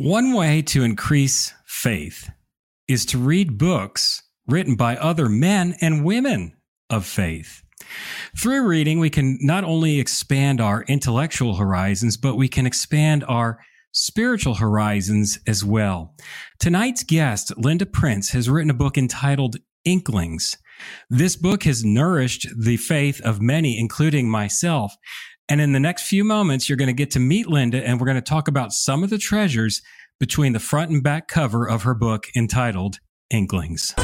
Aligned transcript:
One 0.00 0.32
way 0.32 0.62
to 0.62 0.84
increase 0.84 1.52
faith 1.66 2.30
is 2.86 3.04
to 3.06 3.18
read 3.18 3.58
books 3.58 4.22
written 4.46 4.76
by 4.76 4.96
other 4.96 5.28
men 5.28 5.74
and 5.80 6.04
women 6.04 6.52
of 6.88 7.04
faith. 7.04 7.64
Through 8.38 8.68
reading, 8.68 9.00
we 9.00 9.10
can 9.10 9.38
not 9.40 9.64
only 9.64 9.98
expand 9.98 10.60
our 10.60 10.82
intellectual 10.84 11.56
horizons, 11.56 12.16
but 12.16 12.36
we 12.36 12.46
can 12.46 12.64
expand 12.64 13.24
our 13.26 13.58
spiritual 13.90 14.54
horizons 14.54 15.40
as 15.48 15.64
well. 15.64 16.14
Tonight's 16.60 17.02
guest, 17.02 17.52
Linda 17.58 17.84
Prince, 17.84 18.30
has 18.30 18.48
written 18.48 18.70
a 18.70 18.74
book 18.74 18.96
entitled 18.96 19.56
Inklings. 19.84 20.58
This 21.10 21.34
book 21.34 21.64
has 21.64 21.84
nourished 21.84 22.46
the 22.56 22.76
faith 22.76 23.20
of 23.22 23.40
many, 23.40 23.76
including 23.76 24.30
myself. 24.30 24.94
And 25.48 25.60
in 25.60 25.72
the 25.72 25.80
next 25.80 26.02
few 26.02 26.24
moments, 26.24 26.68
you're 26.68 26.76
going 26.76 26.88
to 26.88 26.92
get 26.92 27.10
to 27.12 27.20
meet 27.20 27.48
Linda 27.48 27.86
and 27.86 27.98
we're 27.98 28.06
going 28.06 28.16
to 28.16 28.20
talk 28.20 28.48
about 28.48 28.72
some 28.72 29.02
of 29.02 29.10
the 29.10 29.18
treasures 29.18 29.80
between 30.20 30.52
the 30.52 30.60
front 30.60 30.90
and 30.90 31.02
back 31.02 31.28
cover 31.28 31.66
of 31.68 31.84
her 31.84 31.94
book 31.94 32.26
entitled 32.36 32.98
Inklings. 33.30 33.94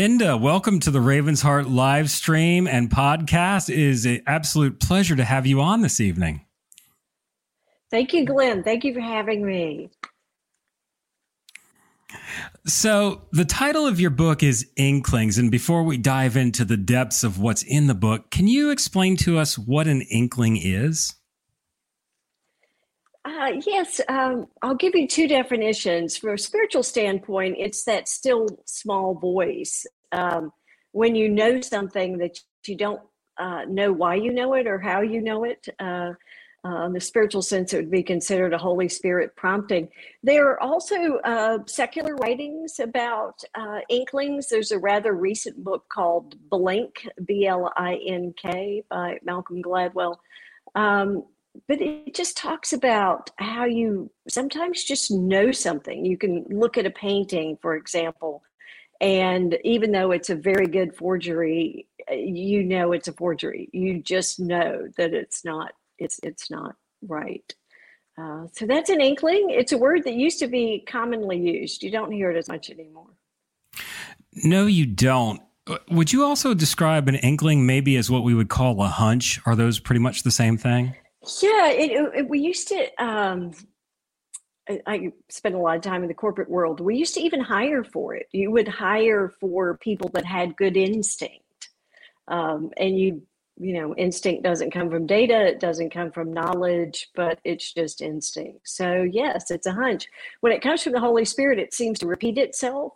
Linda, 0.00 0.36
welcome 0.36 0.78
to 0.78 0.92
the 0.92 1.00
Ravens 1.00 1.42
Heart 1.42 1.68
live 1.68 2.08
stream 2.08 2.68
and 2.68 2.88
podcast. 2.88 3.68
It 3.68 3.80
is 3.80 4.06
an 4.06 4.22
absolute 4.28 4.78
pleasure 4.78 5.16
to 5.16 5.24
have 5.24 5.44
you 5.44 5.60
on 5.60 5.80
this 5.80 5.98
evening. 5.98 6.46
Thank 7.90 8.12
you, 8.12 8.24
Glenn. 8.24 8.62
Thank 8.62 8.84
you 8.84 8.94
for 8.94 9.00
having 9.00 9.44
me. 9.44 9.90
So, 12.64 13.22
the 13.32 13.44
title 13.44 13.88
of 13.88 13.98
your 13.98 14.10
book 14.10 14.44
is 14.44 14.70
Inklings. 14.76 15.36
And 15.36 15.50
before 15.50 15.82
we 15.82 15.96
dive 15.96 16.36
into 16.36 16.64
the 16.64 16.76
depths 16.76 17.24
of 17.24 17.40
what's 17.40 17.64
in 17.64 17.88
the 17.88 17.94
book, 17.94 18.30
can 18.30 18.46
you 18.46 18.70
explain 18.70 19.16
to 19.16 19.36
us 19.36 19.58
what 19.58 19.88
an 19.88 20.02
inkling 20.02 20.58
is? 20.58 21.17
Uh, 23.24 23.52
yes, 23.66 24.00
um, 24.08 24.46
I'll 24.62 24.74
give 24.74 24.94
you 24.94 25.06
two 25.06 25.28
definitions. 25.28 26.16
From 26.16 26.34
a 26.34 26.38
spiritual 26.38 26.82
standpoint, 26.82 27.56
it's 27.58 27.84
that 27.84 28.08
still 28.08 28.46
small 28.64 29.14
voice. 29.14 29.86
Um, 30.12 30.52
when 30.92 31.14
you 31.14 31.28
know 31.28 31.60
something 31.60 32.18
that 32.18 32.38
you 32.66 32.76
don't 32.76 33.02
uh, 33.38 33.64
know 33.68 33.92
why 33.92 34.14
you 34.14 34.32
know 34.32 34.54
it 34.54 34.66
or 34.66 34.78
how 34.78 35.00
you 35.00 35.20
know 35.20 35.44
it, 35.44 35.68
uh, 35.78 36.12
uh 36.64 36.86
in 36.86 36.92
the 36.92 37.00
spiritual 37.00 37.42
sense, 37.42 37.72
it 37.72 37.76
would 37.76 37.90
be 37.90 38.02
considered 38.02 38.54
a 38.54 38.58
Holy 38.58 38.88
Spirit 38.88 39.34
prompting. 39.36 39.88
There 40.22 40.48
are 40.48 40.62
also 40.62 41.18
uh, 41.24 41.58
secular 41.66 42.16
writings 42.16 42.80
about 42.80 43.42
uh, 43.54 43.80
inklings. 43.88 44.48
There's 44.48 44.70
a 44.70 44.78
rather 44.78 45.12
recent 45.12 45.62
book 45.62 45.84
called 45.88 46.36
Blink, 46.48 47.06
B 47.26 47.46
L 47.46 47.72
I 47.76 48.00
N 48.06 48.32
K, 48.36 48.84
by 48.88 49.18
Malcolm 49.22 49.62
Gladwell. 49.62 50.16
Um, 50.74 51.24
but 51.66 51.80
it 51.80 52.14
just 52.14 52.36
talks 52.36 52.72
about 52.72 53.30
how 53.38 53.64
you 53.64 54.10
sometimes 54.28 54.84
just 54.84 55.10
know 55.10 55.50
something. 55.50 56.04
You 56.04 56.16
can 56.16 56.44
look 56.48 56.78
at 56.78 56.86
a 56.86 56.90
painting, 56.90 57.58
for 57.60 57.74
example, 57.74 58.42
and 59.00 59.56
even 59.64 59.92
though 59.92 60.10
it's 60.10 60.30
a 60.30 60.34
very 60.34 60.66
good 60.66 60.94
forgery, 60.94 61.86
you 62.10 62.64
know 62.64 62.92
it's 62.92 63.08
a 63.08 63.12
forgery. 63.12 63.68
You 63.72 64.02
just 64.02 64.40
know 64.40 64.88
that 64.96 65.14
it's 65.14 65.44
not. 65.44 65.72
It's 65.98 66.20
it's 66.22 66.50
not 66.50 66.76
right. 67.02 67.54
Uh, 68.20 68.46
so 68.52 68.66
that's 68.66 68.90
an 68.90 69.00
inkling. 69.00 69.50
It's 69.50 69.72
a 69.72 69.78
word 69.78 70.02
that 70.04 70.14
used 70.14 70.40
to 70.40 70.48
be 70.48 70.84
commonly 70.88 71.38
used. 71.38 71.82
You 71.82 71.90
don't 71.90 72.10
hear 72.10 72.30
it 72.30 72.36
as 72.36 72.48
much 72.48 72.70
anymore. 72.70 73.10
No, 74.32 74.66
you 74.66 74.86
don't. 74.86 75.40
Would 75.90 76.12
you 76.12 76.24
also 76.24 76.54
describe 76.54 77.08
an 77.08 77.16
inkling 77.16 77.66
maybe 77.66 77.96
as 77.96 78.10
what 78.10 78.24
we 78.24 78.34
would 78.34 78.48
call 78.48 78.82
a 78.82 78.88
hunch? 78.88 79.38
Are 79.46 79.54
those 79.54 79.78
pretty 79.78 80.00
much 80.00 80.22
the 80.22 80.30
same 80.30 80.56
thing? 80.56 80.96
Yeah, 81.42 81.68
it, 81.68 82.14
it, 82.14 82.28
we 82.28 82.40
used 82.40 82.68
to. 82.68 83.04
Um, 83.04 83.52
I, 84.68 84.80
I 84.86 85.12
spent 85.28 85.54
a 85.54 85.58
lot 85.58 85.76
of 85.76 85.82
time 85.82 86.02
in 86.02 86.08
the 86.08 86.14
corporate 86.14 86.50
world. 86.50 86.80
We 86.80 86.96
used 86.96 87.14
to 87.14 87.20
even 87.20 87.40
hire 87.40 87.84
for 87.84 88.14
it. 88.14 88.28
You 88.32 88.50
would 88.50 88.68
hire 88.68 89.32
for 89.40 89.78
people 89.78 90.10
that 90.14 90.24
had 90.24 90.56
good 90.56 90.76
instinct, 90.76 91.70
um, 92.28 92.70
and 92.76 92.98
you 92.98 93.22
you 93.58 93.74
know 93.74 93.94
instinct 93.96 94.44
doesn't 94.44 94.70
come 94.70 94.88
from 94.88 95.06
data 95.06 95.48
it 95.48 95.60
doesn't 95.60 95.90
come 95.90 96.12
from 96.12 96.32
knowledge 96.32 97.08
but 97.16 97.40
it's 97.44 97.72
just 97.72 98.00
instinct 98.00 98.60
so 98.68 99.02
yes 99.02 99.50
it's 99.50 99.66
a 99.66 99.72
hunch 99.72 100.06
when 100.40 100.52
it 100.52 100.62
comes 100.62 100.82
from 100.82 100.92
the 100.92 101.00
holy 101.00 101.24
spirit 101.24 101.58
it 101.58 101.74
seems 101.74 101.98
to 101.98 102.06
repeat 102.06 102.38
itself 102.38 102.92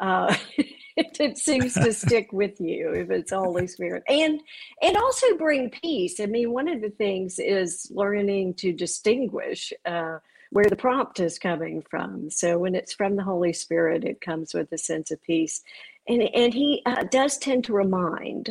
uh, 0.00 0.34
it, 1.20 1.38
seems 1.38 1.74
to 1.74 1.92
stick 1.92 2.32
with 2.32 2.60
you 2.60 2.92
if 2.92 3.10
it's 3.10 3.32
Holy 3.32 3.66
Spirit, 3.66 4.04
and 4.08 4.40
and 4.80 4.96
also 4.96 5.36
bring 5.36 5.70
peace. 5.70 6.20
I 6.20 6.26
mean, 6.26 6.52
one 6.52 6.68
of 6.68 6.80
the 6.80 6.90
things 6.90 7.38
is 7.38 7.90
learning 7.92 8.54
to 8.54 8.72
distinguish 8.72 9.72
uh, 9.84 10.18
where 10.50 10.66
the 10.66 10.76
prompt 10.76 11.18
is 11.18 11.38
coming 11.38 11.82
from. 11.90 12.30
So 12.30 12.58
when 12.58 12.76
it's 12.76 12.92
from 12.92 13.16
the 13.16 13.24
Holy 13.24 13.52
Spirit, 13.52 14.04
it 14.04 14.20
comes 14.20 14.54
with 14.54 14.70
a 14.70 14.78
sense 14.78 15.10
of 15.10 15.20
peace, 15.22 15.62
and 16.06 16.22
and 16.22 16.54
He 16.54 16.82
uh, 16.86 17.04
does 17.10 17.38
tend 17.38 17.64
to 17.64 17.72
remind. 17.72 18.50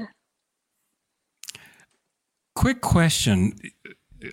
Quick 2.55 2.81
question 2.81 3.53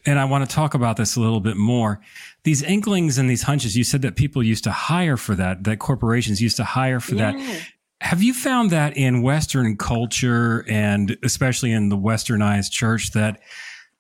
and 0.07 0.19
I 0.19 0.25
want 0.25 0.49
to 0.49 0.55
talk 0.55 0.75
about 0.75 0.97
this 0.97 1.17
a 1.17 1.21
little 1.21 1.41
bit 1.41 1.57
more. 1.57 2.01
These 2.45 2.63
inklings 2.63 3.19
and 3.19 3.29
these 3.29 3.43
hunches, 3.43 3.77
you 3.77 3.85
said 3.85 4.03
that 4.03 4.17
people 4.17 4.43
used 4.43 4.65
to 4.65 4.71
hire 4.71 5.17
for 5.17 5.35
that, 5.35 5.65
that 5.65 5.79
corporations 5.79 6.41
used 6.41 6.57
to 6.59 6.65
hire 6.65 7.01
for 7.01 7.17
yeah. 7.17 7.33
that. 7.33 7.67
Have 8.01 8.23
you 8.23 8.33
found 8.33 8.71
that 8.71 8.97
in 8.97 9.23
Western 9.23 9.77
culture 9.77 10.65
and 10.69 11.17
especially 11.23 11.73
in 11.73 11.89
the 11.91 11.97
westernized 11.97 12.71
church 12.71 13.13
that 13.13 13.41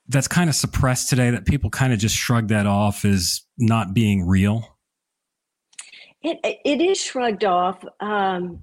that's 0.08 0.26
kind 0.26 0.48
of 0.48 0.56
suppressed 0.56 1.08
today, 1.08 1.30
that 1.30 1.46
people 1.46 1.70
kind 1.70 1.92
of 1.92 1.98
just 1.98 2.16
shrug 2.16 2.48
that 2.48 2.66
off 2.66 3.04
as 3.04 3.42
not 3.58 3.94
being 3.94 4.26
real? 4.26 4.78
It, 6.22 6.38
it 6.42 6.80
is 6.80 7.00
shrugged 7.00 7.44
off. 7.44 7.84
Um, 8.00 8.60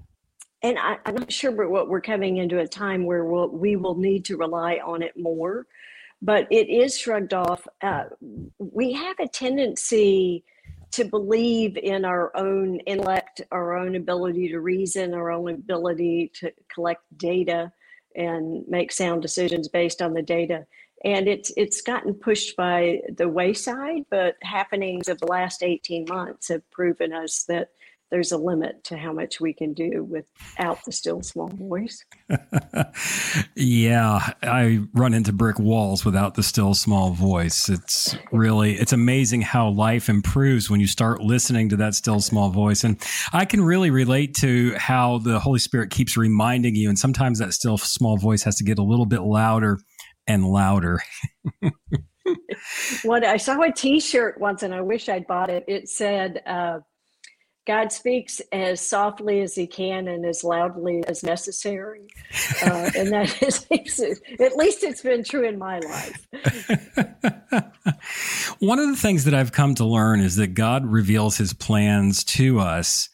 and 0.63 0.77
I, 0.79 0.97
am 1.05 1.15
not 1.15 1.31
sure 1.31 1.51
what 1.69 1.87
we're 1.87 2.01
coming 2.01 2.37
into 2.37 2.59
a 2.59 2.67
time 2.67 3.05
where 3.05 3.25
we'll, 3.25 3.49
we 3.49 3.75
will 3.75 3.95
need 3.95 4.25
to 4.25 4.37
rely 4.37 4.79
on 4.83 5.01
it 5.01 5.13
more 5.17 5.67
but 6.21 6.47
it 6.49 6.69
is 6.69 6.97
shrugged 6.97 7.33
off. 7.33 7.67
Uh, 7.81 8.05
we 8.57 8.93
have 8.93 9.19
a 9.19 9.27
tendency 9.27 10.43
to 10.97 11.05
believe 11.05 11.77
in 11.77 12.05
our 12.05 12.35
own 12.35 12.79
intellect, 12.79 13.41
our 13.51 13.77
own 13.77 13.95
ability 13.95 14.49
to 14.49 14.59
reason, 14.59 15.13
our 15.13 15.29
own 15.29 15.49
ability 15.49 16.31
to 16.33 16.51
collect 16.73 17.03
data 17.17 17.71
and 18.15 18.67
make 18.67 18.91
sound 18.91 19.21
decisions 19.21 19.67
based 19.67 20.01
on 20.01 20.15
the 20.15 20.23
data. 20.23 20.65
And 21.05 21.27
it's 21.27 21.51
it's 21.55 21.81
gotten 21.81 22.15
pushed 22.15 22.55
by 22.55 23.01
the 23.15 23.29
wayside, 23.29 24.05
but 24.09 24.37
happenings 24.41 25.07
of 25.07 25.19
the 25.19 25.27
last 25.27 25.61
18 25.61 26.05
months 26.09 26.47
have 26.47 26.67
proven 26.71 27.13
us 27.13 27.43
that 27.43 27.69
there's 28.09 28.31
a 28.31 28.37
limit 28.37 28.83
to 28.85 28.97
how 28.97 29.11
much 29.11 29.41
we 29.41 29.53
can 29.53 29.73
do 29.73 30.03
without 30.03 30.83
the 30.85 30.91
still 30.91 31.21
small 31.21 31.49
voice. 31.49 32.05
yeah, 33.55 34.33
I 34.41 34.79
run 34.93 35.13
into 35.13 35.33
brick 35.33 35.59
walls 35.59 36.05
without 36.05 36.35
the 36.35 36.43
still 36.43 36.73
small 36.73 37.11
voice. 37.11 37.69
It's 37.69 38.17
really 38.31 38.75
it's 38.75 38.93
amazing 38.93 39.41
how 39.41 39.69
life 39.69 40.07
improves 40.09 40.69
when 40.69 40.79
you 40.79 40.87
start 40.87 41.21
listening 41.21 41.69
to 41.69 41.77
that 41.77 41.95
still 41.95 42.21
small 42.21 42.49
voice 42.49 42.83
and 42.83 43.01
I 43.33 43.45
can 43.45 43.61
really 43.61 43.89
relate 43.89 44.33
to 44.35 44.73
how 44.77 45.17
the 45.19 45.39
Holy 45.39 45.59
Spirit 45.59 45.89
keeps 45.89 46.15
reminding 46.15 46.75
you 46.75 46.89
and 46.89 46.97
sometimes 46.97 47.39
that 47.39 47.53
still 47.53 47.77
small 47.77 48.17
voice 48.17 48.43
has 48.43 48.55
to 48.57 48.63
get 48.63 48.79
a 48.79 48.83
little 48.83 49.05
bit 49.05 49.21
louder 49.21 49.79
and 50.27 50.45
louder. 50.45 50.99
what 53.03 53.25
I 53.25 53.37
saw 53.37 53.61
a 53.61 53.71
t-shirt 53.71 54.39
once 54.39 54.63
and 54.63 54.73
I 54.73 54.81
wish 54.81 55.09
I'd 55.09 55.27
bought 55.27 55.49
it. 55.49 55.63
It 55.67 55.89
said 55.89 56.41
uh, 56.45 56.79
God 57.67 57.91
speaks 57.91 58.41
as 58.53 58.79
softly 58.79 59.41
as 59.41 59.53
he 59.53 59.67
can 59.67 60.07
and 60.07 60.25
as 60.25 60.41
loudly 60.41 61.03
as 61.05 61.21
necessary. 61.21 62.07
Uh, 62.63 62.89
and 62.95 63.11
that 63.11 63.43
is, 63.43 63.65
at 64.39 64.55
least 64.55 64.83
it's 64.83 65.01
been 65.01 65.23
true 65.23 65.45
in 65.45 65.59
my 65.59 65.79
life. 65.79 66.27
One 68.59 68.79
of 68.79 68.87
the 68.87 68.95
things 68.95 69.25
that 69.25 69.33
I've 69.33 69.51
come 69.51 69.75
to 69.75 69.85
learn 69.85 70.21
is 70.21 70.37
that 70.37 70.53
God 70.53 70.85
reveals 70.85 71.37
his 71.37 71.51
plans 71.51 72.23
to 72.23 72.61
us 72.61 73.09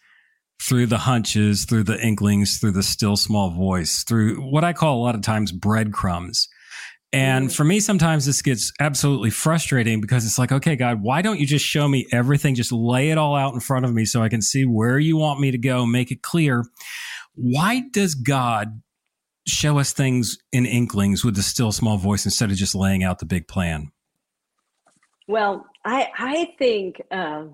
through 0.62 0.86
the 0.86 1.00
hunches, 1.00 1.66
through 1.66 1.84
the 1.84 2.00
inklings, 2.00 2.60
through 2.60 2.72
the 2.72 2.84
still 2.84 3.18
small 3.18 3.50
voice, 3.50 4.04
through 4.04 4.36
what 4.36 4.64
I 4.64 4.72
call 4.72 4.98
a 4.98 5.04
lot 5.04 5.16
of 5.16 5.22
times 5.22 5.52
breadcrumbs. 5.52 6.48
And 7.14 7.54
for 7.54 7.64
me, 7.64 7.80
sometimes 7.80 8.26
this 8.26 8.42
gets 8.42 8.74
absolutely 8.80 9.30
frustrating 9.30 10.02
because 10.02 10.26
it's 10.26 10.40
like, 10.40 10.52
okay, 10.52 10.76
God, 10.76 11.04
why 11.04 11.22
don't 11.22 11.40
you 11.40 11.46
just 11.46 11.64
show 11.64 11.88
me 11.88 12.08
everything? 12.12 12.56
Just 12.56 12.72
lay 12.72 13.12
it 13.12 13.20
all 13.20 13.36
out 13.36 13.54
in 13.54 13.60
front 13.60 13.86
of 13.86 13.94
me 13.94 14.04
so 14.04 14.24
I 14.24 14.30
can 14.30 14.42
see 14.42 14.66
where 14.66 14.98
you 14.98 15.16
want 15.16 15.40
me 15.40 15.52
to 15.52 15.60
go, 15.60 15.86
make 15.86 16.10
it 16.10 16.24
clear. 16.24 16.66
Why 17.36 17.84
does 17.92 18.16
God 18.16 18.82
show 19.46 19.78
us 19.78 19.94
things 19.94 20.40
in 20.52 20.66
inklings 20.66 21.24
with 21.24 21.36
the 21.36 21.44
still 21.44 21.72
small 21.72 21.98
voice 21.98 22.26
instead 22.26 22.50
of 22.50 22.58
just 22.58 22.74
laying 22.74 23.04
out 23.04 23.20
the 23.20 23.26
big 23.28 23.48
plan? 23.48 23.92
Well, 25.28 25.68
I 25.86 26.10
I 26.18 26.56
think 26.58 27.00
uh, 27.12 27.46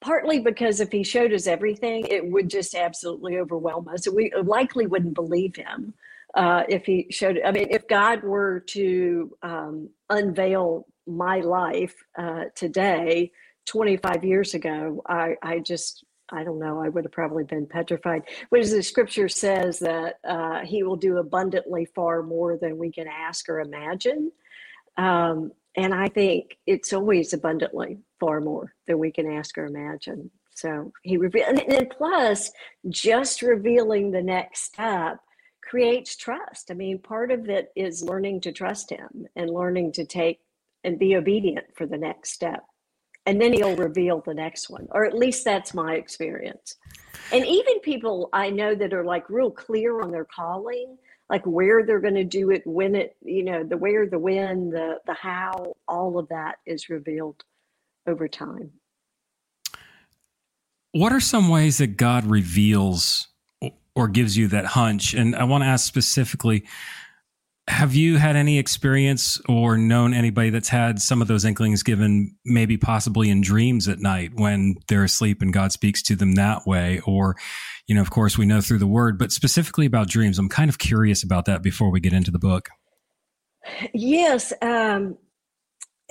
partly 0.00 0.40
because 0.40 0.80
if 0.80 0.90
he 0.90 1.04
showed 1.04 1.34
us 1.34 1.46
everything, 1.46 2.06
it 2.06 2.30
would 2.30 2.48
just 2.48 2.74
absolutely 2.74 3.36
overwhelm 3.38 3.88
us. 3.88 4.08
We 4.08 4.32
likely 4.42 4.86
wouldn't 4.86 5.14
believe 5.14 5.54
him 5.56 5.92
uh, 6.34 6.62
if 6.68 6.84
he 6.84 7.06
showed 7.10 7.40
i 7.44 7.50
mean 7.50 7.66
if 7.70 7.86
god 7.88 8.22
were 8.22 8.60
to 8.60 9.30
um, 9.42 9.88
unveil 10.10 10.86
my 11.06 11.40
life 11.40 11.94
uh, 12.18 12.44
today 12.54 13.30
25 13.66 14.24
years 14.24 14.54
ago 14.54 15.02
i 15.06 15.34
i 15.42 15.58
just 15.58 16.04
i 16.32 16.44
don't 16.44 16.58
know 16.58 16.80
i 16.80 16.88
would 16.88 17.04
have 17.04 17.12
probably 17.12 17.44
been 17.44 17.66
petrified. 17.66 18.22
Whereas 18.50 18.70
the 18.70 18.82
scripture 18.82 19.28
says 19.28 19.78
that 19.80 20.16
uh, 20.26 20.60
he 20.60 20.82
will 20.82 20.96
do 20.96 21.18
abundantly 21.18 21.86
far 21.94 22.22
more 22.22 22.56
than 22.56 22.78
we 22.78 22.92
can 22.92 23.06
ask 23.08 23.48
or 23.48 23.60
imagine 23.60 24.30
um, 24.96 25.52
and 25.76 25.94
i 25.94 26.08
think 26.08 26.56
it's 26.66 26.92
always 26.92 27.32
abundantly 27.32 27.98
far 28.20 28.40
more 28.40 28.74
than 28.86 28.98
we 28.98 29.10
can 29.10 29.26
ask 29.26 29.56
or 29.58 29.64
imagine. 29.64 30.30
So 30.54 30.92
he 31.02 31.16
revealed 31.16 31.48
and, 31.48 31.60
and 31.72 31.90
plus 31.90 32.52
just 32.90 33.40
revealing 33.40 34.10
the 34.10 34.22
next 34.22 34.64
step 34.64 35.18
creates 35.70 36.16
trust. 36.16 36.72
I 36.72 36.74
mean, 36.74 36.98
part 36.98 37.30
of 37.30 37.48
it 37.48 37.70
is 37.76 38.02
learning 38.02 38.40
to 38.40 38.50
trust 38.50 38.90
him 38.90 39.28
and 39.36 39.48
learning 39.48 39.92
to 39.92 40.04
take 40.04 40.40
and 40.82 40.98
be 40.98 41.14
obedient 41.14 41.66
for 41.76 41.86
the 41.86 41.96
next 41.96 42.32
step. 42.32 42.64
And 43.24 43.40
then 43.40 43.52
he'll 43.52 43.76
reveal 43.76 44.20
the 44.20 44.34
next 44.34 44.68
one, 44.68 44.88
or 44.90 45.04
at 45.04 45.16
least 45.16 45.44
that's 45.44 45.72
my 45.72 45.94
experience. 45.94 46.74
And 47.32 47.46
even 47.46 47.78
people 47.80 48.30
I 48.32 48.50
know 48.50 48.74
that 48.74 48.92
are 48.92 49.04
like 49.04 49.30
real 49.30 49.52
clear 49.52 50.00
on 50.00 50.10
their 50.10 50.24
calling, 50.24 50.98
like 51.28 51.46
where 51.46 51.86
they're 51.86 52.00
going 52.00 52.14
to 52.14 52.24
do 52.24 52.50
it, 52.50 52.62
when 52.66 52.96
it, 52.96 53.14
you 53.22 53.44
know, 53.44 53.62
the 53.62 53.76
where, 53.76 54.08
the 54.08 54.18
when, 54.18 54.70
the 54.70 54.98
the 55.06 55.14
how, 55.14 55.74
all 55.86 56.18
of 56.18 56.26
that 56.30 56.56
is 56.66 56.88
revealed 56.88 57.44
over 58.08 58.26
time. 58.26 58.72
What 60.90 61.12
are 61.12 61.20
some 61.20 61.48
ways 61.48 61.78
that 61.78 61.96
God 61.96 62.26
reveals 62.26 63.28
or 63.94 64.08
gives 64.08 64.36
you 64.36 64.48
that 64.48 64.64
hunch. 64.64 65.14
And 65.14 65.34
I 65.34 65.44
want 65.44 65.62
to 65.62 65.68
ask 65.68 65.86
specifically 65.86 66.64
have 67.70 67.94
you 67.94 68.16
had 68.16 68.34
any 68.34 68.58
experience 68.58 69.40
or 69.48 69.78
known 69.78 70.12
anybody 70.12 70.50
that's 70.50 70.68
had 70.68 71.00
some 71.00 71.22
of 71.22 71.28
those 71.28 71.44
inklings 71.44 71.84
given 71.84 72.34
maybe 72.44 72.76
possibly 72.76 73.30
in 73.30 73.40
dreams 73.40 73.86
at 73.86 74.00
night 74.00 74.32
when 74.34 74.74
they're 74.88 75.04
asleep 75.04 75.40
and 75.40 75.52
God 75.52 75.70
speaks 75.70 76.02
to 76.02 76.16
them 76.16 76.34
that 76.34 76.66
way? 76.66 77.00
Or, 77.06 77.36
you 77.86 77.94
know, 77.94 78.00
of 78.00 78.10
course, 78.10 78.36
we 78.36 78.44
know 78.44 78.60
through 78.60 78.78
the 78.78 78.88
word, 78.88 79.18
but 79.18 79.30
specifically 79.30 79.86
about 79.86 80.08
dreams. 80.08 80.38
I'm 80.38 80.48
kind 80.48 80.68
of 80.68 80.78
curious 80.78 81.22
about 81.22 81.44
that 81.44 81.62
before 81.62 81.90
we 81.90 82.00
get 82.00 82.12
into 82.12 82.32
the 82.32 82.40
book. 82.40 82.70
Yes. 83.94 84.52
Um, 84.60 85.16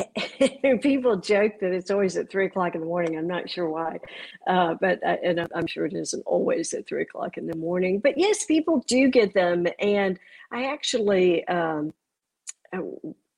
people 0.81 1.17
joke 1.17 1.59
that 1.59 1.71
it's 1.71 1.91
always 1.91 2.17
at 2.17 2.29
three 2.29 2.45
o'clock 2.45 2.75
in 2.75 2.81
the 2.81 2.87
morning. 2.87 3.17
I'm 3.17 3.27
not 3.27 3.49
sure 3.49 3.69
why, 3.69 3.99
uh, 4.47 4.75
but 4.79 5.05
I, 5.05 5.13
uh, 5.13 5.17
and 5.23 5.47
I'm 5.53 5.67
sure 5.67 5.85
it 5.85 5.93
isn't 5.93 6.23
always 6.25 6.73
at 6.73 6.87
three 6.87 7.01
o'clock 7.01 7.37
in 7.37 7.47
the 7.47 7.57
morning. 7.57 7.99
But 7.99 8.17
yes, 8.17 8.45
people 8.45 8.83
do 8.87 9.09
get 9.09 9.33
them, 9.33 9.67
and 9.79 10.19
I 10.51 10.65
actually 10.65 11.47
um, 11.47 11.93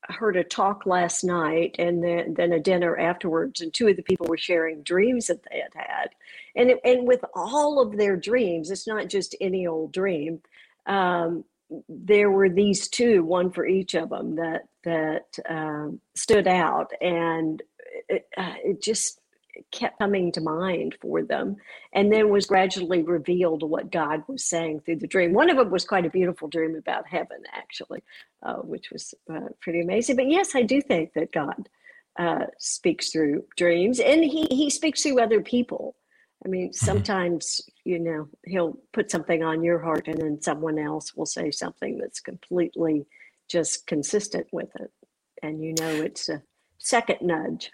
heard 0.04 0.38
a 0.38 0.44
talk 0.44 0.86
last 0.86 1.24
night, 1.24 1.76
and 1.80 2.04
then 2.04 2.34
then 2.36 2.54
a 2.54 2.60
dinner 2.60 2.98
afterwards, 2.98 3.62
and 3.62 3.74
two 3.74 3.88
of 3.88 3.96
the 3.96 4.04
people 4.04 4.28
were 4.28 4.38
sharing 4.38 4.84
dreams 4.84 5.28
that 5.28 5.44
they 5.50 5.60
had 5.60 5.74
had, 5.74 6.10
and 6.56 6.74
and 6.84 7.08
with 7.08 7.24
all 7.34 7.82
of 7.82 7.98
their 7.98 8.16
dreams, 8.18 8.72
it's 8.72 8.88
not 8.88 9.08
just 9.08 9.36
any 9.42 9.68
old 9.68 9.92
dream. 9.92 10.42
Um, 10.86 11.46
there 11.88 12.32
were 12.32 12.50
these 12.50 12.88
two, 12.88 13.24
one 13.24 13.52
for 13.52 13.66
each 13.66 13.94
of 13.94 14.10
them, 14.10 14.36
that 14.36 14.64
that 14.84 15.38
um, 15.50 16.00
stood 16.16 16.48
out, 16.48 16.92
and 17.02 17.62
it, 18.10 18.28
uh, 18.38 18.56
it 18.64 18.82
just 18.82 19.20
kept 19.72 20.00
coming 20.00 20.32
to 20.32 20.42
mind 20.42 20.96
for 21.02 21.22
them, 21.24 21.56
and 21.94 22.12
then 22.12 22.30
was 22.30 22.46
gradually 22.46 23.04
revealed 23.04 23.64
what 23.64 23.92
God 23.92 24.24
was 24.28 24.44
saying 24.44 24.82
through 24.82 24.98
the 24.98 25.08
dream. 25.08 25.34
One 25.34 25.50
of 25.50 25.58
them 25.58 25.72
was 25.72 25.86
quite 25.86 26.06
a 26.06 26.10
beautiful 26.10 26.48
dream 26.48 26.76
about 26.76 27.08
heaven, 27.08 27.44
actually, 27.54 28.04
uh, 28.44 28.56
which 28.56 28.92
was 28.92 29.14
uh, 29.32 29.50
pretty 29.60 29.82
amazing. 29.82 30.16
But 30.16 30.30
yes, 30.30 30.56
I 30.56 30.64
do 30.64 30.82
think 30.82 31.14
that 31.14 31.32
God 31.32 31.70
uh, 32.18 32.46
speaks 32.58 33.12
through 33.12 33.44
dreams, 33.56 34.00
and 34.00 34.24
He 34.24 34.48
He 34.50 34.70
speaks 34.70 35.04
through 35.04 35.22
other 35.22 35.42
people. 35.42 35.96
I 36.44 36.50
mean, 36.50 36.70
mm-hmm. 36.70 36.86
sometimes, 36.86 37.62
you 37.84 38.00
know, 38.00 38.28
he'll 38.46 38.78
put 38.94 39.12
something 39.12 39.44
on 39.44 39.64
your 39.64 39.80
heart 39.80 40.08
and 40.08 40.18
then 40.20 40.42
someone 40.42 40.80
else 40.80 41.16
will 41.16 41.26
say 41.26 41.52
something 41.52 41.98
that's 41.98 42.20
completely 42.20 43.06
just 43.50 43.88
consistent 43.88 44.48
with 44.52 44.70
it. 44.80 44.92
And 45.44 45.64
you 45.64 45.74
know, 45.80 45.90
it's 45.90 46.30
a 46.30 46.42
second 46.78 47.18
nudge. 47.22 47.72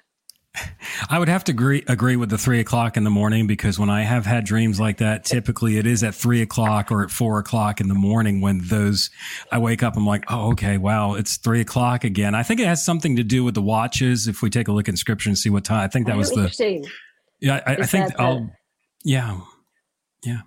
I 1.09 1.19
would 1.19 1.27
have 1.27 1.43
to 1.43 1.51
agree 1.51 1.83
agree 1.87 2.15
with 2.15 2.29
the 2.29 2.37
three 2.37 2.59
o'clock 2.59 2.97
in 2.97 3.03
the 3.03 3.11
morning 3.11 3.45
because 3.45 3.77
when 3.77 3.91
I 3.91 4.03
have 4.03 4.25
had 4.25 4.43
dreams 4.43 4.79
like 4.79 4.97
that, 4.97 5.23
typically 5.23 5.77
it 5.77 5.85
is 5.85 6.03
at 6.03 6.15
three 6.15 6.41
o'clock 6.41 6.91
or 6.91 7.03
at 7.03 7.11
four 7.11 7.37
o'clock 7.37 7.79
in 7.79 7.89
the 7.89 7.95
morning 7.95 8.41
when 8.41 8.61
those 8.63 9.11
I 9.51 9.59
wake 9.59 9.83
up. 9.83 9.95
I'm 9.95 10.07
like, 10.07 10.23
oh, 10.29 10.51
okay, 10.53 10.77
wow, 10.77 11.13
it's 11.13 11.37
three 11.37 11.61
o'clock 11.61 12.03
again. 12.03 12.33
I 12.33 12.41
think 12.41 12.59
it 12.59 12.65
has 12.65 12.83
something 12.83 13.17
to 13.17 13.23
do 13.23 13.43
with 13.43 13.53
the 13.53 13.61
watches. 13.61 14.27
If 14.27 14.41
we 14.41 14.49
take 14.49 14.67
a 14.67 14.71
look 14.71 14.87
in 14.87 14.97
scripture 14.97 15.29
and 15.29 15.37
see 15.37 15.51
what 15.51 15.63
time, 15.63 15.83
I 15.83 15.87
think 15.87 16.07
that 16.07 16.15
oh, 16.15 16.19
was 16.19 16.31
the 16.31 16.89
yeah, 17.39 17.61
I, 17.65 17.75
I 17.75 17.85
think 17.85 18.19
I'll. 18.19 18.39
The... 18.39 18.51
Yeah, 19.07 19.39
yeah. 20.21 20.41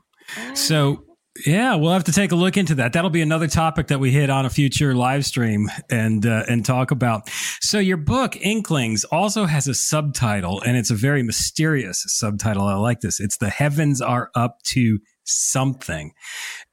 So 0.53 1.03
yeah, 1.47 1.77
we'll 1.77 1.95
have 1.95 2.05
to 2.05 2.13
take 2.13 2.31
a 2.31 2.35
look 2.35 2.59
into 2.59 2.75
that. 2.75 2.93
That'll 2.93 3.09
be 3.09 3.23
another 3.23 3.47
topic 3.47 3.87
that 3.87 4.01
we 4.01 4.11
hit 4.11 4.29
on 4.29 4.45
a 4.45 4.51
future 4.51 4.95
live 4.95 5.25
stream 5.25 5.71
and 5.91 6.27
uh, 6.27 6.45
and 6.47 6.63
talk 6.63 6.91
about. 6.91 7.31
So 7.63 7.79
your 7.79 7.97
book 7.97 8.37
Inklings 8.37 9.05
also 9.05 9.47
has 9.47 9.67
a 9.67 9.73
subtitle, 9.73 10.61
and 10.61 10.77
it's 10.77 10.91
a 10.91 10.95
very 10.95 11.23
mysterious 11.23 12.05
subtitle. 12.07 12.65
I 12.65 12.75
like 12.75 13.01
this. 13.01 13.19
It's 13.19 13.39
"The 13.39 13.49
Heavens 13.49 14.03
Are 14.03 14.31
Up 14.35 14.59
to 14.73 14.99
Something," 15.25 16.13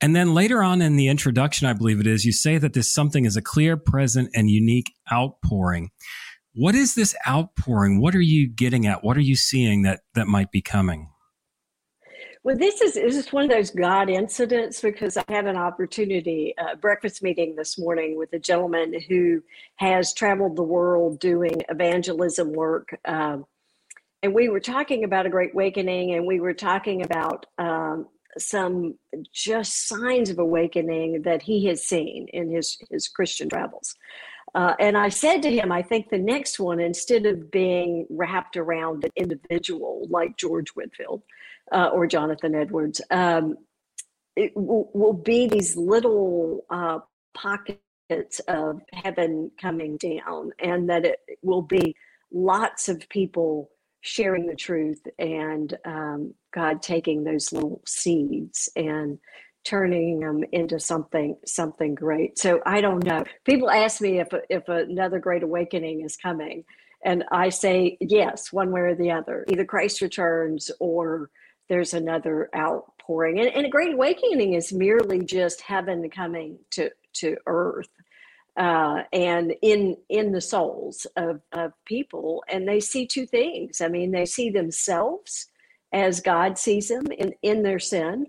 and 0.01 0.13
then 0.13 0.33
later 0.33 0.61
on 0.61 0.81
in 0.81 0.97
the 0.97 1.07
introduction, 1.07 1.67
I 1.67 1.73
believe 1.73 2.01
it 2.01 2.07
is, 2.07 2.25
you 2.25 2.33
say 2.33 2.57
that 2.57 2.73
this 2.73 2.91
something 2.91 3.23
is 3.23 3.37
a 3.37 3.41
clear, 3.41 3.77
present, 3.77 4.29
and 4.35 4.49
unique 4.49 4.91
outpouring. 5.09 5.91
What 6.53 6.75
is 6.75 6.95
this 6.95 7.15
outpouring? 7.25 8.01
What 8.01 8.13
are 8.13 8.21
you 8.21 8.49
getting 8.53 8.85
at? 8.85 9.05
What 9.05 9.15
are 9.15 9.21
you 9.21 9.37
seeing 9.37 9.83
that 9.83 10.01
that 10.15 10.27
might 10.27 10.51
be 10.51 10.61
coming? 10.61 11.07
Well, 12.47 12.55
this 12.55 12.79
is 12.79 12.93
this 12.93 13.17
is 13.17 13.33
one 13.33 13.43
of 13.43 13.49
those 13.49 13.71
God 13.71 14.09
incidents 14.09 14.79
because 14.79 15.17
I 15.17 15.23
had 15.27 15.47
an 15.47 15.57
opportunity, 15.57 16.53
a 16.57 16.77
breakfast 16.77 17.21
meeting 17.21 17.57
this 17.57 17.77
morning 17.77 18.17
with 18.17 18.31
a 18.31 18.39
gentleman 18.39 19.01
who 19.09 19.43
has 19.75 20.13
traveled 20.13 20.55
the 20.55 20.63
world 20.63 21.19
doing 21.19 21.61
evangelism 21.67 22.53
work. 22.53 22.97
Um, 23.03 23.45
and 24.23 24.33
we 24.33 24.47
were 24.47 24.61
talking 24.61 25.03
about 25.03 25.25
a 25.25 25.29
great 25.29 25.51
awakening, 25.55 26.13
and 26.13 26.25
we 26.25 26.39
were 26.39 26.53
talking 26.53 27.01
about 27.01 27.47
um, 27.57 28.07
some 28.37 28.97
just 29.33 29.85
signs 29.89 30.29
of 30.29 30.39
awakening 30.39 31.23
that 31.23 31.41
he 31.41 31.65
has 31.65 31.83
seen 31.83 32.27
in 32.31 32.49
his 32.49 32.77
his 32.89 33.09
Christian 33.09 33.49
travels. 33.49 33.93
Uh, 34.55 34.73
and 34.79 34.97
I 34.97 35.09
said 35.09 35.41
to 35.41 35.51
him, 35.51 35.69
I 35.73 35.81
think 35.81 36.09
the 36.09 36.17
next 36.17 36.61
one, 36.61 36.79
instead 36.79 37.25
of 37.25 37.51
being 37.51 38.07
wrapped 38.09 38.55
around 38.55 39.03
an 39.03 39.11
individual 39.17 40.07
like 40.09 40.37
George 40.37 40.69
Whitefield 40.69 41.23
uh, 41.71 41.89
or 41.93 42.07
Jonathan 42.07 42.55
Edwards, 42.55 43.01
um, 43.11 43.57
it 44.35 44.55
will, 44.55 44.89
will, 44.93 45.13
be 45.13 45.47
these 45.47 45.75
little 45.75 46.65
uh, 46.69 46.99
pockets 47.33 48.39
of 48.47 48.81
heaven 48.93 49.51
coming 49.59 49.97
down, 49.97 50.51
and 50.59 50.89
that 50.89 51.05
it 51.05 51.19
will 51.41 51.63
be 51.63 51.95
lots 52.31 52.87
of 52.87 53.07
people 53.09 53.69
sharing 54.01 54.45
the 54.45 54.55
truth 54.55 55.01
and 55.19 55.77
um, 55.85 56.33
God 56.53 56.81
taking 56.81 57.23
those 57.23 57.51
little 57.51 57.81
seeds 57.85 58.69
and 58.75 59.19
turning 59.65 60.21
them 60.21 60.43
into 60.53 60.79
something 60.79 61.35
something 61.45 61.93
great. 61.93 62.39
So 62.39 62.61
I 62.65 62.79
don't 62.79 63.03
know. 63.03 63.25
People 63.43 63.69
ask 63.69 63.99
me 63.99 64.19
if 64.19 64.29
if 64.49 64.67
another 64.69 65.19
great 65.19 65.43
awakening 65.43 66.05
is 66.05 66.15
coming, 66.15 66.63
and 67.03 67.25
I 67.31 67.49
say 67.49 67.97
yes, 67.99 68.53
one 68.53 68.71
way 68.71 68.81
or 68.81 68.95
the 68.95 69.11
other. 69.11 69.45
Either 69.49 69.65
Christ 69.65 70.01
returns 70.01 70.71
or 70.79 71.29
there's 71.69 71.93
another 71.93 72.49
outpouring. 72.55 73.39
And, 73.39 73.49
and 73.49 73.65
a 73.65 73.69
great 73.69 73.93
awakening 73.93 74.53
is 74.53 74.73
merely 74.73 75.23
just 75.23 75.61
heaven 75.61 76.09
coming 76.09 76.59
to, 76.71 76.91
to 77.13 77.37
earth. 77.45 77.89
Uh, 78.55 79.03
and 79.13 79.53
in 79.61 79.95
in 80.09 80.31
the 80.31 80.41
souls 80.41 81.05
of, 81.15 81.41
of 81.51 81.73
people 81.85 82.43
and 82.47 82.67
they 82.67 82.79
see 82.79 83.05
two 83.05 83.27
things 83.27 83.81
i 83.81 83.87
mean 83.87 84.09
they 84.09 84.25
see 84.25 84.49
themselves 84.49 85.45
as 85.93 86.21
god 86.21 86.57
sees 86.57 86.87
them 86.87 87.05
in, 87.19 87.31
in 87.43 87.61
their 87.61 87.77
sin 87.77 88.25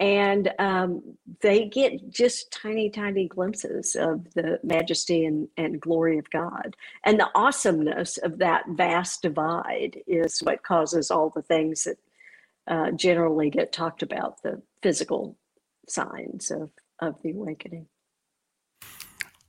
and 0.00 0.50
um, 0.58 1.02
they 1.42 1.66
get 1.66 2.10
just 2.10 2.50
tiny, 2.50 2.88
tiny 2.88 3.28
glimpses 3.28 3.94
of 3.94 4.32
the 4.32 4.58
majesty 4.64 5.26
and, 5.26 5.46
and 5.58 5.78
glory 5.78 6.16
of 6.16 6.30
God. 6.30 6.74
And 7.04 7.20
the 7.20 7.28
awesomeness 7.34 8.16
of 8.16 8.38
that 8.38 8.64
vast 8.70 9.20
divide 9.20 10.00
is 10.06 10.40
what 10.40 10.62
causes 10.62 11.10
all 11.10 11.28
the 11.28 11.42
things 11.42 11.84
that 11.84 11.98
uh, 12.66 12.90
generally 12.92 13.50
get 13.50 13.72
talked 13.72 14.02
about 14.02 14.42
the 14.42 14.62
physical 14.82 15.36
signs 15.88 16.50
of, 16.50 16.70
of 17.00 17.20
the 17.22 17.30
awakening. 17.32 17.86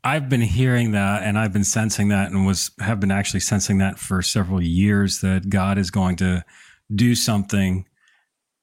I've 0.03 0.29
been 0.29 0.41
hearing 0.41 0.91
that 0.91 1.21
and 1.23 1.37
I've 1.37 1.53
been 1.53 1.63
sensing 1.63 2.07
that 2.07 2.31
and 2.31 2.45
was 2.45 2.71
have 2.79 2.99
been 2.99 3.11
actually 3.11 3.41
sensing 3.41 3.77
that 3.77 3.99
for 3.99 4.23
several 4.23 4.61
years 4.61 5.21
that 5.21 5.49
God 5.49 5.77
is 5.77 5.91
going 5.91 6.15
to 6.17 6.43
do 6.93 7.13
something 7.13 7.87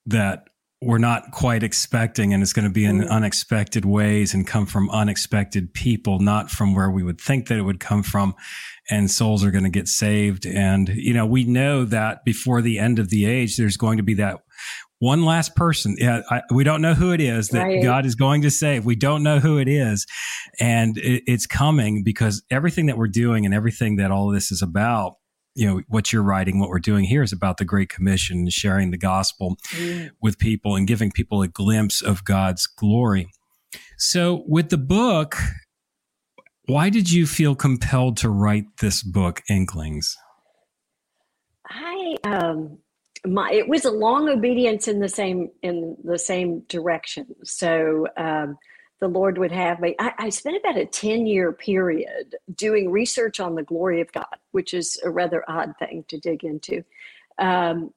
that 0.05 0.48
we're 0.81 0.97
not 0.97 1.31
quite 1.31 1.61
expecting 1.61 2.33
and 2.33 2.41
it's 2.41 2.53
going 2.53 2.67
to 2.67 2.71
be 2.71 2.85
in 2.85 3.01
mm. 3.01 3.09
unexpected 3.09 3.83
ways 3.83 4.33
and 4.33 4.47
come 4.47 4.65
from 4.65 4.89
unexpected 4.91 5.73
people 5.73 6.19
not 6.19 6.49
from 6.49 6.73
where 6.73 6.89
we 6.89 7.03
would 7.03 7.19
think 7.19 7.47
that 7.47 7.57
it 7.57 7.63
would 7.63 7.79
come 7.79 8.01
from 8.01 8.33
and 8.89 9.11
souls 9.11 9.43
are 9.43 9.51
going 9.51 9.65
to 9.65 9.69
get 9.69 9.87
saved 9.87 10.45
and 10.45 10.87
you 10.89 11.13
know 11.13 11.25
we 11.25 11.43
know 11.43 11.83
that 11.83 12.23
before 12.23 12.61
the 12.61 12.79
end 12.79 12.97
of 12.97 13.09
the 13.09 13.25
age 13.25 13.57
there's 13.57 13.77
going 13.77 13.97
to 13.97 14.03
be 14.03 14.13
that 14.13 14.39
one 14.99 15.25
last 15.25 15.53
person 15.55 15.95
yeah 15.97 16.21
I, 16.29 16.41
we 16.49 16.63
don't 16.63 16.81
know 16.81 16.93
who 16.93 17.11
it 17.11 17.19
is 17.19 17.49
that 17.49 17.63
right. 17.63 17.83
god 17.83 18.05
is 18.05 18.15
going 18.15 18.41
to 18.43 18.51
save 18.51 18.85
we 18.85 18.95
don't 18.95 19.23
know 19.23 19.39
who 19.39 19.57
it 19.57 19.67
is 19.67 20.05
and 20.61 20.97
it, 20.97 21.23
it's 21.27 21.45
coming 21.45 22.03
because 22.03 22.41
everything 22.49 22.85
that 22.85 22.97
we're 22.97 23.07
doing 23.07 23.45
and 23.45 23.53
everything 23.53 23.97
that 23.97 24.11
all 24.11 24.29
this 24.29 24.49
is 24.49 24.61
about 24.61 25.15
you 25.59 25.67
know 25.67 25.81
what 25.89 26.13
you're 26.13 26.23
writing 26.23 26.57
what 26.57 26.69
we're 26.69 26.79
doing 26.79 27.03
here 27.03 27.21
is 27.21 27.33
about 27.33 27.57
the 27.57 27.65
great 27.65 27.89
commission 27.89 28.49
sharing 28.49 28.91
the 28.91 28.97
gospel 28.97 29.57
mm. 29.71 30.09
with 30.21 30.39
people 30.39 30.77
and 30.77 30.87
giving 30.87 31.11
people 31.11 31.41
a 31.41 31.49
glimpse 31.49 32.01
of 32.01 32.23
god's 32.23 32.65
glory. 32.65 33.29
So 33.97 34.43
with 34.47 34.69
the 34.69 34.77
book 34.77 35.35
why 36.67 36.89
did 36.89 37.11
you 37.11 37.27
feel 37.27 37.55
compelled 37.55 38.15
to 38.17 38.29
write 38.29 38.65
this 38.79 39.03
book 39.03 39.41
inklings? 39.49 40.15
I 41.67 42.15
um 42.23 42.77
my 43.27 43.51
it 43.51 43.67
was 43.67 43.83
a 43.83 43.91
long 43.91 44.29
obedience 44.29 44.87
in 44.87 45.01
the 45.01 45.09
same 45.09 45.49
in 45.61 45.97
the 46.05 46.17
same 46.17 46.61
direction. 46.69 47.25
So 47.43 48.07
um 48.15 48.57
the 48.99 49.07
Lord 49.07 49.37
would 49.37 49.51
have 49.51 49.79
me. 49.79 49.95
I, 49.99 50.13
I, 50.17 50.29
spent 50.29 50.57
about 50.57 50.77
a 50.77 50.85
10 50.85 51.25
year 51.25 51.51
period 51.51 52.35
doing 52.55 52.91
research 52.91 53.39
on 53.39 53.55
the 53.55 53.63
glory 53.63 54.01
of 54.01 54.11
God, 54.11 54.25
which 54.51 54.73
is 54.73 54.99
a 55.03 55.09
rather 55.09 55.43
odd 55.47 55.73
thing 55.79 56.03
to 56.09 56.17
dig 56.17 56.43
into. 56.43 56.83
Um, 57.37 57.93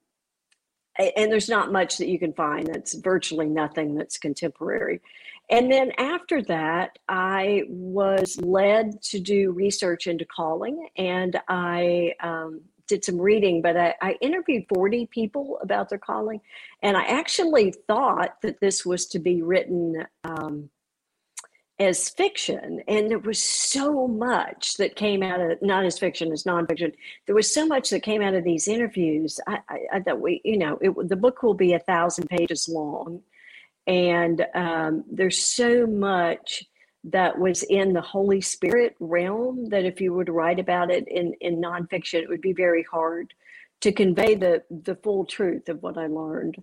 and 0.99 1.33
there's 1.33 1.49
not 1.49 1.73
much 1.73 1.99
that 1.99 2.09
you 2.09 2.19
can 2.19 2.35
find 2.35 2.67
that's 2.67 2.95
virtually 2.95 3.49
nothing 3.49 3.95
that's 3.95 4.19
contemporary. 4.19 5.01
And 5.51 5.73
then 5.73 5.93
after 5.99 6.43
that, 6.43 6.99
I 7.09 7.65
was 7.69 8.39
led 8.41 9.03
to 9.03 9.19
do 9.19 9.51
research 9.51 10.07
into 10.07 10.25
calling, 10.25 10.89
and 10.97 11.41
I 11.49 12.13
um, 12.21 12.61
did 12.87 13.05
some 13.05 13.21
reading, 13.21 13.63
but 13.63 13.77
I, 13.77 13.95
I, 14.01 14.13
interviewed 14.21 14.65
40 14.73 15.07
people 15.07 15.59
about 15.63 15.89
their 15.89 15.99
calling. 15.99 16.41
And 16.83 16.97
I 16.97 17.03
actually 17.05 17.73
thought 17.87 18.41
that 18.43 18.61
this 18.61 18.85
was 18.85 19.07
to 19.07 19.19
be 19.19 19.43
written 19.43 20.07
um, 20.25 20.71
as 21.83 22.09
fiction 22.09 22.83
and 22.89 23.11
there 23.11 23.19
was 23.19 23.43
so 23.43 24.07
much 24.09 24.77
that 24.77 24.97
came 24.97 25.23
out 25.23 25.41
of 25.41 25.61
not 25.63 25.85
as 25.85 25.99
fiction 25.99 26.33
as 26.33 26.45
nonfiction. 26.45 26.93
There 27.27 27.35
was 27.35 27.53
so 27.53 27.67
much 27.67 27.91
that 27.91 28.03
came 28.03 28.23
out 28.23 28.35
of 28.35 28.45
these 28.45 28.69
interviews. 28.69 29.41
I, 29.47 29.59
I, 29.69 29.79
I 29.95 30.01
thought 30.01 30.21
we 30.21 30.41
you 30.45 30.59
know 30.59 30.79
it, 30.81 31.09
the 31.09 31.17
book 31.17 31.43
will 31.43 31.55
be 31.55 31.75
a 31.75 31.79
thousand 31.79 32.29
pages 32.29 32.69
long. 32.69 33.23
And 33.87 34.47
um, 34.55 35.05
there's 35.11 35.45
so 35.45 35.87
much 35.87 36.65
that 37.05 37.39
was 37.39 37.65
in 37.65 37.93
the 37.93 38.01
holy 38.01 38.41
spirit 38.41 38.95
realm 39.01 39.69
that 39.71 39.85
if 39.85 40.01
you 40.01 40.13
were 40.13 40.25
to 40.25 40.33
write 40.33 40.61
about 40.61 40.91
it 40.91 41.07
in 41.09 41.35
in 41.41 41.61
nonfiction 41.61 42.23
it 42.23 42.29
would 42.29 42.41
be 42.41 42.53
very 42.53 42.85
hard 42.85 43.35
to 43.81 43.91
convey 43.91 44.35
the 44.35 44.63
the 44.71 44.95
full 44.97 45.25
truth 45.25 45.69
of 45.69 45.83
what 45.83 45.99
i 45.99 46.07
learned 46.07 46.63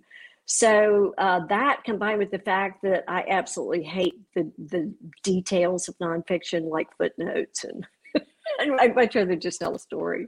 so 0.52 1.14
uh, 1.20 1.46
that 1.46 1.84
combined 1.84 2.18
with 2.18 2.32
the 2.32 2.40
fact 2.40 2.82
that 2.82 3.04
I 3.08 3.24
absolutely 3.30 3.84
hate 3.84 4.16
the 4.34 4.52
the 4.58 4.92
details 5.22 5.88
of 5.88 5.96
nonfiction 6.00 6.72
like 6.72 6.88
footnotes 6.98 7.66
and 7.66 7.86
I'd 8.80 8.96
much 8.96 9.14
rather 9.14 9.36
just 9.36 9.60
tell 9.60 9.76
a 9.76 9.80
story. 9.80 10.26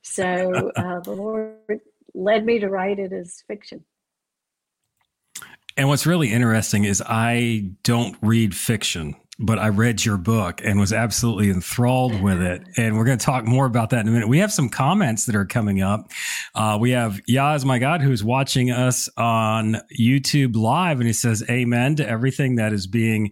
So 0.00 0.70
uh, 0.76 1.00
the 1.00 1.12
Lord 1.12 1.80
led 2.14 2.46
me 2.46 2.58
to 2.60 2.70
write 2.70 2.98
it 2.98 3.12
as 3.12 3.44
fiction. 3.46 3.84
And 5.76 5.86
what's 5.88 6.06
really 6.06 6.32
interesting 6.32 6.84
is 6.84 7.02
I 7.06 7.70
don't 7.82 8.16
read 8.22 8.56
fiction 8.56 9.16
but 9.38 9.58
I 9.58 9.68
read 9.68 10.04
your 10.04 10.16
book 10.16 10.60
and 10.64 10.80
was 10.80 10.92
absolutely 10.92 11.50
enthralled 11.50 12.20
with 12.20 12.42
it. 12.42 12.62
And 12.76 12.96
we're 12.96 13.04
going 13.04 13.18
to 13.18 13.24
talk 13.24 13.44
more 13.44 13.66
about 13.66 13.90
that 13.90 14.00
in 14.00 14.08
a 14.08 14.10
minute. 14.10 14.28
We 14.28 14.38
have 14.38 14.52
some 14.52 14.68
comments 14.68 15.26
that 15.26 15.36
are 15.36 15.44
coming 15.44 15.80
up. 15.80 16.10
Uh, 16.54 16.76
we 16.80 16.90
have 16.90 17.20
Yaz, 17.28 17.64
my 17.64 17.78
God, 17.78 18.02
who's 18.02 18.24
watching 18.24 18.70
us 18.72 19.08
on 19.16 19.76
YouTube 19.98 20.56
live, 20.56 20.98
and 20.98 21.06
he 21.06 21.12
says, 21.12 21.44
Amen 21.48 21.94
to 21.96 22.08
everything 22.08 22.56
that 22.56 22.72
is 22.72 22.88
being 22.88 23.30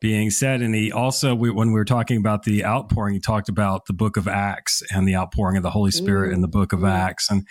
being 0.00 0.30
said. 0.30 0.62
And 0.62 0.74
he 0.74 0.92
also, 0.92 1.34
we, 1.34 1.50
when 1.50 1.68
we 1.68 1.74
were 1.74 1.84
talking 1.84 2.18
about 2.18 2.44
the 2.44 2.64
outpouring, 2.64 3.14
he 3.14 3.20
talked 3.20 3.48
about 3.48 3.86
the 3.86 3.92
book 3.92 4.16
of 4.16 4.28
Acts 4.28 4.82
and 4.92 5.08
the 5.08 5.16
outpouring 5.16 5.56
of 5.56 5.62
the 5.62 5.70
Holy 5.70 5.90
Spirit 5.90 6.30
mm. 6.30 6.34
in 6.34 6.40
the 6.40 6.48
book 6.48 6.72
of 6.72 6.80
mm. 6.80 6.90
Acts. 6.90 7.30
And 7.30 7.46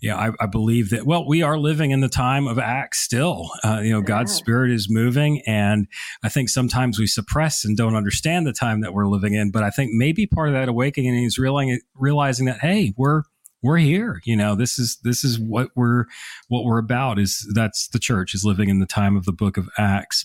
yeah, 0.00 0.16
I, 0.16 0.30
I, 0.40 0.46
believe 0.46 0.90
that, 0.90 1.06
well, 1.06 1.26
we 1.26 1.42
are 1.42 1.58
living 1.58 1.90
in 1.90 2.00
the 2.00 2.08
time 2.08 2.46
of 2.46 2.58
Acts 2.58 3.00
still. 3.00 3.50
Uh, 3.64 3.80
you 3.82 3.90
know, 3.90 3.98
yeah. 3.98 4.04
God's 4.04 4.32
Spirit 4.32 4.70
is 4.70 4.88
moving. 4.88 5.42
And 5.46 5.88
I 6.22 6.28
think 6.28 6.48
sometimes 6.48 6.98
we 6.98 7.06
suppress 7.06 7.64
and 7.64 7.76
don't 7.76 7.96
understand 7.96 8.46
the 8.46 8.52
time 8.52 8.80
that 8.82 8.92
we're 8.94 9.08
living 9.08 9.34
in. 9.34 9.50
But 9.50 9.64
I 9.64 9.70
think 9.70 9.90
maybe 9.92 10.26
part 10.26 10.48
of 10.48 10.54
that 10.54 10.68
awakening 10.68 11.24
is 11.24 11.38
realizing, 11.38 11.80
realizing 11.94 12.46
that, 12.46 12.60
hey, 12.60 12.94
we're, 12.96 13.22
we're 13.62 13.78
here 13.78 14.20
you 14.24 14.36
know 14.36 14.54
this 14.54 14.78
is 14.78 14.98
this 15.02 15.24
is 15.24 15.38
what 15.38 15.68
we're 15.74 16.04
what 16.48 16.64
we're 16.64 16.78
about 16.78 17.18
is 17.18 17.46
that's 17.54 17.88
the 17.88 17.98
church 17.98 18.34
is 18.34 18.44
living 18.44 18.68
in 18.68 18.78
the 18.78 18.86
time 18.86 19.16
of 19.16 19.24
the 19.24 19.32
book 19.32 19.56
of 19.56 19.68
acts. 19.78 20.24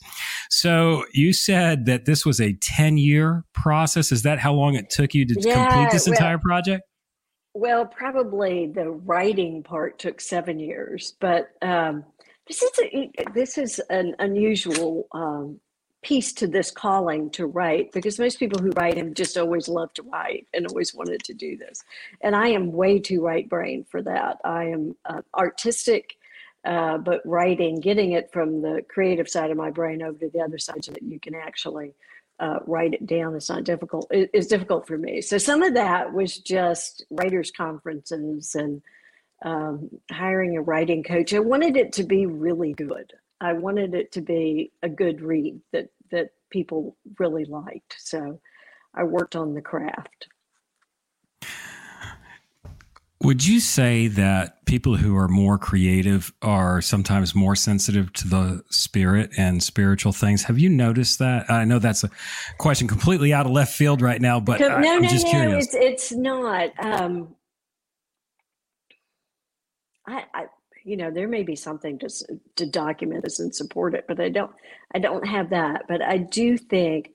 So 0.49 1.05
you 1.13 1.33
said 1.33 1.85
that 1.85 2.05
this 2.05 2.25
was 2.25 2.39
a 2.39 2.53
10 2.61 2.97
year 2.97 3.45
process. 3.53 4.11
Is 4.11 4.23
that 4.23 4.39
how 4.39 4.53
long 4.53 4.75
it 4.75 4.89
took 4.89 5.13
you 5.13 5.25
to 5.25 5.35
yeah, 5.39 5.67
complete 5.67 5.91
this 5.91 6.07
well, 6.07 6.13
entire 6.13 6.37
project? 6.37 6.83
Well 7.53 7.85
probably 7.85 8.67
the 8.67 8.89
writing 8.89 9.63
part 9.63 9.99
took 9.99 10.19
seven 10.19 10.59
years 10.59 11.15
but 11.19 11.49
um, 11.61 12.03
this 12.47 12.61
is 12.61 12.71
a, 12.79 13.11
this 13.33 13.57
is 13.57 13.79
an 13.89 14.15
unusual 14.19 15.07
um, 15.13 15.59
piece 16.03 16.33
to 16.33 16.47
this 16.47 16.71
calling 16.71 17.29
to 17.31 17.45
write 17.45 17.91
because 17.91 18.19
most 18.19 18.39
people 18.39 18.59
who 18.61 18.71
write 18.71 18.97
have 18.97 19.13
just 19.13 19.37
always 19.37 19.67
loved 19.67 19.95
to 19.95 20.03
write 20.03 20.47
and 20.53 20.67
always 20.67 20.93
wanted 20.93 21.23
to 21.23 21.33
do 21.33 21.57
this. 21.57 21.83
And 22.21 22.35
I 22.35 22.49
am 22.49 22.71
way 22.71 22.99
too 22.99 23.21
right 23.21 23.47
brain 23.47 23.85
for 23.89 24.01
that. 24.03 24.37
I 24.43 24.65
am 24.65 24.95
uh, 25.05 25.21
artistic, 25.35 26.17
uh, 26.65 26.97
but 26.97 27.21
writing, 27.25 27.79
getting 27.79 28.11
it 28.11 28.31
from 28.31 28.61
the 28.61 28.83
creative 28.87 29.29
side 29.29 29.51
of 29.51 29.57
my 29.57 29.71
brain 29.71 30.01
over 30.01 30.19
to 30.19 30.29
the 30.29 30.41
other 30.41 30.57
side 30.57 30.83
so 30.83 30.91
that 30.91 31.03
you 31.03 31.19
can 31.19 31.35
actually 31.35 31.93
uh, 32.39 32.59
write 32.65 32.93
it 32.93 33.05
down 33.05 33.35
is 33.35 33.49
not 33.49 33.63
difficult. 33.63 34.07
It, 34.11 34.29
it's 34.33 34.47
difficult 34.47 34.87
for 34.87 34.97
me. 34.97 35.21
So 35.21 35.37
some 35.37 35.63
of 35.63 35.73
that 35.75 36.13
was 36.13 36.37
just 36.37 37.05
writers' 37.09 37.51
conferences 37.51 38.55
and 38.55 38.81
um, 39.43 39.89
hiring 40.11 40.57
a 40.57 40.61
writing 40.61 41.03
coach. 41.03 41.33
I 41.33 41.39
wanted 41.39 41.77
it 41.77 41.93
to 41.93 42.03
be 42.03 42.25
really 42.25 42.73
good. 42.73 43.13
I 43.43 43.53
wanted 43.53 43.93
it 43.93 44.11
to 44.13 44.21
be 44.21 44.71
a 44.81 44.89
good 44.89 45.21
read 45.21 45.59
that 45.71 45.89
that 46.11 46.29
people 46.49 46.95
really 47.19 47.45
liked. 47.45 47.95
So 47.97 48.39
I 48.93 49.03
worked 49.03 49.35
on 49.35 49.53
the 49.53 49.61
craft. 49.61 50.27
Would 53.21 53.45
you 53.45 53.61
say 53.61 54.07
that 54.07 54.65
people 54.65 54.97
who 54.97 55.15
are 55.15 55.29
more 55.29 55.57
creative 55.57 56.33
are 56.41 56.81
sometimes 56.81 57.33
more 57.33 57.55
sensitive 57.55 58.11
to 58.13 58.27
the 58.27 58.63
spirit 58.69 59.31
and 59.37 59.63
spiritual 59.63 60.11
things? 60.11 60.43
Have 60.43 60.59
you 60.59 60.69
noticed 60.69 61.19
that? 61.19 61.49
I 61.49 61.63
know 61.63 61.79
that's 61.79 62.03
a 62.03 62.09
question 62.57 62.87
completely 62.87 63.33
out 63.33 63.45
of 63.45 63.53
left 63.53 63.73
field 63.73 64.01
right 64.01 64.21
now, 64.21 64.41
but 64.41 64.59
no, 64.59 64.67
I, 64.67 64.81
am 64.81 65.01
no, 65.03 65.07
just 65.07 65.25
no, 65.25 65.31
curious. 65.31 65.67
It's, 65.67 65.75
it's 65.75 66.11
not. 66.11 66.71
Um, 66.79 67.35
I, 70.05 70.25
I 70.33 70.45
you 70.83 70.97
know 70.97 71.11
there 71.11 71.27
may 71.27 71.43
be 71.43 71.55
something 71.55 71.97
to 71.99 72.09
to 72.55 72.65
document 72.65 73.23
this 73.23 73.39
and 73.39 73.53
support 73.53 73.95
it 73.95 74.05
but 74.07 74.19
i 74.19 74.29
don't 74.29 74.51
i 74.93 74.99
don't 74.99 75.25
have 75.25 75.49
that 75.49 75.83
but 75.87 76.01
i 76.01 76.17
do 76.17 76.57
think 76.57 77.11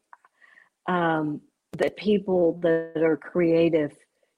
um, 0.88 1.40
that 1.76 1.96
people 1.96 2.58
that 2.62 3.02
are 3.02 3.16
creative 3.16 3.92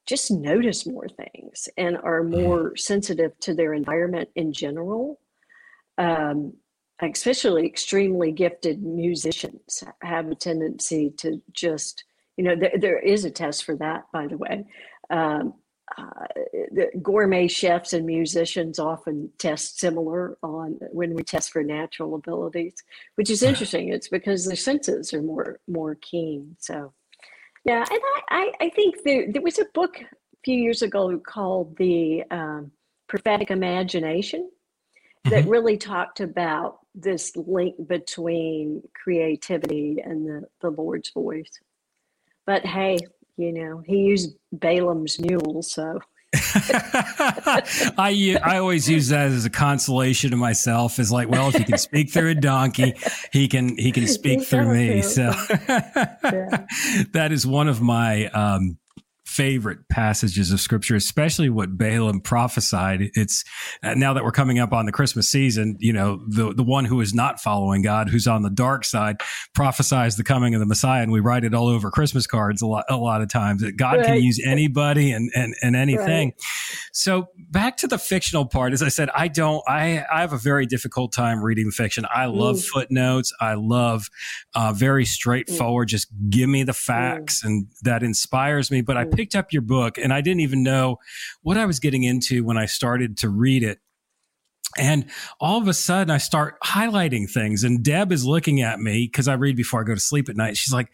just 0.06 0.30
notice 0.32 0.86
more 0.86 1.08
things 1.08 1.68
and 1.76 1.96
are 1.98 2.22
mm-hmm. 2.22 2.42
more 2.42 2.76
sensitive 2.76 3.38
to 3.40 3.54
their 3.54 3.74
environment 3.74 4.28
in 4.34 4.52
general 4.52 5.20
um, 5.98 6.52
especially 7.02 7.66
extremely 7.66 8.32
gifted 8.32 8.82
musicians 8.82 9.84
have 10.02 10.28
a 10.30 10.34
tendency 10.34 11.12
to 11.16 11.40
just 11.52 12.04
you 12.36 12.44
know 12.44 12.56
there, 12.56 12.72
there 12.78 12.98
is 12.98 13.24
a 13.24 13.30
test 13.30 13.64
for 13.64 13.76
that 13.76 14.04
by 14.12 14.26
the 14.26 14.36
way 14.36 14.64
um, 15.10 15.54
uh, 16.00 16.26
the 16.72 16.90
gourmet 17.02 17.48
chefs 17.48 17.92
and 17.92 18.06
musicians 18.06 18.78
often 18.78 19.30
test 19.38 19.78
similar 19.78 20.36
on 20.42 20.78
when 20.92 21.14
we 21.14 21.22
test 21.22 21.50
for 21.50 21.62
natural 21.62 22.14
abilities 22.14 22.74
which 23.16 23.30
is 23.30 23.42
interesting 23.42 23.88
it's 23.88 24.08
because 24.08 24.46
their 24.46 24.56
senses 24.56 25.12
are 25.12 25.22
more 25.22 25.60
more 25.68 25.96
keen 26.00 26.56
so 26.58 26.92
yeah 27.64 27.84
and 27.90 28.00
i 28.30 28.52
i, 28.60 28.68
think 28.70 28.96
there, 29.04 29.30
there 29.30 29.42
was 29.42 29.58
a 29.58 29.66
book 29.74 30.00
a 30.00 30.06
few 30.44 30.56
years 30.56 30.82
ago 30.82 31.18
called 31.18 31.76
the 31.76 32.22
um, 32.30 32.70
prophetic 33.08 33.50
imagination 33.50 34.50
that 35.24 35.42
mm-hmm. 35.42 35.50
really 35.50 35.76
talked 35.76 36.20
about 36.20 36.78
this 36.94 37.36
link 37.36 37.74
between 37.86 38.82
creativity 38.94 39.98
and 40.02 40.26
the, 40.26 40.42
the 40.60 40.70
Lord's 40.70 41.10
voice. 41.10 41.60
But 42.46 42.64
hey, 42.64 42.98
you 43.36 43.52
know, 43.52 43.82
he 43.86 43.96
used 43.96 44.36
Balaam's 44.52 45.18
mule, 45.20 45.62
so. 45.62 46.00
I 46.54 48.38
I 48.44 48.58
always 48.58 48.88
use 48.88 49.08
that 49.08 49.26
as 49.26 49.44
a 49.44 49.50
consolation 49.50 50.30
to 50.30 50.36
myself. 50.36 51.00
Is 51.00 51.10
like, 51.10 51.28
well, 51.28 51.48
if 51.48 51.56
he 51.56 51.64
can 51.64 51.76
speak 51.78 52.12
through 52.12 52.30
a 52.30 52.34
donkey, 52.36 52.94
he 53.32 53.48
can 53.48 53.76
he 53.76 53.90
can 53.90 54.06
speak 54.06 54.44
through 54.44 54.72
me. 54.72 55.02
So 55.02 55.32
yeah. 55.68 56.66
that 57.12 57.30
is 57.32 57.44
one 57.48 57.66
of 57.66 57.80
my 57.80 58.26
um, 58.28 58.78
favorite 59.30 59.88
passages 59.88 60.50
of 60.50 60.60
scripture, 60.60 60.96
especially 60.96 61.48
what 61.48 61.78
Balaam 61.78 62.20
prophesied. 62.20 63.12
It's 63.14 63.44
uh, 63.80 63.94
now 63.94 64.12
that 64.12 64.24
we're 64.24 64.32
coming 64.32 64.58
up 64.58 64.72
on 64.72 64.86
the 64.86 64.92
Christmas 64.92 65.28
season, 65.28 65.76
you 65.78 65.92
know, 65.92 66.20
the, 66.26 66.52
the 66.52 66.64
one 66.64 66.84
who 66.84 67.00
is 67.00 67.14
not 67.14 67.38
following 67.40 67.80
God, 67.80 68.08
who's 68.08 68.26
on 68.26 68.42
the 68.42 68.50
dark 68.50 68.84
side, 68.84 69.20
prophesies 69.54 70.16
the 70.16 70.24
coming 70.24 70.54
of 70.54 70.60
the 70.60 70.66
Messiah. 70.66 71.04
And 71.04 71.12
we 71.12 71.20
write 71.20 71.44
it 71.44 71.54
all 71.54 71.68
over 71.68 71.92
Christmas 71.92 72.26
cards 72.26 72.60
a 72.60 72.66
lot, 72.66 72.86
a 72.90 72.96
lot 72.96 73.22
of 73.22 73.28
times 73.28 73.62
that 73.62 73.76
God 73.76 73.98
right. 73.98 74.06
can 74.06 74.20
use 74.20 74.42
anybody 74.44 75.12
and, 75.12 75.30
and, 75.36 75.54
and 75.62 75.76
anything. 75.76 76.30
Right. 76.30 76.80
So 76.92 77.28
back 77.38 77.76
to 77.78 77.86
the 77.86 77.98
fictional 77.98 78.46
part, 78.46 78.72
as 78.72 78.82
I 78.82 78.88
said, 78.88 79.10
I 79.14 79.28
don't, 79.28 79.62
I, 79.68 80.04
I 80.12 80.22
have 80.22 80.32
a 80.32 80.38
very 80.38 80.66
difficult 80.66 81.12
time 81.12 81.40
reading 81.40 81.70
fiction. 81.70 82.04
I 82.12 82.26
love 82.26 82.56
mm. 82.56 82.64
footnotes. 82.64 83.32
I 83.40 83.54
love 83.54 84.08
uh, 84.56 84.72
very 84.72 85.04
straightforward, 85.04 85.86
mm. 85.86 85.92
just 85.92 86.08
give 86.30 86.48
me 86.48 86.64
the 86.64 86.72
facts 86.72 87.44
mm. 87.44 87.46
and 87.46 87.66
that 87.82 88.02
inspires 88.02 88.72
me. 88.72 88.80
But 88.80 88.96
I 88.96 89.04
mm 89.04 89.19
picked 89.20 89.36
up 89.36 89.52
your 89.52 89.62
book 89.62 89.98
and 89.98 90.14
I 90.14 90.22
didn't 90.22 90.40
even 90.40 90.62
know 90.62 90.96
what 91.42 91.58
I 91.58 91.66
was 91.66 91.78
getting 91.78 92.04
into 92.04 92.42
when 92.42 92.56
I 92.56 92.64
started 92.64 93.18
to 93.18 93.28
read 93.28 93.62
it. 93.62 93.78
And 94.78 95.10
all 95.40 95.60
of 95.60 95.68
a 95.68 95.74
sudden, 95.74 96.10
I 96.10 96.18
start 96.18 96.56
highlighting 96.64 97.28
things, 97.28 97.64
and 97.64 97.82
Deb 97.82 98.12
is 98.12 98.24
looking 98.24 98.62
at 98.62 98.78
me 98.78 99.08
because 99.08 99.26
I 99.26 99.34
read 99.34 99.56
before 99.56 99.80
I 99.80 99.84
go 99.84 99.94
to 99.94 100.00
sleep 100.00 100.28
at 100.28 100.36
night. 100.36 100.56
She's 100.56 100.72
like, 100.72 100.92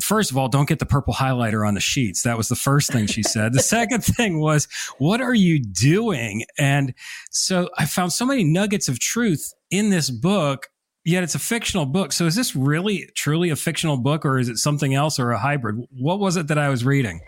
first 0.00 0.30
of 0.30 0.36
all, 0.36 0.48
don't 0.48 0.68
get 0.68 0.78
the 0.78 0.86
purple 0.86 1.14
highlighter 1.14 1.66
on 1.66 1.74
the 1.74 1.80
sheets. 1.80 2.22
That 2.22 2.36
was 2.36 2.48
the 2.48 2.56
first 2.56 2.92
thing 2.92 3.06
she 3.06 3.22
said. 3.22 3.52
The 3.52 3.60
second 3.60 4.00
thing 4.04 4.40
was, 4.40 4.66
what 4.98 5.20
are 5.20 5.34
you 5.34 5.60
doing? 5.60 6.44
And 6.58 6.94
so 7.30 7.70
I 7.78 7.86
found 7.86 8.12
so 8.12 8.26
many 8.26 8.44
nuggets 8.44 8.88
of 8.88 8.98
truth 8.98 9.54
in 9.70 9.90
this 9.90 10.10
book 10.10 10.68
Yet 11.04 11.22
it's 11.22 11.34
a 11.34 11.38
fictional 11.38 11.84
book. 11.84 12.12
So 12.12 12.26
is 12.26 12.34
this 12.34 12.56
really 12.56 13.10
truly 13.14 13.50
a 13.50 13.56
fictional 13.56 13.98
book 13.98 14.24
or 14.24 14.38
is 14.38 14.48
it 14.48 14.56
something 14.56 14.94
else 14.94 15.18
or 15.18 15.32
a 15.32 15.38
hybrid? 15.38 15.86
What 15.90 16.18
was 16.18 16.36
it 16.36 16.48
that 16.48 16.58
I 16.58 16.70
was 16.70 16.84
reading? 16.84 17.20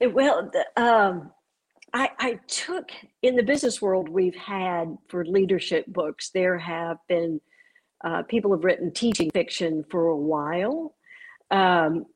Well, 0.00 0.50
um, 0.76 1.30
I, 1.92 2.10
I 2.18 2.40
took 2.46 2.90
in 3.22 3.36
the 3.36 3.42
business 3.42 3.82
world, 3.82 4.08
we've 4.08 4.36
had 4.36 4.96
for 5.08 5.24
leadership 5.24 5.86
books, 5.86 6.30
there 6.30 6.58
have 6.58 6.98
been 7.08 7.40
uh, 8.04 8.22
people 8.22 8.52
have 8.52 8.64
written 8.64 8.92
teaching 8.92 9.30
fiction 9.32 9.84
for 9.90 10.06
a 10.06 10.16
while. 10.16 10.94
Um, 11.50 12.06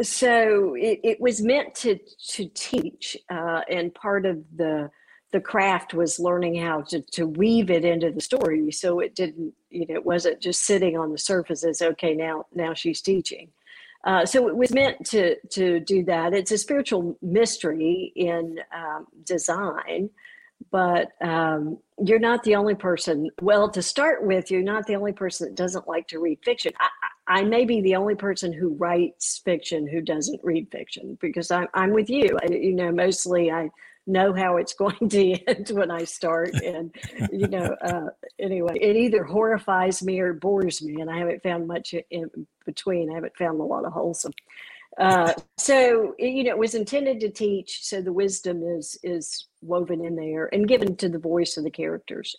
so 0.00 0.74
it, 0.74 1.00
it, 1.02 1.20
was 1.20 1.42
meant 1.42 1.74
to 1.76 1.98
to 2.28 2.48
teach, 2.54 3.16
uh, 3.30 3.62
and 3.68 3.92
part 3.94 4.24
of 4.24 4.38
the 4.56 4.90
the 5.32 5.40
craft 5.40 5.94
was 5.94 6.18
learning 6.18 6.56
how 6.56 6.82
to, 6.82 7.00
to 7.12 7.26
weave 7.26 7.70
it 7.70 7.84
into 7.84 8.10
the 8.10 8.20
story. 8.20 8.70
So 8.72 9.00
it 9.00 9.14
didn't 9.14 9.54
you 9.70 9.86
know 9.86 9.94
it 9.94 10.04
wasn't 10.04 10.40
just 10.40 10.62
sitting 10.62 10.96
on 10.98 11.12
the 11.12 11.18
surface 11.18 11.64
as 11.64 11.82
okay 11.82 12.14
now 12.14 12.46
now 12.54 12.74
she's 12.74 13.00
teaching. 13.00 13.50
Uh, 14.04 14.24
so 14.24 14.48
it 14.48 14.56
was 14.56 14.72
meant 14.72 15.04
to 15.06 15.36
to 15.50 15.80
do 15.80 16.04
that. 16.04 16.34
It's 16.34 16.52
a 16.52 16.58
spiritual 16.58 17.16
mystery 17.22 18.12
in 18.16 18.60
um, 18.74 19.06
design 19.24 20.10
but 20.70 21.12
um, 21.20 21.78
you're 22.04 22.18
not 22.18 22.42
the 22.42 22.54
only 22.54 22.74
person. 22.74 23.30
Well 23.40 23.70
to 23.70 23.82
start 23.82 24.24
with 24.24 24.50
you're 24.50 24.62
not 24.62 24.86
the 24.86 24.94
only 24.94 25.12
person 25.12 25.48
that 25.48 25.54
doesn't 25.54 25.88
like 25.88 26.08
to 26.08 26.18
read 26.18 26.38
fiction. 26.44 26.72
I, 26.78 27.40
I 27.40 27.44
may 27.44 27.64
be 27.64 27.80
the 27.80 27.96
only 27.96 28.14
person 28.14 28.52
who 28.52 28.74
writes 28.74 29.40
fiction 29.44 29.86
who 29.86 30.00
doesn't 30.00 30.40
read 30.42 30.68
fiction 30.70 31.16
because 31.20 31.50
I'm, 31.50 31.68
I'm 31.74 31.92
with 31.92 32.10
you. 32.10 32.38
I, 32.42 32.52
you 32.52 32.74
know 32.74 32.92
mostly 32.92 33.50
i 33.50 33.70
know 34.10 34.32
how 34.32 34.56
it's 34.56 34.72
going 34.84 35.08
to 35.08 35.32
end 35.46 35.70
when 35.70 35.90
I 35.90 36.04
start. 36.04 36.54
And, 36.54 36.94
you 37.32 37.48
know, 37.48 37.76
uh, 37.82 38.10
anyway, 38.38 38.78
it 38.80 38.96
either 38.96 39.24
horrifies 39.24 40.02
me 40.02 40.20
or 40.20 40.32
bores 40.32 40.82
me. 40.82 41.00
And 41.00 41.10
I 41.10 41.18
haven't 41.18 41.42
found 41.42 41.66
much 41.66 41.94
in 42.10 42.30
between. 42.64 43.10
I 43.10 43.14
haven't 43.14 43.36
found 43.36 43.60
a 43.60 43.64
lot 43.64 43.84
of 43.84 43.92
wholesome. 43.92 44.32
Uh, 44.98 45.32
so, 45.56 46.14
you 46.18 46.44
know, 46.44 46.50
it 46.50 46.58
was 46.58 46.74
intended 46.74 47.20
to 47.20 47.30
teach. 47.30 47.84
So 47.84 48.02
the 48.02 48.12
wisdom 48.12 48.62
is, 48.62 48.98
is 49.02 49.46
woven 49.62 50.04
in 50.04 50.16
there 50.16 50.52
and 50.52 50.68
given 50.68 50.96
to 50.96 51.08
the 51.08 51.18
voice 51.18 51.56
of 51.56 51.64
the 51.64 51.70
characters. 51.70 52.36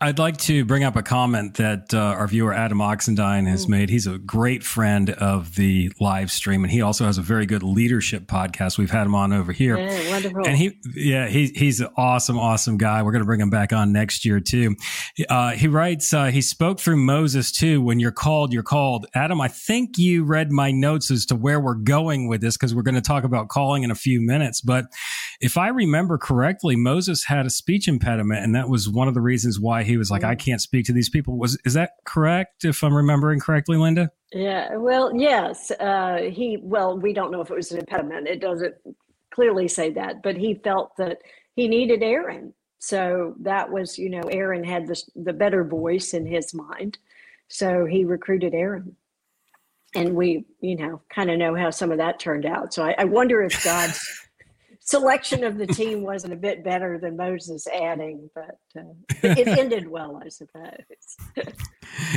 I'd 0.00 0.18
like 0.18 0.36
to 0.38 0.64
bring 0.64 0.84
up 0.84 0.96
a 0.96 1.02
comment 1.02 1.54
that 1.54 1.92
uh, 1.92 1.98
our 1.98 2.26
viewer 2.26 2.52
Adam 2.52 2.78
Oxendine 2.78 3.48
has 3.48 3.68
made. 3.68 3.90
He's 3.90 4.06
a 4.06 4.18
great 4.18 4.62
friend 4.62 5.10
of 5.10 5.54
the 5.54 5.92
live 6.00 6.30
stream, 6.30 6.64
and 6.64 6.70
he 6.70 6.80
also 6.80 7.04
has 7.04 7.18
a 7.18 7.22
very 7.22 7.46
good 7.46 7.62
leadership 7.62 8.26
podcast. 8.26 8.78
We've 8.78 8.90
had 8.90 9.06
him 9.06 9.14
on 9.14 9.32
over 9.32 9.52
here. 9.52 9.76
Yeah, 9.78 10.10
wonderful. 10.10 10.46
And 10.46 10.56
he, 10.56 10.78
yeah, 10.94 11.28
he, 11.28 11.48
he's 11.48 11.80
an 11.80 11.88
awesome, 11.96 12.38
awesome 12.38 12.78
guy. 12.78 13.02
We're 13.02 13.12
going 13.12 13.22
to 13.22 13.26
bring 13.26 13.40
him 13.40 13.50
back 13.50 13.72
on 13.72 13.92
next 13.92 14.24
year 14.24 14.40
too. 14.40 14.76
Uh, 15.28 15.52
he 15.52 15.68
writes, 15.68 16.12
uh, 16.12 16.26
he 16.26 16.40
spoke 16.40 16.80
through 16.80 16.96
Moses 16.96 17.50
too. 17.50 17.80
When 17.80 18.00
you're 18.00 18.12
called, 18.12 18.52
you're 18.52 18.62
called. 18.62 19.06
Adam, 19.14 19.40
I 19.40 19.48
think 19.48 19.98
you 19.98 20.24
read 20.24 20.50
my 20.50 20.70
notes 20.70 21.10
as 21.10 21.26
to 21.26 21.36
where 21.36 21.60
we're 21.60 21.74
going 21.74 22.28
with 22.28 22.40
this 22.40 22.56
because 22.56 22.74
we're 22.74 22.82
going 22.82 22.94
to 22.94 23.00
talk 23.00 23.24
about 23.24 23.48
calling 23.48 23.82
in 23.82 23.90
a 23.90 23.96
few 23.96 24.20
minutes. 24.20 24.60
But 24.60 24.86
if 25.40 25.58
I 25.58 25.68
remember 25.68 26.18
correctly, 26.18 26.76
Moses 26.76 27.24
had 27.24 27.46
a 27.46 27.50
speech 27.50 27.88
impediment, 27.88 28.44
and 28.44 28.54
that 28.54 28.68
was 28.68 28.88
one 28.88 29.08
of 29.08 29.14
the 29.14 29.20
reasons 29.20 29.58
why 29.58 29.73
why 29.74 29.82
he 29.82 29.96
was 29.96 30.10
like, 30.10 30.24
I 30.24 30.34
can't 30.34 30.60
speak 30.60 30.86
to 30.86 30.92
these 30.92 31.08
people. 31.08 31.36
Was 31.36 31.58
is 31.64 31.74
that 31.74 31.92
correct? 32.04 32.64
If 32.64 32.82
I'm 32.84 32.94
remembering 32.94 33.40
correctly, 33.40 33.76
Linda? 33.76 34.10
Yeah. 34.32 34.76
Well, 34.76 35.14
yes. 35.14 35.70
Uh, 35.72 36.30
he. 36.32 36.58
Well, 36.62 36.98
we 36.98 37.12
don't 37.12 37.32
know 37.32 37.40
if 37.40 37.50
it 37.50 37.56
was 37.56 37.72
an 37.72 37.80
impediment. 37.80 38.28
It 38.28 38.40
doesn't 38.40 38.74
clearly 39.30 39.68
say 39.68 39.90
that, 39.90 40.22
but 40.22 40.36
he 40.36 40.54
felt 40.54 40.96
that 40.98 41.18
he 41.56 41.68
needed 41.68 42.02
Aaron. 42.02 42.54
So 42.78 43.34
that 43.40 43.70
was, 43.70 43.98
you 43.98 44.10
know, 44.10 44.22
Aaron 44.30 44.64
had 44.64 44.86
the 44.86 45.02
the 45.16 45.32
better 45.32 45.64
voice 45.64 46.14
in 46.14 46.26
his 46.26 46.54
mind. 46.54 46.98
So 47.48 47.84
he 47.84 48.04
recruited 48.04 48.54
Aaron. 48.54 48.96
And 49.96 50.14
we, 50.14 50.44
you 50.60 50.76
know, 50.76 51.02
kind 51.08 51.30
of 51.30 51.38
know 51.38 51.54
how 51.54 51.70
some 51.70 51.92
of 51.92 51.98
that 51.98 52.18
turned 52.18 52.46
out. 52.46 52.74
So 52.74 52.84
I, 52.84 52.96
I 52.98 53.04
wonder 53.04 53.42
if 53.42 53.62
God's 53.62 54.00
selection 54.84 55.44
of 55.44 55.56
the 55.58 55.66
team 55.66 56.02
wasn't 56.02 56.32
a 56.32 56.36
bit 56.36 56.62
better 56.62 56.98
than 56.98 57.16
Moses 57.16 57.66
adding, 57.66 58.30
but 58.34 58.58
uh, 58.78 58.92
it 59.22 59.48
ended 59.58 59.88
well, 59.88 60.20
I 60.24 60.28
suppose. 60.28 61.16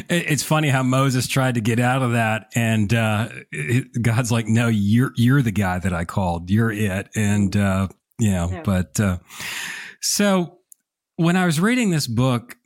it's 0.09 0.43
funny 0.43 0.69
how 0.69 0.83
Moses 0.83 1.27
tried 1.27 1.55
to 1.55 1.61
get 1.61 1.79
out 1.79 2.03
of 2.03 2.11
that, 2.11 2.51
and 2.55 2.93
uh, 2.93 3.29
it, 3.51 4.01
God's 4.01 4.31
like, 4.31 4.47
"No, 4.47 4.67
you're 4.67 5.13
you're 5.15 5.41
the 5.41 5.51
guy 5.51 5.79
that 5.79 5.93
I 5.93 6.05
called. 6.05 6.49
You're 6.49 6.71
it." 6.71 7.09
And 7.15 7.55
uh, 7.55 7.87
you 8.19 8.31
know, 8.31 8.49
yeah. 8.51 8.61
but 8.63 8.99
uh, 8.99 9.17
so 10.01 10.59
when 11.15 11.35
I 11.35 11.45
was 11.45 11.59
reading 11.59 11.89
this 11.89 12.07
book 12.07 12.57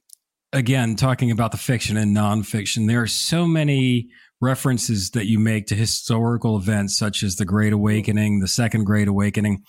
again, 0.52 0.96
talking 0.96 1.32
about 1.32 1.52
the 1.52 1.58
fiction 1.58 1.96
and 1.96 2.16
nonfiction, 2.16 2.88
there 2.88 3.02
are 3.02 3.08
so 3.08 3.46
many 3.48 4.10
references 4.42 5.12
that 5.12 5.28
you 5.28 5.38
make 5.38 5.68
to 5.68 5.76
historical 5.76 6.58
events 6.58 6.98
such 6.98 7.22
as 7.22 7.36
the 7.36 7.46
Great 7.46 7.72
Awakening, 7.72 8.40
the 8.40 8.48
Second 8.48 8.86
Great 8.86 9.08
Awakening 9.08 9.64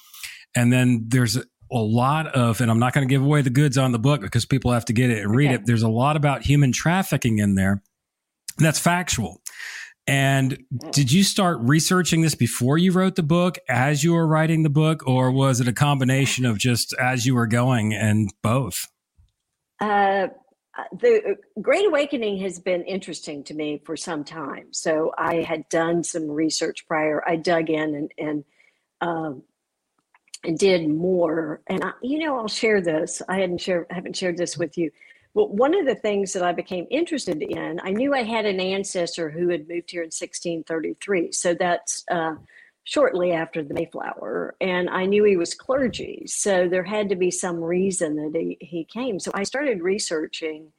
and 0.54 0.72
then 0.72 1.04
there's 1.08 1.36
a 1.36 1.42
lot 1.78 2.26
of, 2.28 2.60
and 2.60 2.70
I'm 2.70 2.78
not 2.78 2.92
going 2.92 3.06
to 3.06 3.12
give 3.12 3.22
away 3.22 3.42
the 3.42 3.50
goods 3.50 3.78
on 3.78 3.92
the 3.92 3.98
book 3.98 4.20
because 4.20 4.44
people 4.44 4.72
have 4.72 4.84
to 4.86 4.92
get 4.92 5.10
it 5.10 5.22
and 5.22 5.34
read 5.34 5.46
okay. 5.46 5.54
it. 5.54 5.66
There's 5.66 5.82
a 5.82 5.88
lot 5.88 6.16
about 6.16 6.42
human 6.42 6.72
trafficking 6.72 7.38
in 7.38 7.54
there. 7.54 7.82
That's 8.58 8.78
factual. 8.78 9.40
And 10.06 10.64
did 10.90 11.12
you 11.12 11.22
start 11.22 11.58
researching 11.60 12.22
this 12.22 12.34
before 12.34 12.76
you 12.76 12.92
wrote 12.92 13.14
the 13.14 13.22
book, 13.22 13.58
as 13.68 14.02
you 14.02 14.12
were 14.14 14.26
writing 14.26 14.64
the 14.64 14.70
book, 14.70 15.06
or 15.06 15.30
was 15.30 15.60
it 15.60 15.68
a 15.68 15.72
combination 15.72 16.44
of 16.44 16.58
just 16.58 16.92
as 17.00 17.24
you 17.24 17.34
were 17.34 17.46
going 17.46 17.94
and 17.94 18.28
both? 18.42 18.88
Uh, 19.80 20.26
the 20.92 21.36
Great 21.60 21.86
Awakening 21.86 22.38
has 22.42 22.58
been 22.58 22.82
interesting 22.82 23.44
to 23.44 23.54
me 23.54 23.80
for 23.84 23.96
some 23.96 24.24
time. 24.24 24.72
So 24.72 25.12
I 25.16 25.36
had 25.36 25.68
done 25.68 26.02
some 26.02 26.28
research 26.28 26.86
prior. 26.88 27.22
I 27.26 27.36
dug 27.36 27.70
in 27.70 27.94
and, 27.94 28.12
and 28.18 28.44
um, 29.00 29.42
did 30.57 30.88
more. 30.88 31.61
And 31.68 31.85
I, 31.85 31.92
you 32.02 32.18
know, 32.18 32.38
I'll 32.38 32.48
share 32.48 32.81
this. 32.81 33.22
I 33.28 33.38
hadn't 33.38 33.61
share 33.61 33.87
haven't 33.90 34.16
shared 34.16 34.37
this 34.37 34.57
with 34.57 34.76
you. 34.76 34.90
But 35.35 35.55
one 35.55 35.74
of 35.74 35.87
the 35.87 35.94
things 35.94 36.35
that 36.35 36.42
I 36.42 36.52
became 36.52 36.87
interested 36.90 37.40
in, 37.40 37.81
I 37.83 37.90
knew 37.90 38.14
I 38.14 38.22
had 38.22 38.44
an 38.44 38.61
ancestor 38.61 39.31
who 39.31 39.48
had 39.48 39.68
moved 39.68 39.90
here 39.90 40.02
in 40.02 40.09
1633. 40.09 41.33
So 41.33 41.55
that's 41.55 42.05
uh, 42.11 42.35
shortly 42.85 43.33
after 43.33 43.62
the 43.62 43.72
Mayflower. 43.72 44.57
And 44.61 44.90
I 44.90 45.07
knew 45.07 45.24
he 45.24 45.38
was 45.38 45.55
clergy. 45.55 46.24
So 46.26 46.68
there 46.68 46.85
had 46.85 47.09
to 47.09 47.16
be 47.16 47.31
some 47.31 47.64
reason 47.64 48.16
that 48.16 48.38
he, 48.38 48.59
he 48.61 48.85
came. 48.85 49.18
So 49.18 49.31
I 49.33 49.44
started 49.44 49.81
researching 49.81 50.70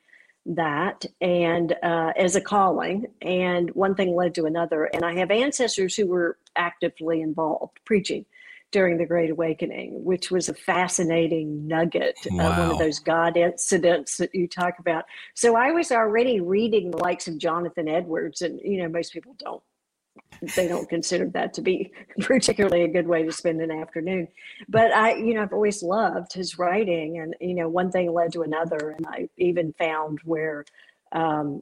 that 0.45 1.05
and 1.21 1.75
uh, 1.83 2.11
as 2.17 2.35
a 2.35 2.41
calling 2.41 3.07
and 3.21 3.69
one 3.71 3.95
thing 3.95 4.13
led 4.13 4.35
to 4.35 4.45
another 4.45 4.85
and 4.93 5.05
i 5.05 5.13
have 5.13 5.31
ancestors 5.31 5.95
who 5.95 6.05
were 6.05 6.37
actively 6.57 7.21
involved 7.21 7.79
preaching 7.85 8.25
during 8.73 8.97
the 8.97 9.05
Great 9.05 9.29
Awakening, 9.29 10.03
which 10.03 10.31
was 10.31 10.49
a 10.49 10.53
fascinating 10.53 11.67
nugget, 11.67 12.17
wow. 12.31 12.45
uh, 12.45 12.59
one 12.59 12.71
of 12.71 12.79
those 12.79 12.99
God 12.99 13.37
incidents 13.37 14.17
that 14.17 14.33
you 14.35 14.47
talk 14.47 14.79
about. 14.79 15.05
So 15.35 15.55
I 15.55 15.71
was 15.71 15.91
already 15.91 16.41
reading 16.41 16.91
the 16.91 16.97
likes 16.97 17.27
of 17.27 17.37
Jonathan 17.37 17.87
Edwards, 17.87 18.41
and 18.41 18.59
you 18.61 18.81
know, 18.81 18.89
most 18.89 19.13
people 19.13 19.35
don't. 19.39 19.63
They 20.55 20.67
don't 20.67 20.89
consider 20.89 21.27
that 21.29 21.53
to 21.53 21.61
be 21.61 21.91
particularly 22.19 22.83
a 22.83 22.87
good 22.87 23.07
way 23.07 23.23
to 23.23 23.31
spend 23.31 23.61
an 23.61 23.71
afternoon. 23.71 24.27
But 24.67 24.91
I, 24.91 25.15
you 25.15 25.33
know, 25.33 25.43
I've 25.43 25.53
always 25.53 25.81
loved 25.81 26.33
his 26.33 26.57
writing, 26.57 27.19
and 27.19 27.35
you 27.39 27.53
know, 27.53 27.69
one 27.69 27.91
thing 27.91 28.11
led 28.11 28.33
to 28.33 28.41
another, 28.41 28.95
and 28.97 29.05
I 29.07 29.29
even 29.37 29.73
found 29.73 30.19
where 30.25 30.65
um, 31.11 31.61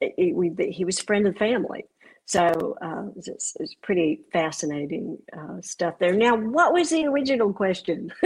it, 0.00 0.36
we, 0.36 0.52
he 0.70 0.84
was 0.84 1.00
a 1.00 1.04
friend 1.04 1.26
of 1.26 1.32
the 1.32 1.38
family 1.38 1.86
so 2.24 2.76
uh, 2.80 3.06
it's, 3.16 3.56
it's, 3.58 3.74
pretty 3.82 4.20
fascinating 4.32 5.18
uh, 5.36 5.60
stuff 5.60 5.98
there. 5.98 6.14
Now, 6.14 6.36
what 6.36 6.72
was 6.72 6.90
the 6.90 7.04
original 7.06 7.52
question? 7.52 8.12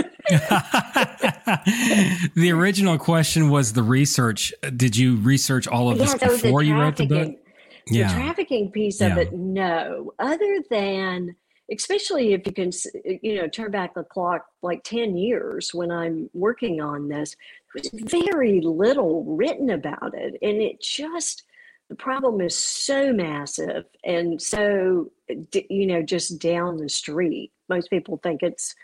the 2.37 2.52
original 2.52 2.98
question 2.98 3.48
was 3.48 3.72
the 3.72 3.82
research. 3.82 4.52
Did 4.76 4.96
you 4.96 5.16
research 5.16 5.66
all 5.66 5.90
of 5.90 5.98
this 5.98 6.14
yeah, 6.20 6.28
before 6.28 6.62
you 6.62 6.76
wrote 6.76 6.96
the 6.96 7.06
book? 7.06 7.37
The 7.87 8.02
trafficking 8.02 8.70
piece 8.70 9.00
of 9.00 9.16
yeah. 9.16 9.18
it, 9.18 9.32
no. 9.32 10.12
Other 10.18 10.59
than, 10.70 11.35
especially 11.72 12.32
if 12.32 12.46
you 12.46 12.52
can, 12.52 12.70
you 13.22 13.37
know, 13.37 13.48
turn 13.48 13.70
back 13.70 13.94
the 13.94 14.04
clock 14.04 14.44
like 14.62 14.82
10 14.85 15.16
years 15.16 15.72
when 15.72 15.90
I'm 15.90 16.28
working 16.35 16.80
on 16.80 17.09
this, 17.09 17.35
there 17.74 17.90
was 17.92 18.11
very 18.11 18.61
little 18.61 19.24
written 19.24 19.70
about 19.70 20.14
it. 20.14 20.37
And 20.42 20.61
it 20.61 20.82
just, 20.82 21.44
the 21.88 21.94
problem 21.94 22.40
is 22.40 22.57
so 22.57 23.12
massive 23.12 23.85
and 24.05 24.40
so 24.40 25.11
you 25.53 25.87
know 25.87 26.03
just 26.03 26.40
down 26.40 26.77
the 26.77 26.88
street. 26.88 27.53
Most 27.68 27.90
people 27.90 28.18
think 28.22 28.42
it's 28.42 28.75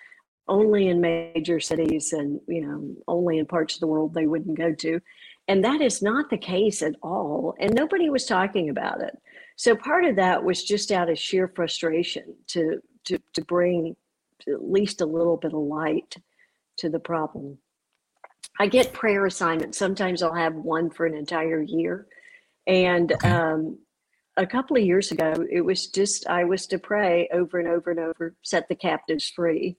only 0.49 0.89
in 0.89 1.01
major 1.01 1.61
cities 1.61 2.13
and 2.13 2.41
you 2.47 2.65
know 2.65 2.95
only 3.09 3.39
in 3.39 3.47
parts 3.47 3.75
of 3.75 3.81
the 3.81 3.87
world 3.87 4.15
they 4.15 4.27
wouldn't 4.27 4.57
go 4.57 4.73
to. 4.73 5.01
And 5.49 5.65
that 5.65 5.81
is 5.81 6.03
not 6.03 6.31
the 6.31 6.39
case 6.39 6.83
at 6.83 6.95
all 7.03 7.55
and 7.59 7.75
nobody 7.75 8.09
was 8.09 8.25
talking 8.25 8.69
about 8.71 9.01
it. 9.01 9.17
So 9.57 9.75
part 9.75 10.05
of 10.05 10.17
that 10.17 10.45
was 10.45 10.63
just 10.63 10.93
out 10.93 11.11
of 11.11 11.19
sheer 11.19 11.49
frustration 11.49 12.37
to 12.49 12.81
to 13.07 13.19
to 13.35 13.45
bring 13.45 13.97
at 14.49 14.71
least 14.71 15.01
a 15.01 15.07
little 15.07 15.37
bit 15.37 15.55
of 15.55 15.61
light 15.61 16.17
to 16.79 16.89
the 16.89 17.01
problem. 17.01 17.59
I 18.61 18.67
get 18.69 18.93
prayer 18.93 19.27
assignments. 19.27 19.77
Sometimes 19.77 20.23
i'll 20.23 20.35
have 20.35 20.55
one 20.55 20.89
for 20.89 21.05
an 21.05 21.17
entire 21.17 21.63
year 21.63 22.07
and 22.67 23.13
okay. 23.13 23.29
um, 23.29 23.79
a 24.37 24.47
couple 24.47 24.77
of 24.77 24.85
years 24.85 25.11
ago, 25.13 25.35
it 25.51 25.61
was 25.61 25.89
just 25.89 26.27
I 26.27 26.45
was 26.45 26.67
to 26.69 26.79
pray 26.79 27.29
over 27.33 27.59
and 27.59 27.69
over 27.69 27.91
and 27.91 28.01
over, 28.01 28.35
set 28.43 28.69
the 28.69 28.75
captives 28.75 29.29
free. 29.29 29.77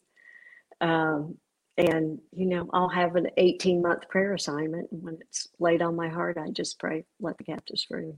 Um, 0.82 1.38
and 1.78 2.20
you 2.36 2.46
know, 2.46 2.70
I'll 2.74 2.90
have 2.90 3.16
an 3.16 3.28
18 3.38 3.82
month 3.82 4.08
prayer 4.10 4.34
assignment, 4.34 4.92
and 4.92 5.04
when 5.04 5.18
it's 5.22 5.48
laid 5.60 5.82
on 5.82 5.96
my 5.96 6.08
heart, 6.08 6.38
I 6.38 6.52
just 6.52 6.80
pray, 6.80 7.06
let 7.20 7.38
the 7.38 7.44
captives 7.44 7.84
free. 7.84 8.14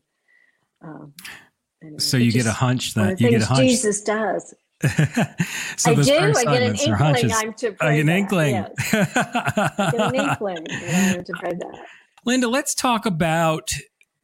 Um, 0.82 1.14
anyway, 1.82 2.00
so 2.00 2.18
you 2.18 2.32
get 2.32 2.46
a 2.46 2.52
hunch 2.52 2.94
that 2.96 3.22
you 3.22 3.30
get 3.30 3.44
a 3.44 3.46
hunch. 3.46 3.60
Jesus 3.60 4.02
does. 4.02 4.54
so 5.78 5.92
I 5.92 5.96
do. 5.96 6.12
I 6.12 6.44
get 6.44 6.62
an 6.62 6.76
inkling. 6.76 7.32
I'm 7.34 7.54
to 7.54 7.72
pray. 7.72 8.00
an 8.02 8.10
inkling. 8.10 8.56
Yes. 8.56 8.72
I 8.94 9.92
get 9.92 9.96
an 9.96 10.16
inkling. 10.16 10.68
I'm 10.70 11.24
to 11.24 11.34
pray 11.40 11.54
that. 11.54 11.86
Linda, 12.26 12.50
let's 12.50 12.76
talk 12.76 13.06
about 13.06 13.70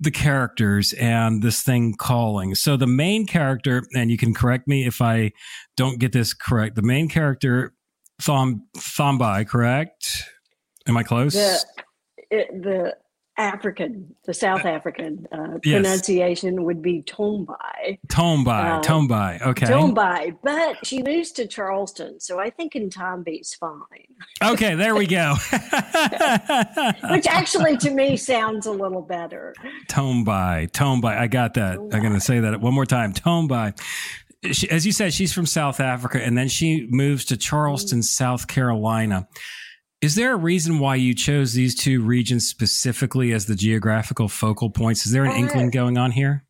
the 0.02 0.12
characters 0.12 0.94
and 0.94 1.44
this 1.44 1.62
thing 1.62 1.94
calling. 1.98 2.56
So 2.56 2.76
the 2.76 2.88
main 2.88 3.28
character, 3.28 3.84
and 3.96 4.10
you 4.10 4.18
can 4.18 4.34
correct 4.34 4.68
me 4.68 4.88
if 4.88 5.00
I 5.00 5.32
don't 5.78 6.00
get 6.00 6.12
this 6.12 6.34
correct. 6.34 6.76
The 6.76 6.82
main 6.82 7.08
character, 7.08 7.74
Thom 8.20 8.66
Thombai, 8.76 9.48
correct? 9.48 10.24
Am 10.88 10.98
I 10.98 11.04
close? 11.04 11.34
The, 11.34 11.64
it, 12.32 12.64
the 12.64 12.96
African, 13.42 14.16
the 14.26 14.34
South 14.34 14.66
African 14.66 15.28
uh, 15.32 15.58
yes. 15.64 15.82
pronunciation 15.82 16.64
would 16.64 16.82
be 16.82 17.02
Tombai. 17.02 18.00
Tombai, 18.08 18.78
uh, 18.78 18.82
Tombai, 18.82 19.42
okay. 19.42 19.66
Tombai, 19.66 20.38
but 20.44 20.86
she 20.86 21.02
moves 21.02 21.32
to 21.34 21.48
Charleston, 21.48 22.20
so 22.20 22.40
I 22.40 22.52
think 22.52 22.76
in 22.76 22.90
Ntombi's 22.90 23.56
fine. 23.56 23.82
Okay, 24.44 24.76
there 24.76 24.96
we 24.96 25.08
go. 25.08 25.36
Which 27.10 27.28
actually 27.28 27.78
to 27.78 27.90
me 27.90 28.16
sounds 28.16 28.68
a 28.68 28.72
little 28.72 29.02
better. 29.02 29.56
Tombai, 29.90 30.72
Tombai, 30.72 31.18
I 31.18 31.28
got 31.28 31.56
that. 31.56 31.80
Tombai. 31.80 31.96
I'm 31.96 32.02
going 32.02 32.14
to 32.14 32.22
say 32.22 32.40
that 32.40 32.62
one 32.62 32.74
more 32.74 32.86
time. 32.86 33.14
Tombai. 33.14 33.80
She, 34.52 34.70
as 34.70 34.86
you 34.86 34.92
said, 34.92 35.14
she's 35.14 35.34
from 35.34 35.46
South 35.46 35.80
Africa, 35.80 36.24
and 36.24 36.38
then 36.38 36.48
she 36.48 36.88
moves 36.90 37.26
to 37.26 37.38
Charleston, 37.38 38.00
mm. 38.00 38.04
South 38.04 38.48
Carolina. 38.48 39.28
Is 40.02 40.16
there 40.16 40.34
a 40.34 40.38
reason 40.38 40.80
why 40.80 40.96
you 40.96 41.14
chose 41.14 41.54
these 41.54 41.76
two 41.76 42.02
regions 42.02 42.48
specifically 42.48 43.34
as 43.34 43.46
the 43.46 43.56
geographical 43.56 44.28
focal 44.28 44.72
points? 44.72 45.06
Is 45.06 45.12
there 45.12 45.26
an 45.26 45.32
uh, 45.32 45.36
inkling 45.36 45.70
going 45.70 45.96
on 45.98 46.10
here? 46.10 46.44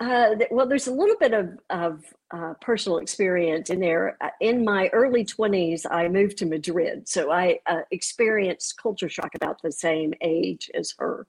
Uh, 0.00 0.34
well, 0.50 0.66
there's 0.66 0.88
a 0.88 0.92
little 0.92 1.14
bit 1.20 1.32
of, 1.32 1.56
of 1.70 2.02
uh, 2.32 2.54
personal 2.60 2.98
experience 2.98 3.70
in 3.70 3.78
there. 3.78 4.16
Uh, 4.20 4.30
in 4.40 4.64
my 4.64 4.88
early 4.88 5.24
20s, 5.24 5.86
I 5.88 6.08
moved 6.08 6.36
to 6.38 6.46
Madrid. 6.46 7.08
So 7.08 7.30
I 7.30 7.60
uh, 7.66 7.82
experienced 7.92 8.76
culture 8.76 9.08
shock 9.08 9.36
about 9.36 9.62
the 9.62 9.70
same 9.70 10.12
age 10.20 10.68
as 10.74 10.94
her. 10.98 11.28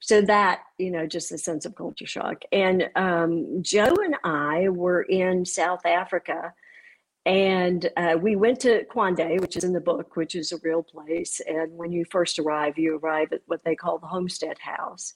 So 0.00 0.20
that, 0.22 0.60
you 0.76 0.90
know, 0.90 1.06
just 1.06 1.32
a 1.32 1.38
sense 1.38 1.64
of 1.64 1.74
culture 1.74 2.06
shock. 2.06 2.42
And 2.52 2.90
um, 2.96 3.62
Joe 3.62 3.94
and 4.04 4.16
I 4.24 4.68
were 4.68 5.02
in 5.02 5.46
South 5.46 5.86
Africa 5.86 6.52
and 7.26 7.90
uh, 7.96 8.16
we 8.20 8.34
went 8.34 8.60
to 8.60 8.84
Kwandwe, 8.84 9.40
which 9.40 9.56
is 9.56 9.64
in 9.64 9.72
the 9.72 9.80
book, 9.80 10.16
which 10.16 10.34
is 10.34 10.52
a 10.52 10.58
real 10.62 10.82
place. 10.82 11.40
And 11.46 11.76
when 11.76 11.92
you 11.92 12.04
first 12.10 12.38
arrive, 12.38 12.78
you 12.78 12.96
arrive 12.96 13.32
at 13.32 13.42
what 13.46 13.62
they 13.64 13.74
call 13.74 13.98
the 13.98 14.06
Homestead 14.06 14.58
House. 14.58 15.14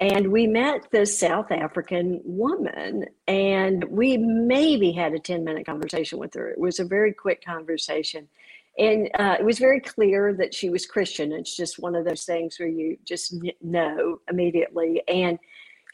And 0.00 0.32
we 0.32 0.46
met 0.46 0.88
this 0.90 1.16
South 1.16 1.52
African 1.52 2.20
woman, 2.24 3.04
and 3.28 3.84
we 3.84 4.16
maybe 4.16 4.90
had 4.90 5.12
a 5.12 5.20
10 5.20 5.44
minute 5.44 5.66
conversation 5.66 6.18
with 6.18 6.34
her. 6.34 6.50
It 6.50 6.58
was 6.58 6.80
a 6.80 6.84
very 6.84 7.12
quick 7.12 7.44
conversation. 7.44 8.28
And 8.76 9.08
uh, 9.14 9.36
it 9.38 9.44
was 9.44 9.60
very 9.60 9.80
clear 9.80 10.34
that 10.34 10.52
she 10.52 10.68
was 10.68 10.84
Christian. 10.84 11.30
It's 11.30 11.56
just 11.56 11.78
one 11.78 11.94
of 11.94 12.04
those 12.04 12.24
things 12.24 12.58
where 12.58 12.68
you 12.68 12.96
just 13.04 13.36
know 13.62 14.20
immediately. 14.28 15.02
And 15.06 15.38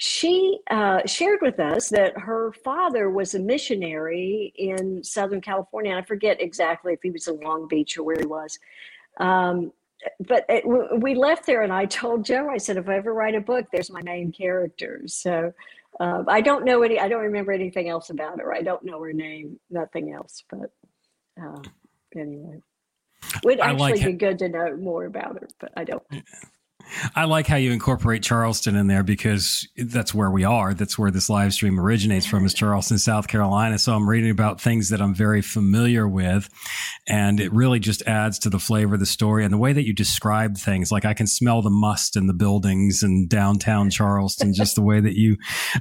she 0.02 0.58
uh, 0.70 1.06
shared 1.06 1.40
with 1.42 1.60
us 1.60 1.90
that 1.90 2.18
her 2.18 2.52
father 2.64 3.10
was 3.10 3.34
a 3.34 3.38
missionary 3.38 4.50
in 4.56 5.04
Southern 5.04 5.42
California. 5.42 5.94
I 5.94 6.00
forget 6.00 6.40
exactly 6.40 6.94
if 6.94 7.00
he 7.02 7.10
was 7.10 7.28
in 7.28 7.38
Long 7.40 7.68
Beach 7.68 7.98
or 7.98 8.04
where 8.04 8.16
he 8.18 8.24
was. 8.24 8.58
Um, 9.18 9.72
but 10.26 10.46
it, 10.48 10.64
we 11.02 11.14
left 11.14 11.44
there, 11.44 11.60
and 11.60 11.70
I 11.70 11.84
told 11.84 12.24
Joe, 12.24 12.48
I 12.48 12.56
said, 12.56 12.78
if 12.78 12.88
I 12.88 12.96
ever 12.96 13.12
write 13.12 13.34
a 13.34 13.42
book, 13.42 13.66
there's 13.70 13.90
my 13.90 14.00
main 14.00 14.32
character. 14.32 15.02
So 15.04 15.52
uh, 16.00 16.22
I 16.26 16.40
don't 16.40 16.64
know 16.64 16.82
any, 16.82 16.98
I 16.98 17.06
don't 17.06 17.20
remember 17.20 17.52
anything 17.52 17.90
else 17.90 18.08
about 18.08 18.40
her. 18.40 18.54
I 18.54 18.62
don't 18.62 18.82
know 18.82 19.02
her 19.02 19.12
name, 19.12 19.60
nothing 19.68 20.14
else. 20.14 20.42
But 20.48 20.72
uh, 21.38 21.60
anyway, 22.16 22.62
would 23.44 23.60
actually 23.60 23.92
like 23.92 24.06
be 24.06 24.12
good 24.14 24.38
to 24.38 24.48
know 24.48 24.78
more 24.78 25.04
about 25.04 25.34
her, 25.34 25.48
but 25.58 25.72
I 25.76 25.84
don't. 25.84 26.02
I 27.14 27.24
like 27.24 27.46
how 27.46 27.56
you 27.56 27.72
incorporate 27.72 28.22
Charleston 28.22 28.76
in 28.76 28.86
there 28.86 29.02
because 29.02 29.66
that's 29.76 30.14
where 30.14 30.30
we 30.30 30.44
are. 30.44 30.74
That's 30.74 30.98
where 30.98 31.10
this 31.10 31.28
live 31.28 31.52
stream 31.52 31.78
originates 31.78 32.26
from 32.26 32.44
is 32.44 32.54
Charleston, 32.54 32.98
South 32.98 33.28
Carolina. 33.28 33.78
So 33.78 33.94
I'm 33.94 34.08
reading 34.08 34.30
about 34.30 34.60
things 34.60 34.88
that 34.90 35.00
I'm 35.00 35.14
very 35.14 35.42
familiar 35.42 36.08
with. 36.08 36.48
And 37.08 37.40
it 37.40 37.52
really 37.52 37.80
just 37.80 38.02
adds 38.02 38.38
to 38.40 38.50
the 38.50 38.58
flavor 38.58 38.94
of 38.94 39.00
the 39.00 39.06
story 39.06 39.44
and 39.44 39.52
the 39.52 39.58
way 39.58 39.72
that 39.72 39.86
you 39.86 39.92
describe 39.92 40.56
things. 40.56 40.92
Like 40.92 41.04
I 41.04 41.14
can 41.14 41.26
smell 41.26 41.62
the 41.62 41.70
must 41.70 42.16
in 42.16 42.26
the 42.26 42.34
buildings 42.34 43.02
in 43.02 43.26
downtown 43.28 43.90
Charleston, 43.90 44.54
just 44.54 44.74
the 44.74 44.82
way 44.82 45.00
that 45.00 45.16
you 45.16 45.36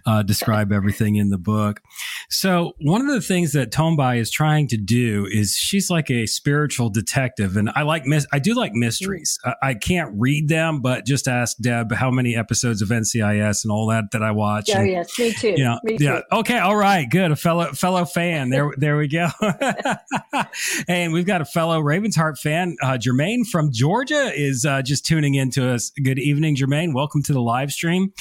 uh, 0.05 0.23
describe 0.23 0.71
everything 0.71 1.15
in 1.15 1.29
the 1.29 1.37
book. 1.37 1.81
So 2.29 2.73
one 2.81 3.01
of 3.01 3.07
the 3.07 3.21
things 3.21 3.51
that 3.53 3.71
Tombai 3.71 4.19
is 4.19 4.31
trying 4.31 4.67
to 4.69 4.77
do 4.77 5.27
is 5.31 5.53
she's 5.53 5.89
like 5.89 6.09
a 6.09 6.25
spiritual 6.25 6.89
detective. 6.89 7.57
And 7.57 7.69
I 7.75 7.83
like, 7.83 8.05
I 8.31 8.39
do 8.39 8.55
like 8.55 8.73
mysteries. 8.73 9.37
I, 9.43 9.53
I 9.61 9.73
can't 9.73 10.11
read 10.15 10.47
them, 10.47 10.81
but 10.81 10.98
Just 11.05 11.27
ask 11.27 11.57
Deb 11.57 11.91
how 11.91 12.11
many 12.11 12.35
episodes 12.35 12.81
of 12.81 12.89
NCIS 12.89 13.63
and 13.63 13.71
all 13.71 13.87
that 13.87 14.05
that 14.11 14.23
I 14.23 14.31
watch. 14.31 14.69
Oh 14.73 14.79
and, 14.79 14.89
yes, 14.89 15.17
me 15.19 15.33
too. 15.33 15.49
You 15.57 15.63
know, 15.63 15.79
me 15.83 15.97
too. 15.97 16.03
yeah. 16.03 16.21
Okay. 16.31 16.57
All 16.57 16.75
right. 16.75 17.09
Good. 17.09 17.31
A 17.31 17.35
fellow 17.35 17.73
fellow 17.73 18.05
fan. 18.05 18.49
There 18.49 18.73
there 18.77 18.97
we 18.97 19.07
go. 19.07 19.27
and 20.87 21.13
we've 21.13 21.25
got 21.25 21.41
a 21.41 21.45
fellow 21.45 21.79
Ravens 21.79 22.15
Heart 22.15 22.37
fan, 22.39 22.75
uh, 22.81 22.97
Jermaine 22.97 23.45
from 23.45 23.71
Georgia, 23.71 24.31
is 24.35 24.65
uh, 24.65 24.81
just 24.81 25.05
tuning 25.05 25.35
in 25.35 25.51
to 25.51 25.69
us. 25.69 25.91
Good 26.03 26.19
evening, 26.19 26.55
Jermaine. 26.55 26.93
Welcome 26.93 27.23
to 27.23 27.33
the 27.33 27.41
live 27.41 27.71
stream. 27.71 28.13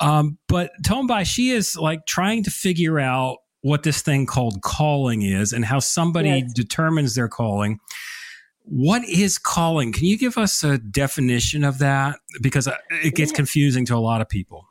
Um, 0.00 0.38
but 0.48 0.70
Tombai, 0.82 1.26
she 1.26 1.50
is 1.50 1.76
like 1.76 2.06
trying 2.06 2.44
to 2.44 2.50
figure 2.50 2.98
out 2.98 3.38
what 3.62 3.82
this 3.82 4.00
thing 4.00 4.26
called 4.26 4.62
calling 4.62 5.22
is 5.22 5.52
and 5.52 5.64
how 5.64 5.80
somebody 5.80 6.28
yes. 6.28 6.52
determines 6.54 7.16
their 7.16 7.28
calling. 7.28 7.80
What 8.68 9.04
is 9.04 9.38
calling? 9.38 9.92
Can 9.92 10.06
you 10.06 10.18
give 10.18 10.36
us 10.36 10.64
a 10.64 10.76
definition 10.76 11.62
of 11.62 11.78
that? 11.78 12.18
Because 12.42 12.66
uh, 12.66 12.76
it 12.90 13.14
gets 13.14 13.30
confusing 13.30 13.84
to 13.86 13.94
a 13.94 13.98
lot 13.98 14.20
of 14.20 14.28
people. 14.28 14.68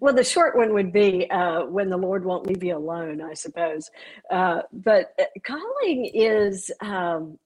Well, 0.00 0.12
the 0.12 0.24
short 0.24 0.56
one 0.56 0.74
would 0.74 0.92
be 0.92 1.30
uh, 1.30 1.64
when 1.64 1.88
the 1.88 1.96
Lord 1.96 2.24
won't 2.24 2.46
leave 2.46 2.62
you 2.64 2.76
alone, 2.76 3.22
I 3.22 3.34
suppose. 3.34 3.90
Uh, 4.30 4.62
but 4.72 5.12
uh, 5.20 5.24
calling 5.46 6.10
is 6.12 6.70
um, 6.80 7.38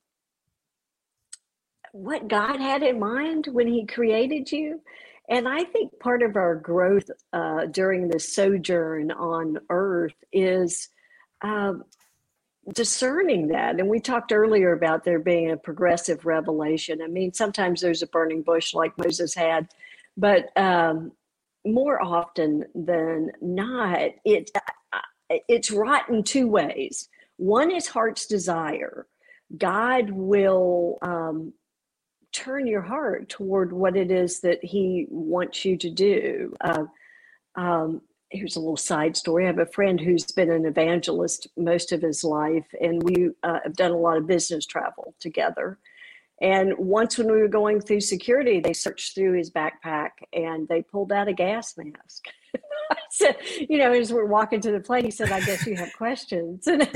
what 1.92 2.26
God 2.26 2.58
had 2.58 2.82
in 2.82 2.98
mind 2.98 3.48
when 3.52 3.68
He 3.68 3.86
created 3.86 4.50
you. 4.50 4.80
And 5.28 5.46
I 5.46 5.62
think 5.64 5.98
part 6.00 6.22
of 6.22 6.36
our 6.36 6.54
growth 6.54 7.08
uh, 7.32 7.66
during 7.66 8.08
the 8.08 8.18
sojourn 8.18 9.12
on 9.12 9.58
earth 9.68 10.16
is 10.32 10.88
um, 11.42 11.84
discerning 12.74 13.48
that. 13.48 13.78
And 13.80 13.88
we 13.88 14.00
talked 14.00 14.32
earlier 14.32 14.72
about 14.72 15.04
there 15.04 15.18
being 15.18 15.50
a 15.50 15.56
progressive 15.56 16.24
revelation. 16.24 17.02
I 17.02 17.08
mean, 17.08 17.32
sometimes 17.32 17.80
there's 17.80 18.02
a 18.02 18.06
burning 18.06 18.42
bush 18.42 18.72
like 18.72 18.96
Moses 18.96 19.34
had, 19.34 19.68
but 20.16 20.56
um, 20.56 21.12
more 21.66 22.02
often 22.02 22.64
than 22.74 23.32
not, 23.40 24.10
it, 24.24 24.50
uh, 24.92 24.98
it's 25.48 25.70
rotten 25.70 26.22
two 26.22 26.46
ways. 26.46 27.08
One 27.36 27.70
is 27.70 27.88
heart's 27.88 28.26
desire. 28.26 29.06
God 29.58 30.10
will 30.10 30.98
um, 31.02 31.52
turn 32.32 32.66
your 32.66 32.82
heart 32.82 33.28
toward 33.28 33.72
what 33.72 33.96
it 33.96 34.10
is 34.10 34.40
that 34.40 34.64
he 34.64 35.06
wants 35.10 35.64
you 35.64 35.76
to 35.78 35.90
do. 35.90 36.54
Uh, 36.60 36.84
um, 37.56 38.02
here's 38.32 38.56
a 38.56 38.60
little 38.60 38.76
side 38.76 39.16
story. 39.16 39.44
I 39.44 39.48
have 39.48 39.58
a 39.58 39.66
friend 39.66 40.00
who's 40.00 40.24
been 40.32 40.50
an 40.50 40.64
evangelist 40.64 41.46
most 41.56 41.92
of 41.92 42.02
his 42.02 42.24
life, 42.24 42.66
and 42.80 43.02
we 43.02 43.30
uh, 43.42 43.58
have 43.62 43.74
done 43.74 43.92
a 43.92 43.96
lot 43.96 44.16
of 44.16 44.26
business 44.26 44.66
travel 44.66 45.14
together. 45.20 45.78
And 46.40 46.74
once 46.76 47.18
when 47.18 47.30
we 47.30 47.38
were 47.38 47.46
going 47.46 47.80
through 47.80 48.00
security, 48.00 48.58
they 48.58 48.72
searched 48.72 49.14
through 49.14 49.34
his 49.34 49.48
backpack 49.48 50.10
and 50.32 50.66
they 50.66 50.82
pulled 50.82 51.12
out 51.12 51.28
a 51.28 51.32
gas 51.32 51.76
mask. 51.76 52.24
I 52.90 52.96
said, 53.10 53.36
you 53.68 53.78
know, 53.78 53.92
as 53.92 54.12
we're 54.12 54.24
walking 54.24 54.60
to 54.62 54.72
the 54.72 54.80
plane, 54.80 55.04
he 55.04 55.12
said, 55.12 55.30
I 55.30 55.40
guess 55.40 55.64
you 55.66 55.76
have 55.76 55.92
questions. 55.92 56.66
And 56.66 56.88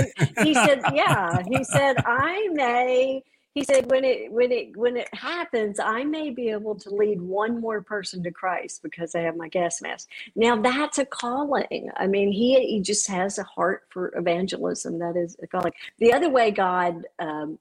he 0.42 0.53
said, 0.53 0.83
Yeah. 0.92 1.42
He 1.49 1.62
said, 1.62 1.96
I 2.05 2.49
may 2.53 3.22
he 3.57 3.64
said 3.64 3.90
when 3.90 4.05
it 4.05 4.31
when 4.31 4.53
it 4.53 4.77
when 4.77 4.97
it 4.97 5.09
happens 5.14 5.81
i 5.81 6.05
may 6.05 6.29
be 6.31 6.51
able 6.51 6.75
to 6.75 6.90
lead 6.90 7.21
one 7.21 7.59
more 7.61 7.81
person 7.81 8.23
to 8.23 8.31
christ 8.31 8.83
because 8.83 9.14
i 9.14 9.21
have 9.21 9.35
my 9.35 9.49
gas 9.49 9.81
mask. 9.81 10.09
Now 10.35 10.61
that's 10.61 10.99
a 10.99 11.07
calling. 11.07 11.90
I 11.97 12.07
mean 12.07 12.31
he 12.31 12.61
he 12.66 12.81
just 12.81 13.09
has 13.09 13.38
a 13.38 13.45
heart 13.45 13.85
for 13.88 14.12
evangelism 14.16 14.99
that 14.99 15.16
is 15.16 15.37
a 15.42 15.47
calling. 15.47 15.73
The 15.99 16.12
other 16.12 16.29
way 16.29 16.51
god 16.51 17.05
um, 17.19 17.59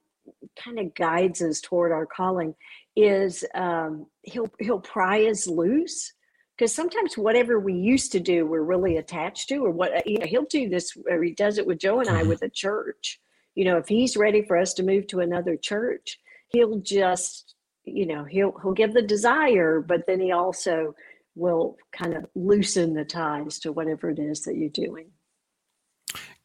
kind 0.56 0.80
of 0.80 0.94
guides 0.96 1.42
us 1.42 1.62
toward 1.62 1.92
our 1.92 2.06
calling 2.06 2.56
is 2.96 3.46
um, 3.54 4.08
he'll 4.24 4.52
he'll 4.60 4.80
pry 4.80 5.26
us 5.26 5.48
loose. 5.48 6.14
Because 6.58 6.74
sometimes 6.74 7.18
whatever 7.18 7.60
we 7.60 7.74
used 7.74 8.14
to 8.14 8.20
do 8.22 8.46
we're 8.46 8.62
really 8.62 8.96
attached 8.96 9.50
to 9.50 9.58
or 9.58 9.72
what 9.72 10.08
you 10.08 10.20
know 10.20 10.26
he'll 10.26 10.46
do 10.46 10.70
this 10.70 10.98
or 11.10 11.22
he 11.22 11.32
does 11.32 11.58
it 11.58 11.68
with 11.68 11.80
joe 11.80 12.00
and 12.00 12.08
i 12.08 12.22
mm-hmm. 12.22 12.30
with 12.30 12.44
a 12.44 12.50
church 12.50 13.20
you 13.56 13.66
know 13.66 13.78
if 13.78 13.88
he's 13.88 14.16
ready 14.16 14.42
for 14.42 14.58
us 14.58 14.74
to 14.74 14.84
move 14.84 15.08
to 15.08 15.20
another 15.20 15.56
church 15.56 16.20
he'll 16.50 16.80
just 16.80 17.56
you 17.84 18.06
know 18.06 18.24
he'll 18.24 18.58
he'll 18.62 18.74
give 18.74 18.94
the 18.94 19.02
desire 19.02 19.82
but 19.82 20.06
then 20.08 20.20
he 20.20 20.32
also 20.32 20.94
will 21.36 21.78
kind 21.92 22.16
of 22.16 22.26
loosen 22.34 22.94
the 22.94 23.06
ties 23.06 23.60
to 23.60 23.72
whatever 23.72 24.10
it 24.10 24.20
is 24.20 24.44
that 24.44 24.56
you're 24.56 24.70
doing. 24.70 25.12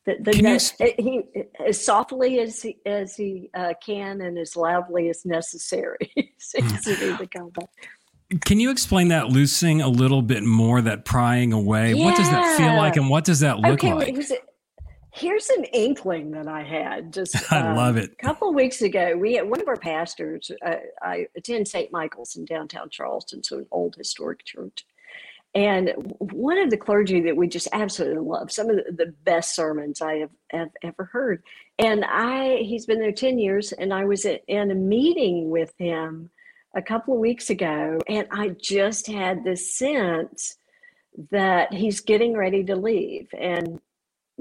The, 0.06 0.16
the 0.20 0.42
no, 0.42 0.58
you... 0.86 0.94
he 0.98 1.44
as 1.66 1.82
softly 1.82 2.40
as 2.40 2.62
he 2.62 2.78
as 2.86 3.14
he 3.14 3.50
uh, 3.54 3.74
can 3.84 4.20
and 4.22 4.38
as 4.38 4.56
loudly 4.56 5.10
as 5.10 5.24
necessary. 5.24 6.12
Seems 6.38 6.84
to 6.84 6.96
be 6.96 7.12
the 7.16 7.26
combat 7.26 7.68
can 8.44 8.60
you 8.60 8.70
explain 8.70 9.08
that 9.08 9.28
loosening 9.28 9.82
a 9.82 9.88
little 9.88 10.22
bit 10.22 10.44
more 10.44 10.80
that 10.80 11.04
prying 11.04 11.52
away? 11.52 11.94
Yeah. 11.94 12.04
what 12.04 12.16
does 12.16 12.30
that 12.30 12.56
feel 12.56 12.76
like 12.76 12.96
and 12.96 13.10
what 13.10 13.24
does 13.24 13.40
that 13.40 13.58
look 13.58 13.82
okay, 13.84 13.92
like 13.92 14.16
Here's 15.12 15.48
an 15.50 15.64
inkling 15.64 16.30
that 16.32 16.46
I 16.46 16.62
had 16.62 17.12
just 17.12 17.52
I 17.52 17.60
um, 17.60 17.76
love 17.76 17.96
it. 17.96 18.12
A 18.12 18.22
couple 18.22 18.48
of 18.48 18.54
weeks 18.54 18.82
ago, 18.82 19.16
we 19.16 19.34
had 19.34 19.48
one 19.48 19.60
of 19.60 19.68
our 19.68 19.76
pastors. 19.76 20.50
Uh, 20.64 20.76
I 21.02 21.26
attend 21.36 21.68
St. 21.68 21.90
Michael's 21.92 22.36
in 22.36 22.44
downtown 22.44 22.90
Charleston, 22.90 23.42
so 23.42 23.58
an 23.58 23.66
old 23.70 23.96
historic 23.96 24.44
church. 24.44 24.84
And 25.52 25.92
one 26.18 26.58
of 26.58 26.70
the 26.70 26.76
clergy 26.76 27.20
that 27.22 27.36
we 27.36 27.48
just 27.48 27.66
absolutely 27.72 28.24
love, 28.24 28.52
some 28.52 28.70
of 28.70 28.76
the, 28.76 28.92
the 28.92 29.14
best 29.24 29.56
sermons 29.56 30.00
I 30.00 30.18
have, 30.18 30.30
have, 30.50 30.70
ever 30.84 31.04
heard. 31.04 31.42
And 31.76 32.04
I, 32.04 32.58
he's 32.58 32.86
been 32.86 33.00
there 33.00 33.10
10 33.10 33.38
years, 33.38 33.72
and 33.72 33.92
I 33.92 34.04
was 34.04 34.24
at, 34.26 34.42
in 34.46 34.70
a 34.70 34.76
meeting 34.76 35.50
with 35.50 35.74
him 35.76 36.30
a 36.76 36.82
couple 36.82 37.14
of 37.14 37.20
weeks 37.20 37.50
ago, 37.50 37.98
and 38.06 38.28
I 38.30 38.50
just 38.60 39.08
had 39.08 39.42
this 39.42 39.74
sense 39.74 40.56
that 41.32 41.74
he's 41.74 42.00
getting 42.00 42.36
ready 42.36 42.62
to 42.64 42.76
leave. 42.76 43.28
And 43.36 43.80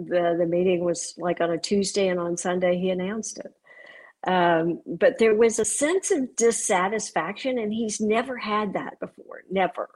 the 0.08 0.36
the 0.38 0.46
meeting 0.46 0.84
was 0.84 1.14
like 1.18 1.42
on 1.42 1.52
a 1.52 1.58
Tuesday, 1.58 2.08
and 2.08 2.20
on 2.20 2.38
Sunday 2.38 2.78
he 2.78 2.90
announced 2.90 3.40
it. 3.40 3.54
Um, 4.28 4.82
but 4.86 5.18
there 5.18 5.36
was 5.36 5.60
a 5.60 5.66
sense 5.66 6.12
of 6.12 6.36
dissatisfaction, 6.36 7.58
and 7.58 7.74
he's 7.74 8.02
never 8.02 8.38
had 8.38 8.74
that 8.74 9.00
before, 9.00 9.44
never. 9.50 9.90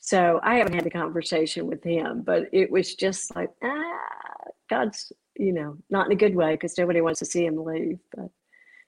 So 0.00 0.40
I 0.42 0.56
haven't 0.56 0.74
had 0.74 0.84
the 0.84 0.90
conversation 0.90 1.66
with 1.66 1.82
him, 1.84 2.22
but 2.22 2.48
it 2.52 2.70
was 2.70 2.94
just 2.94 3.34
like, 3.34 3.50
ah, 3.62 3.98
God's, 4.70 5.12
you 5.36 5.52
know, 5.52 5.76
not 5.90 6.06
in 6.06 6.12
a 6.12 6.16
good 6.16 6.34
way 6.34 6.52
because 6.52 6.78
nobody 6.78 7.00
wants 7.00 7.18
to 7.18 7.26
see 7.26 7.44
him 7.44 7.62
leave, 7.62 7.98
but 8.16 8.30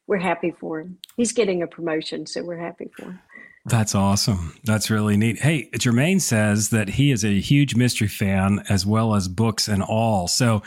we're 0.06 0.18
happy 0.18 0.50
for 0.50 0.80
him. 0.80 0.98
He's 1.16 1.32
getting 1.32 1.62
a 1.62 1.66
promotion, 1.66 2.26
so 2.26 2.42
we're 2.42 2.58
happy 2.58 2.90
for 2.96 3.06
him. 3.06 3.20
That's 3.66 3.94
awesome. 3.94 4.56
That's 4.64 4.90
really 4.90 5.16
neat. 5.16 5.40
Hey, 5.40 5.68
Jermaine 5.74 6.20
says 6.20 6.70
that 6.70 6.90
he 6.90 7.10
is 7.10 7.24
a 7.24 7.40
huge 7.40 7.74
mystery 7.74 8.08
fan 8.08 8.64
as 8.68 8.86
well 8.86 9.14
as 9.14 9.28
books 9.28 9.68
and 9.68 9.82
all. 9.82 10.28
So, 10.28 10.62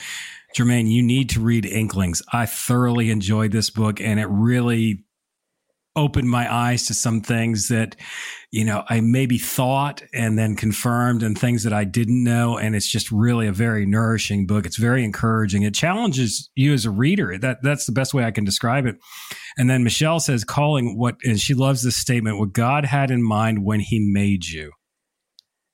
Jermaine, 0.55 0.89
you 0.89 1.01
need 1.01 1.29
to 1.31 1.39
read 1.39 1.65
Inklings. 1.65 2.21
I 2.31 2.45
thoroughly 2.45 3.09
enjoyed 3.09 3.51
this 3.51 3.71
book 3.71 3.99
and 3.99 4.19
it 4.19 4.27
really 4.27 5.05
opened 5.95 6.29
my 6.29 6.51
eyes 6.51 6.87
to 6.87 6.93
some 6.93 7.21
things 7.21 7.67
that, 7.67 7.95
you 8.51 8.65
know, 8.65 8.83
I 8.89 8.99
maybe 9.01 9.37
thought 9.37 10.01
and 10.13 10.37
then 10.37 10.55
confirmed 10.55 11.21
and 11.21 11.37
things 11.37 11.63
that 11.63 11.73
I 11.73 11.83
didn't 11.83 12.23
know. 12.23 12.57
And 12.57 12.75
it's 12.75 12.87
just 12.87 13.11
really 13.11 13.47
a 13.47 13.51
very 13.51 13.85
nourishing 13.85 14.47
book. 14.47 14.65
It's 14.65 14.77
very 14.77 15.03
encouraging. 15.03 15.63
It 15.63 15.75
challenges 15.75 16.49
you 16.55 16.73
as 16.73 16.85
a 16.85 16.91
reader. 16.91 17.37
That 17.37 17.61
that's 17.61 17.85
the 17.85 17.91
best 17.91 18.13
way 18.13 18.23
I 18.23 18.31
can 18.31 18.43
describe 18.43 18.85
it. 18.85 18.95
And 19.57 19.69
then 19.69 19.83
Michelle 19.83 20.19
says, 20.19 20.43
calling 20.43 20.97
what, 20.97 21.17
and 21.23 21.39
she 21.39 21.53
loves 21.53 21.83
this 21.83 21.97
statement, 21.97 22.39
what 22.39 22.53
God 22.53 22.85
had 22.85 23.11
in 23.11 23.21
mind 23.21 23.63
when 23.63 23.79
he 23.79 23.99
made 23.99 24.45
you. 24.45 24.71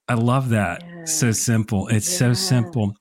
I 0.09 0.15
love 0.15 0.49
that. 0.49 0.83
Yeah. 0.83 1.05
So 1.05 1.31
simple. 1.31 1.87
It's 1.87 2.11
yeah. 2.11 2.17
so 2.17 2.33
simple. 2.33 2.93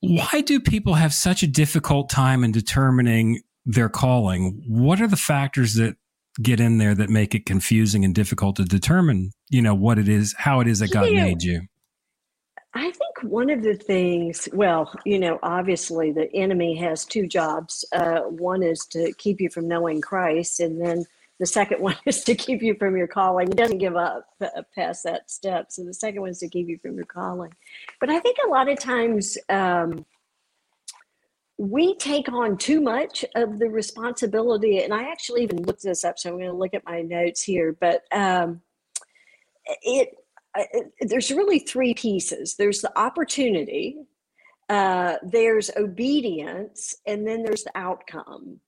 Why 0.00 0.42
do 0.42 0.60
people 0.60 0.94
have 0.94 1.14
such 1.14 1.42
a 1.42 1.46
difficult 1.46 2.10
time 2.10 2.44
in 2.44 2.52
determining 2.52 3.40
their 3.64 3.88
calling? 3.88 4.62
What 4.68 5.00
are 5.00 5.06
the 5.06 5.16
factors 5.16 5.74
that 5.74 5.96
get 6.42 6.60
in 6.60 6.78
there 6.78 6.94
that 6.94 7.10
make 7.10 7.34
it 7.34 7.46
confusing 7.46 8.04
and 8.04 8.14
difficult 8.14 8.56
to 8.56 8.64
determine, 8.64 9.32
you 9.48 9.62
know, 9.62 9.74
what 9.74 9.98
it 9.98 10.08
is, 10.08 10.34
how 10.38 10.60
it 10.60 10.68
is 10.68 10.78
that 10.78 10.92
God 10.92 11.12
made 11.12 11.42
you? 11.42 11.62
I 12.72 12.84
think 12.84 13.22
one 13.22 13.50
of 13.50 13.62
the 13.62 13.74
things, 13.74 14.48
well, 14.52 14.92
you 15.04 15.18
know, 15.18 15.40
obviously 15.42 16.12
the 16.12 16.32
enemy 16.34 16.76
has 16.76 17.04
two 17.04 17.26
jobs. 17.26 17.84
Uh, 17.92 18.20
one 18.20 18.62
is 18.62 18.86
to 18.90 19.12
keep 19.18 19.40
you 19.40 19.50
from 19.50 19.66
knowing 19.66 20.00
Christ, 20.00 20.60
and 20.60 20.80
then 20.80 21.04
the 21.40 21.46
second 21.46 21.80
one 21.82 21.96
is 22.06 22.22
to 22.24 22.36
keep 22.36 22.62
you 22.62 22.76
from 22.76 22.96
your 22.96 23.08
calling. 23.08 23.48
He 23.48 23.54
doesn't 23.54 23.78
give 23.78 23.96
up 23.96 24.26
past 24.74 25.02
that 25.02 25.30
step. 25.30 25.66
So 25.70 25.82
the 25.82 25.94
second 25.94 26.20
one 26.20 26.30
is 26.30 26.38
to 26.38 26.48
keep 26.48 26.68
you 26.68 26.78
from 26.78 26.94
your 26.94 27.06
calling. 27.06 27.52
But 27.98 28.10
I 28.10 28.20
think 28.20 28.36
a 28.46 28.50
lot 28.50 28.68
of 28.68 28.78
times 28.78 29.36
um, 29.48 30.06
we 31.60 31.94
take 31.96 32.32
on 32.32 32.56
too 32.56 32.80
much 32.80 33.22
of 33.34 33.58
the 33.58 33.68
responsibility. 33.68 34.82
And 34.82 34.94
I 34.94 35.10
actually 35.10 35.42
even 35.42 35.62
looked 35.62 35.82
this 35.82 36.04
up, 36.04 36.18
so 36.18 36.30
I'm 36.30 36.38
going 36.38 36.48
to 36.48 36.56
look 36.56 36.72
at 36.72 36.86
my 36.86 37.02
notes 37.02 37.42
here. 37.42 37.76
But 37.78 38.04
um, 38.12 38.62
it, 39.82 40.14
it 40.56 40.92
there's 41.02 41.30
really 41.30 41.58
three 41.58 41.92
pieces. 41.92 42.56
There's 42.56 42.80
the 42.80 42.98
opportunity, 42.98 43.98
uh, 44.70 45.16
there's 45.22 45.70
obedience, 45.76 46.94
and 47.06 47.28
then 47.28 47.42
there's 47.42 47.64
the 47.64 47.76
outcome. 47.76 48.60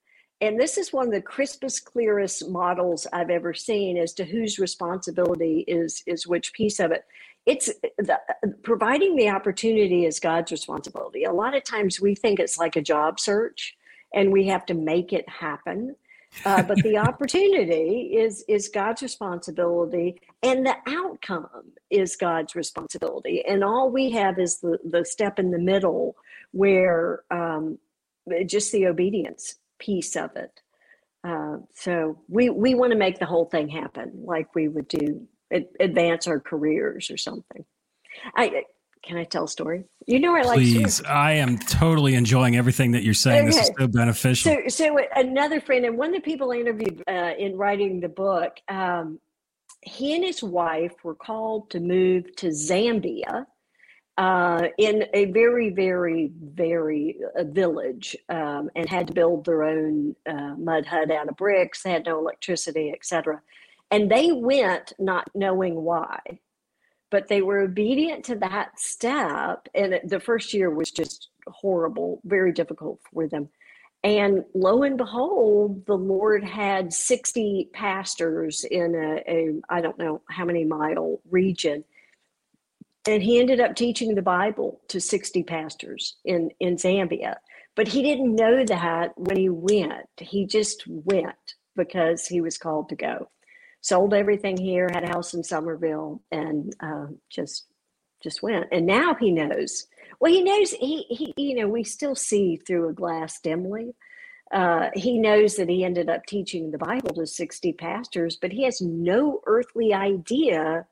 and 0.43 0.61
this 0.61 0.77
is 0.77 0.93
one 0.93 1.07
of 1.07 1.13
the 1.13 1.23
crispest, 1.23 1.85
clearest 1.87 2.49
models 2.49 3.07
I've 3.13 3.31
ever 3.31 3.55
seen 3.55 3.97
as 3.97 4.13
to 4.15 4.25
whose 4.25 4.59
responsibility 4.59 5.65
is 5.69 6.03
is 6.07 6.27
which 6.27 6.53
piece 6.53 6.81
of 6.81 6.91
it. 6.91 7.05
It's 7.45 7.67
the, 7.99 8.19
providing 8.63 9.17
the 9.17 9.31
opportunity 9.31 10.07
is 10.07 10.21
God's 10.21 10.53
responsibility. 10.53 11.25
A 11.25 11.33
lot 11.33 11.57
of 11.57 11.65
times 11.65 12.01
we 12.01 12.15
think 12.15 12.39
it's 12.39 12.59
like 12.59 12.77
a 12.77 12.83
job 12.83 13.19
search, 13.19 13.77
and 14.15 14.33
we 14.33 14.47
have 14.47 14.65
to 14.67 14.75
make 14.75 15.13
it 15.13 15.29
happen. 15.29 15.97
Uh, 16.45 16.63
but 16.69 16.79
the 16.83 16.97
opportunity 16.99 18.15
is 18.17 18.45
is 18.49 18.69
God's 18.69 19.03
responsibility, 19.03 20.21
and 20.43 20.65
the 20.65 20.77
outcome 20.87 21.73
is 21.91 22.15
God's 22.15 22.55
responsibility. 22.55 23.45
And 23.45 23.65
all 23.65 23.91
we 23.91 24.11
have 24.11 24.39
is 24.39 24.61
the 24.61 24.79
the 24.85 25.05
step 25.05 25.41
in 25.41 25.51
the 25.51 25.59
middle 25.59 26.17
where 26.53 27.25
um, 27.31 27.79
just 28.47 28.71
the 28.71 28.87
obedience 28.87 29.57
piece 29.79 30.15
of 30.17 30.37
it. 30.37 30.61
Uh, 31.25 31.59
so 31.75 32.19
we 32.29 32.51
we 32.51 32.75
want 32.75 32.93
to 32.93 32.99
make 32.99 33.19
the 33.19 33.27
whole 33.27 33.47
thing 33.47 33.69
happen, 33.69 34.13
like 34.25 34.55
we 34.55 34.69
would 34.69 34.87
do 34.87 35.27
advance 35.81 36.27
our 36.27 36.41
careers 36.41 37.11
or 37.11 37.17
something. 37.17 37.65
I 38.37 38.65
can 39.03 39.17
I 39.17 39.25
tell 39.25 39.45
a 39.45 39.49
story? 39.49 39.85
You 40.07 40.21
know, 40.21 40.37
I 40.37 40.43
like. 40.43 40.59
Please, 40.59 41.03
I 41.03 41.33
am 41.33 41.59
totally 41.59 42.15
enjoying 42.15 42.57
everything 42.57 42.93
that 42.93 43.03
you're 43.03 43.15
saying. 43.15 43.49
Okay. 43.49 43.59
This 43.59 43.69
is 43.69 43.75
so 43.77 43.87
beneficial. 43.89 44.57
So, 44.69 44.69
so 44.69 44.99
another 45.17 45.61
friend, 45.61 45.85
and 45.85 45.99
one 45.99 46.09
of 46.09 46.15
the 46.15 46.21
people 46.21 46.53
I 46.53 46.57
interviewed 46.57 47.03
uh, 47.09 47.33
in 47.37 47.57
writing 47.57 48.01
the 48.01 48.09
book, 48.09 48.59
um, 48.69 49.19
he 49.83 50.15
and 50.15 50.25
his 50.25 50.43
wife 50.43 50.93
were 51.03 51.17
called 51.17 51.71
to 51.71 51.81
move 51.81 52.35
to 52.37 52.49
Zambia 52.49 53.47
uh, 54.19 54.69
in 54.79 55.05
a 55.15 55.27
very, 55.27 55.71
very, 55.71 56.31
very 56.41 57.17
uh, 57.37 57.45
village 57.45 58.17
um, 58.29 58.71
and 58.77 58.89
had 58.89 59.09
to 59.09 59.13
build 59.13 59.45
their 59.45 59.65
own 59.65 60.15
uh, 60.29 60.55
mud 60.57 60.87
hut 60.87 61.11
out 61.11 61.29
of 61.29 61.37
bricks. 61.37 61.83
They 61.83 61.91
had 61.91 62.07
no 62.07 62.19
electricity, 62.19 62.93
etc. 62.95 63.43
And 63.93 64.11
they 64.11 64.33
went 64.33 64.95
not 64.99 65.31
knowing 65.35 65.77
why 65.77 66.19
but 67.13 67.29
they 67.29 67.43
were 67.43 67.61
obedient 67.61 68.25
to 68.25 68.35
that 68.37 68.81
step. 68.81 69.69
And 69.75 70.01
the 70.03 70.19
first 70.19 70.55
year 70.55 70.71
was 70.71 70.91
just 70.91 71.29
horrible, 71.47 72.23
very 72.25 72.53
difficult 72.53 73.01
for 73.13 73.29
them. 73.29 73.51
And 74.03 74.45
lo 74.55 74.83
and 74.83 74.97
behold, 74.97 75.85
the 75.87 75.97
Lord 75.97 76.43
had 76.43 76.93
60 76.93 77.69
pastors 77.75 78.65
in 78.65 78.95
a, 78.95 79.31
a 79.31 79.61
I 79.69 79.83
don't 79.83 79.99
know 79.99 80.23
how 80.29 80.47
many 80.47 80.65
mile 80.65 81.21
region. 81.31 81.85
And 83.07 83.23
he 83.23 83.39
ended 83.39 83.61
up 83.61 83.77
teaching 83.77 84.15
the 84.15 84.23
Bible 84.23 84.81
to 84.89 84.99
60 85.01 85.43
pastors 85.43 86.17
in, 86.25 86.51
in 86.61 86.77
Zambia. 86.77 87.37
But 87.77 87.89
he 87.89 88.03
didn't 88.03 88.35
know 88.35 88.65
that 88.65 89.13
when 89.17 89.37
he 89.37 89.51
went. 89.51 90.09
He 90.19 90.47
just 90.47 90.85
went 90.87 91.57
because 91.77 92.27
he 92.27 92.41
was 92.41 92.57
called 92.57 92.89
to 92.89 92.97
go 92.97 93.29
sold 93.83 94.15
everything 94.15 94.57
here, 94.57 94.89
had 94.91 95.05
a 95.05 95.09
house 95.09 95.35
in 95.35 95.45
Somerville, 95.45 96.23
and 96.33 96.75
uh, 96.81 97.07
just 97.29 97.67
just 98.23 98.43
went. 98.43 98.67
And 98.73 98.87
now 98.87 99.15
he 99.15 99.31
knows. 99.31 99.87
Well, 100.21 100.33
he 100.33 100.43
knows 100.43 100.71
he 100.71 101.03
he 101.11 101.35
you 101.37 101.57
know 101.57 101.69
we 101.69 101.85
still 101.85 102.15
see 102.15 102.57
through 102.57 102.89
a 102.89 102.95
glass 102.95 103.39
dimly. 103.41 103.95
Uh, 104.53 104.91
he 104.95 105.19
knows 105.19 105.57
that 105.57 105.69
he 105.69 105.83
ended 105.83 106.11
up 106.11 106.27
teaching 106.27 106.71
the 106.71 106.79
Bible 106.79 107.15
to 107.15 107.27
60 107.27 107.73
pastors, 107.73 108.37
but 108.37 108.53
he 108.53 108.65
has 108.65 108.83
no 108.83 109.41
earthly 109.47 109.95
idea 109.95 110.87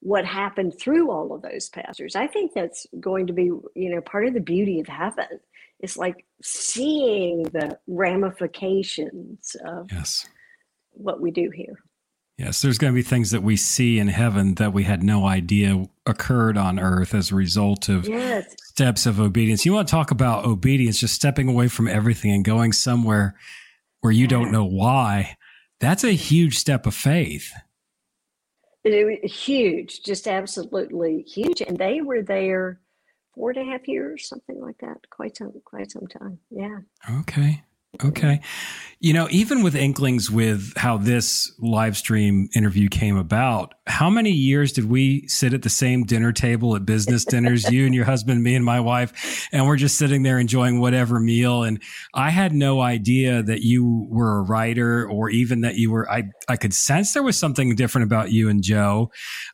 what 0.00 0.26
happened 0.26 0.78
through 0.78 1.10
all 1.10 1.32
of 1.32 1.40
those 1.40 1.70
pastors. 1.70 2.14
I 2.14 2.26
think 2.26 2.52
that's 2.52 2.86
going 3.00 3.26
to 3.28 3.32
be, 3.32 3.44
you 3.44 3.90
know, 3.90 4.02
part 4.02 4.26
of 4.26 4.34
the 4.34 4.40
beauty 4.40 4.80
of 4.80 4.86
heaven. 4.86 5.40
It's 5.80 5.96
like 5.96 6.26
seeing 6.42 7.44
the 7.44 7.78
ramifications 7.86 9.56
of 9.64 9.90
yes. 9.90 10.26
what 10.92 11.22
we 11.22 11.30
do 11.30 11.48
here. 11.48 11.78
Yes, 12.38 12.60
there's 12.60 12.76
going 12.76 12.92
to 12.92 12.94
be 12.94 13.02
things 13.02 13.30
that 13.30 13.42
we 13.42 13.56
see 13.56 13.98
in 13.98 14.08
heaven 14.08 14.56
that 14.56 14.74
we 14.74 14.84
had 14.84 15.02
no 15.02 15.26
idea 15.26 15.86
occurred 16.04 16.58
on 16.58 16.78
earth 16.78 17.14
as 17.14 17.32
a 17.32 17.34
result 17.34 17.88
of 17.88 18.06
yes. 18.06 18.54
steps 18.66 19.06
of 19.06 19.18
obedience. 19.18 19.64
You 19.64 19.72
want 19.72 19.88
to 19.88 19.92
talk 19.92 20.10
about 20.10 20.44
obedience, 20.44 21.00
just 21.00 21.14
stepping 21.14 21.48
away 21.48 21.68
from 21.68 21.88
everything 21.88 22.32
and 22.32 22.44
going 22.44 22.74
somewhere 22.74 23.36
where 24.02 24.12
you 24.12 24.26
don't 24.26 24.52
know 24.52 24.66
why. 24.66 25.38
That's 25.80 26.04
a 26.04 26.12
huge 26.12 26.58
step 26.58 26.86
of 26.86 26.94
faith. 26.94 27.52
It 28.84 29.22
was 29.22 29.32
huge, 29.32 30.02
just 30.04 30.28
absolutely 30.28 31.22
huge. 31.22 31.62
And 31.62 31.78
they 31.78 32.02
were 32.02 32.22
there 32.22 32.80
four 33.34 33.50
and 33.50 33.66
a 33.66 33.72
half 33.72 33.88
years, 33.88 34.28
something 34.28 34.60
like 34.60 34.78
that. 34.78 35.08
Quite 35.10 35.38
some, 35.38 35.52
quite 35.64 35.90
some 35.90 36.06
time. 36.06 36.38
Yeah. 36.50 36.80
Okay. 37.20 37.62
Okay. 38.04 38.40
You 38.98 39.12
know, 39.12 39.28
even 39.30 39.62
with 39.62 39.74
inklings 39.74 40.30
with 40.30 40.72
how 40.76 40.96
this 40.96 41.52
live 41.58 41.98
stream 41.98 42.48
interview 42.54 42.88
came 42.88 43.18
about, 43.18 43.74
how 43.86 44.08
many 44.08 44.30
years 44.30 44.72
did 44.72 44.88
we 44.88 45.28
sit 45.28 45.52
at 45.52 45.62
the 45.62 45.68
same 45.68 46.04
dinner 46.04 46.32
table 46.32 46.74
at 46.74 46.86
business 46.86 47.24
dinners, 47.24 47.70
you 47.70 47.84
and 47.84 47.94
your 47.94 48.06
husband, 48.06 48.42
me 48.42 48.54
and 48.54 48.64
my 48.64 48.80
wife, 48.80 49.48
and 49.52 49.66
we're 49.66 49.76
just 49.76 49.98
sitting 49.98 50.22
there 50.22 50.38
enjoying 50.38 50.80
whatever 50.80 51.20
meal. 51.20 51.62
And 51.62 51.80
I 52.14 52.30
had 52.30 52.52
no 52.52 52.80
idea 52.80 53.42
that 53.42 53.60
you 53.60 54.06
were 54.08 54.38
a 54.38 54.42
writer 54.42 55.08
or 55.08 55.28
even 55.28 55.60
that 55.60 55.76
you 55.76 55.92
were, 55.92 56.10
I, 56.10 56.30
I 56.48 56.56
could 56.56 56.74
sense 56.74 57.12
there 57.12 57.22
was 57.22 57.38
something 57.38 57.76
different 57.76 58.06
about 58.06 58.32
you 58.32 58.48
and 58.48 58.62
Joe. 58.62 59.12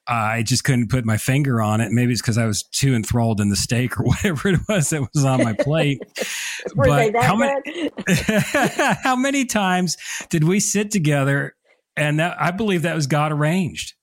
Uh, 0.08 0.12
I 0.12 0.42
just 0.44 0.64
couldn't 0.64 0.88
put 0.88 1.04
my 1.04 1.16
finger 1.18 1.60
on 1.60 1.80
it. 1.80 1.90
Maybe 1.90 2.12
it's 2.12 2.22
because 2.22 2.38
I 2.38 2.46
was 2.46 2.62
too 2.62 2.94
enthralled 2.94 3.40
in 3.40 3.48
the 3.48 3.56
steak 3.56 3.98
or 3.98 4.04
whatever 4.06 4.50
it 4.50 4.60
was 4.68 4.90
that 4.90 5.02
was 5.12 5.24
on 5.24 5.42
my 5.42 5.52
plate. 5.52 6.00
but 6.74 7.14
how 7.20 7.36
many, 7.36 7.90
how 9.02 9.16
many 9.16 9.44
times 9.44 9.96
did 10.30 10.44
we 10.44 10.60
sit 10.60 10.90
together 10.90 11.54
and 11.96 12.18
that, 12.18 12.40
I 12.40 12.50
believe 12.50 12.82
that 12.82 12.94
was 12.94 13.06
God 13.06 13.32
arranged. 13.32 13.94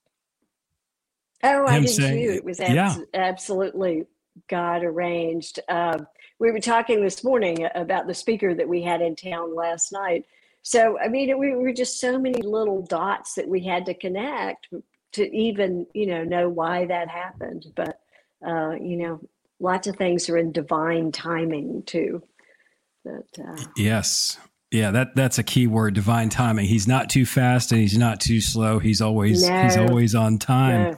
Oh, 1.42 1.66
I 1.66 1.80
did 1.80 1.88
saying, 1.88 2.28
too. 2.28 2.34
It 2.34 2.44
was 2.44 2.60
abs- 2.60 2.74
yeah. 2.74 2.96
absolutely 3.14 4.04
God 4.48 4.84
arranged. 4.84 5.58
Um, 5.68 6.06
we 6.38 6.50
were 6.50 6.60
talking 6.60 7.02
this 7.02 7.24
morning 7.24 7.66
about 7.74 8.06
the 8.06 8.14
speaker 8.14 8.54
that 8.54 8.68
we 8.68 8.82
had 8.82 9.00
in 9.00 9.16
town 9.16 9.54
last 9.54 9.92
night. 9.92 10.24
So, 10.62 10.98
I 10.98 11.08
mean, 11.08 11.38
we 11.38 11.54
were 11.54 11.72
just 11.72 12.00
so 12.00 12.18
many 12.18 12.42
little 12.42 12.82
dots 12.82 13.34
that 13.34 13.48
we 13.48 13.64
had 13.64 13.86
to 13.86 13.94
connect 13.94 14.68
to 15.12 15.36
even, 15.36 15.86
you 15.94 16.06
know, 16.06 16.22
know 16.22 16.48
why 16.48 16.86
that 16.86 17.08
happened. 17.08 17.66
But, 17.74 18.00
uh, 18.46 18.72
you 18.72 18.96
know, 18.96 19.20
lots 19.58 19.86
of 19.86 19.96
things 19.96 20.28
are 20.28 20.36
in 20.36 20.52
divine 20.52 21.12
timing 21.12 21.82
too. 21.84 22.22
But, 23.04 23.42
uh, 23.42 23.56
yes. 23.76 24.38
Yeah, 24.70 24.92
that 24.92 25.16
that's 25.16 25.38
a 25.38 25.42
key 25.42 25.66
word, 25.66 25.94
divine 25.94 26.28
timing. 26.28 26.66
He's 26.66 26.86
not 26.86 27.10
too 27.10 27.26
fast 27.26 27.72
and 27.72 27.80
he's 27.80 27.98
not 27.98 28.20
too 28.20 28.40
slow. 28.40 28.78
He's 28.78 29.00
always 29.00 29.42
no, 29.42 29.62
he's 29.64 29.76
always 29.76 30.14
on 30.14 30.38
time. 30.38 30.92
No. 30.92 30.96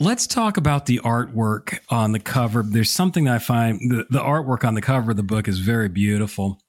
Let's 0.00 0.26
talk 0.26 0.56
about 0.56 0.86
the 0.86 0.98
artwork 0.98 1.78
on 1.88 2.12
the 2.12 2.18
cover. 2.18 2.64
There's 2.64 2.90
something 2.90 3.24
that 3.24 3.34
I 3.34 3.38
find 3.38 3.80
the, 3.80 4.06
the 4.10 4.18
artwork 4.18 4.64
on 4.64 4.74
the 4.74 4.82
cover 4.82 5.12
of 5.12 5.16
the 5.16 5.22
book 5.22 5.46
is 5.48 5.60
very 5.60 5.88
beautiful. 5.88 6.60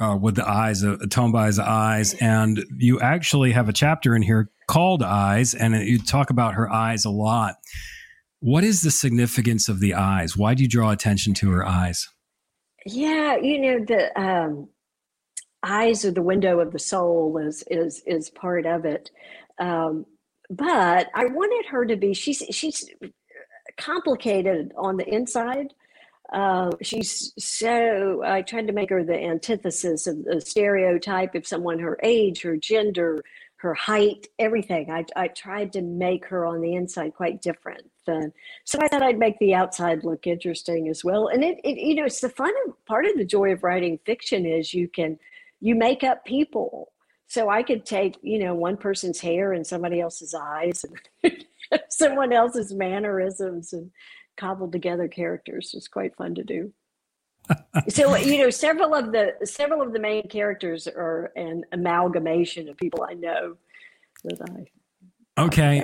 Uh, 0.00 0.16
with 0.16 0.34
the 0.34 0.48
eyes, 0.48 0.82
uh, 0.82 0.96
eyes, 1.64 2.14
and 2.14 2.64
you 2.76 2.98
actually 2.98 3.52
have 3.52 3.68
a 3.68 3.72
chapter 3.72 4.16
in 4.16 4.22
here 4.22 4.50
called 4.66 5.00
"Eyes," 5.00 5.54
and 5.54 5.76
you 5.76 6.00
talk 6.00 6.30
about 6.30 6.54
her 6.54 6.68
eyes 6.72 7.04
a 7.04 7.10
lot. 7.10 7.54
What 8.40 8.64
is 8.64 8.80
the 8.80 8.90
significance 8.90 9.68
of 9.68 9.78
the 9.78 9.94
eyes? 9.94 10.36
Why 10.36 10.54
do 10.54 10.64
you 10.64 10.68
draw 10.68 10.90
attention 10.90 11.34
to 11.34 11.52
her 11.52 11.64
eyes? 11.64 12.08
Yeah, 12.86 13.36
you 13.36 13.60
know 13.60 13.84
the 13.84 14.20
um, 14.20 14.68
eyes 15.62 16.04
are 16.04 16.10
the 16.10 16.22
window 16.22 16.60
of 16.60 16.72
the 16.72 16.78
soul 16.78 17.38
is 17.38 17.64
is 17.70 18.02
is 18.06 18.30
part 18.30 18.66
of 18.66 18.84
it. 18.84 19.10
Um, 19.58 20.06
but 20.50 21.08
i 21.14 21.24
wanted 21.26 21.66
her 21.70 21.86
to 21.86 21.96
be 21.96 22.12
she's 22.14 22.42
she's 22.50 22.84
complicated 23.78 24.72
on 24.76 24.96
the 24.96 25.08
inside. 25.08 25.74
Uh, 26.32 26.70
she's 26.82 27.32
so 27.38 28.22
i 28.24 28.42
tried 28.42 28.66
to 28.66 28.72
make 28.72 28.90
her 28.90 29.04
the 29.04 29.18
antithesis 29.18 30.06
of 30.06 30.24
the 30.24 30.40
stereotype 30.40 31.34
of 31.34 31.46
someone 31.46 31.78
her 31.78 31.98
age 32.02 32.42
her 32.42 32.56
gender 32.56 33.22
her 33.56 33.74
height 33.74 34.26
everything. 34.38 34.90
I, 34.90 35.04
I 35.16 35.28
tried 35.28 35.72
to 35.74 35.82
make 35.82 36.26
her 36.26 36.44
on 36.46 36.60
the 36.60 36.74
inside 36.74 37.14
quite 37.14 37.40
different 37.42 37.91
so 38.64 38.78
i 38.80 38.88
thought 38.88 39.02
i'd 39.02 39.18
make 39.18 39.38
the 39.38 39.54
outside 39.54 40.04
look 40.04 40.26
interesting 40.26 40.88
as 40.88 41.04
well 41.04 41.28
and 41.28 41.44
it, 41.44 41.58
it 41.64 41.78
you 41.78 41.94
know 41.94 42.04
it's 42.04 42.20
the 42.20 42.28
fun 42.28 42.52
of, 42.66 42.84
part 42.86 43.06
of 43.06 43.16
the 43.16 43.24
joy 43.24 43.52
of 43.52 43.62
writing 43.62 43.98
fiction 44.04 44.44
is 44.44 44.74
you 44.74 44.88
can 44.88 45.18
you 45.62 45.76
make 45.76 46.02
up 46.02 46.24
people. 46.26 46.92
So 47.28 47.48
I 47.48 47.62
could 47.62 47.86
take, 47.86 48.18
you 48.20 48.40
know, 48.40 48.54
one 48.54 48.76
person's 48.76 49.20
hair 49.20 49.54
and 49.54 49.66
somebody 49.66 50.00
else's 50.00 50.34
eyes 50.34 50.84
and 51.22 51.44
someone 51.88 52.32
else's 52.32 52.74
mannerisms 52.74 53.72
and 53.72 53.90
cobble 54.36 54.70
together 54.70 55.08
characters. 55.08 55.72
It's 55.74 55.88
quite 55.88 56.14
fun 56.16 56.34
to 56.34 56.42
do. 56.42 56.72
so 57.88 58.14
you 58.16 58.38
know 58.38 58.50
several 58.50 58.94
of 58.94 59.10
the 59.10 59.34
several 59.42 59.82
of 59.82 59.92
the 59.92 59.98
main 59.98 60.28
characters 60.28 60.86
are 60.86 61.32
an 61.34 61.64
amalgamation 61.72 62.68
of 62.68 62.76
people 62.76 63.04
I 63.08 63.14
know 63.14 63.56
that 64.22 64.40
I 64.42 65.42
Okay. 65.42 65.82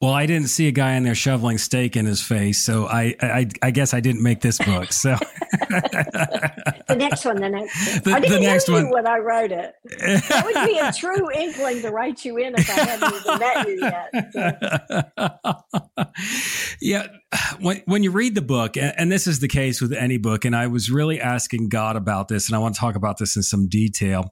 Well, 0.00 0.12
I 0.12 0.26
didn't 0.26 0.48
see 0.48 0.68
a 0.68 0.72
guy 0.72 0.94
in 0.96 1.04
there 1.04 1.14
shoveling 1.14 1.56
steak 1.56 1.96
in 1.96 2.04
his 2.04 2.20
face, 2.20 2.60
so 2.60 2.86
I 2.86 3.14
I, 3.22 3.48
I 3.62 3.70
guess 3.70 3.94
I 3.94 4.00
didn't 4.00 4.22
make 4.22 4.40
this 4.40 4.58
book. 4.58 4.92
So 4.92 5.16
the 6.88 6.96
next 6.96 7.24
one, 7.24 7.36
the 7.36 7.48
next, 7.48 8.04
one. 8.04 8.14
I 8.14 8.20
didn't 8.20 8.40
the 8.40 8.46
next 8.46 8.68
know 8.68 8.78
you 8.78 8.84
one. 8.84 8.92
when 8.92 9.06
I 9.06 9.18
wrote 9.18 9.52
it. 9.52 9.72
That 10.28 10.44
would 10.44 10.66
be 10.66 10.78
a 10.78 10.92
true 10.92 11.30
inkling 11.34 11.80
to 11.82 11.90
write 11.90 12.24
you 12.24 12.36
in 12.36 12.54
if 12.56 12.68
I 12.68 12.72
hadn't 12.72 13.14
even 13.14 13.38
met 13.38 13.68
you 13.68 13.78
yet. 13.80 14.10
So. 15.96 16.04
yeah, 16.82 17.06
when 17.60 17.82
when 17.86 18.02
you 18.02 18.10
read 18.10 18.34
the 18.34 18.42
book, 18.42 18.76
and 18.76 19.10
this 19.10 19.26
is 19.26 19.40
the 19.40 19.48
case 19.48 19.80
with 19.80 19.92
any 19.92 20.18
book, 20.18 20.44
and 20.44 20.56
I 20.56 20.66
was 20.66 20.90
really 20.90 21.20
asking 21.20 21.68
God 21.68 21.96
about 21.96 22.28
this, 22.28 22.48
and 22.48 22.56
I 22.56 22.58
want 22.58 22.74
to 22.74 22.80
talk 22.80 22.96
about 22.96 23.18
this 23.18 23.36
in 23.36 23.42
some 23.42 23.68
detail. 23.68 24.30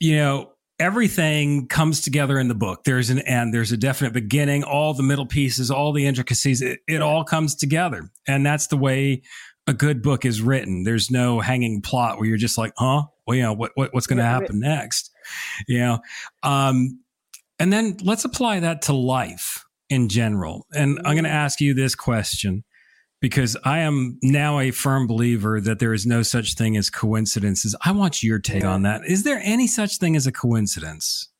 You 0.00 0.16
know 0.16 0.53
everything 0.84 1.66
comes 1.66 2.02
together 2.02 2.38
in 2.38 2.48
the 2.48 2.54
book. 2.54 2.84
There's 2.84 3.08
an 3.08 3.20
end, 3.20 3.54
there's 3.54 3.72
a 3.72 3.76
definite 3.76 4.12
beginning, 4.12 4.64
all 4.64 4.92
the 4.92 5.02
middle 5.02 5.24
pieces, 5.24 5.70
all 5.70 5.92
the 5.92 6.06
intricacies, 6.06 6.60
it, 6.60 6.80
it, 6.86 7.00
all 7.00 7.24
comes 7.24 7.54
together. 7.54 8.10
And 8.28 8.44
that's 8.44 8.66
the 8.66 8.76
way 8.76 9.22
a 9.66 9.72
good 9.72 10.02
book 10.02 10.26
is 10.26 10.42
written. 10.42 10.84
There's 10.84 11.10
no 11.10 11.40
hanging 11.40 11.80
plot 11.80 12.18
where 12.18 12.26
you're 12.26 12.36
just 12.36 12.58
like, 12.58 12.74
huh? 12.76 13.04
Well, 13.26 13.34
you 13.34 13.42
know, 13.42 13.54
what, 13.54 13.72
what 13.76 13.94
what's 13.94 14.06
going 14.06 14.18
to 14.18 14.24
happen 14.24 14.60
next? 14.60 15.10
You 15.66 15.78
know, 15.78 15.98
um, 16.42 17.00
and 17.58 17.72
then 17.72 17.96
let's 18.02 18.26
apply 18.26 18.60
that 18.60 18.82
to 18.82 18.92
life 18.92 19.64
in 19.88 20.10
general. 20.10 20.66
And 20.74 20.98
I'm 20.98 21.14
going 21.14 21.24
to 21.24 21.30
ask 21.30 21.62
you 21.62 21.72
this 21.72 21.94
question 21.94 22.62
because 23.24 23.56
I 23.64 23.78
am 23.78 24.18
now 24.20 24.58
a 24.58 24.70
firm 24.70 25.06
believer 25.06 25.58
that 25.58 25.78
there 25.78 25.94
is 25.94 26.04
no 26.04 26.20
such 26.22 26.56
thing 26.56 26.76
as 26.76 26.90
coincidences. 26.90 27.74
I 27.82 27.90
want 27.90 28.22
your 28.22 28.38
take 28.38 28.66
on 28.66 28.82
that. 28.82 29.00
Is 29.06 29.22
there 29.22 29.40
any 29.42 29.66
such 29.66 29.96
thing 29.96 30.14
as 30.14 30.26
a 30.26 30.32
coincidence? 30.32 31.30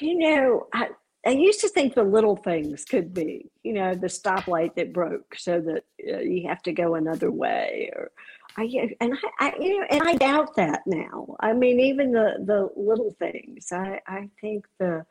You 0.00 0.18
know, 0.18 0.66
I, 0.74 0.88
I 1.24 1.30
used 1.30 1.60
to 1.60 1.68
think 1.68 1.94
the 1.94 2.02
little 2.02 2.34
things 2.34 2.84
could 2.84 3.14
be, 3.14 3.52
you 3.62 3.72
know, 3.72 3.94
the 3.94 4.08
stoplight 4.08 4.74
that 4.74 4.92
broke 4.92 5.36
so 5.36 5.60
that 5.60 5.84
uh, 6.12 6.18
you 6.18 6.48
have 6.48 6.60
to 6.62 6.72
go 6.72 6.96
another 6.96 7.30
way 7.30 7.92
or 7.94 8.10
I, 8.56 8.64
and 9.00 9.14
I, 9.38 9.46
I, 9.46 9.52
you 9.60 9.78
know, 9.78 9.86
and 9.90 10.02
I 10.02 10.16
doubt 10.16 10.56
that 10.56 10.80
now. 10.86 11.36
I 11.38 11.52
mean, 11.52 11.78
even 11.78 12.10
the, 12.10 12.42
the 12.44 12.68
little 12.74 13.14
things, 13.16 13.68
I, 13.70 14.00
I 14.08 14.28
think 14.40 14.66
the, 14.80 15.06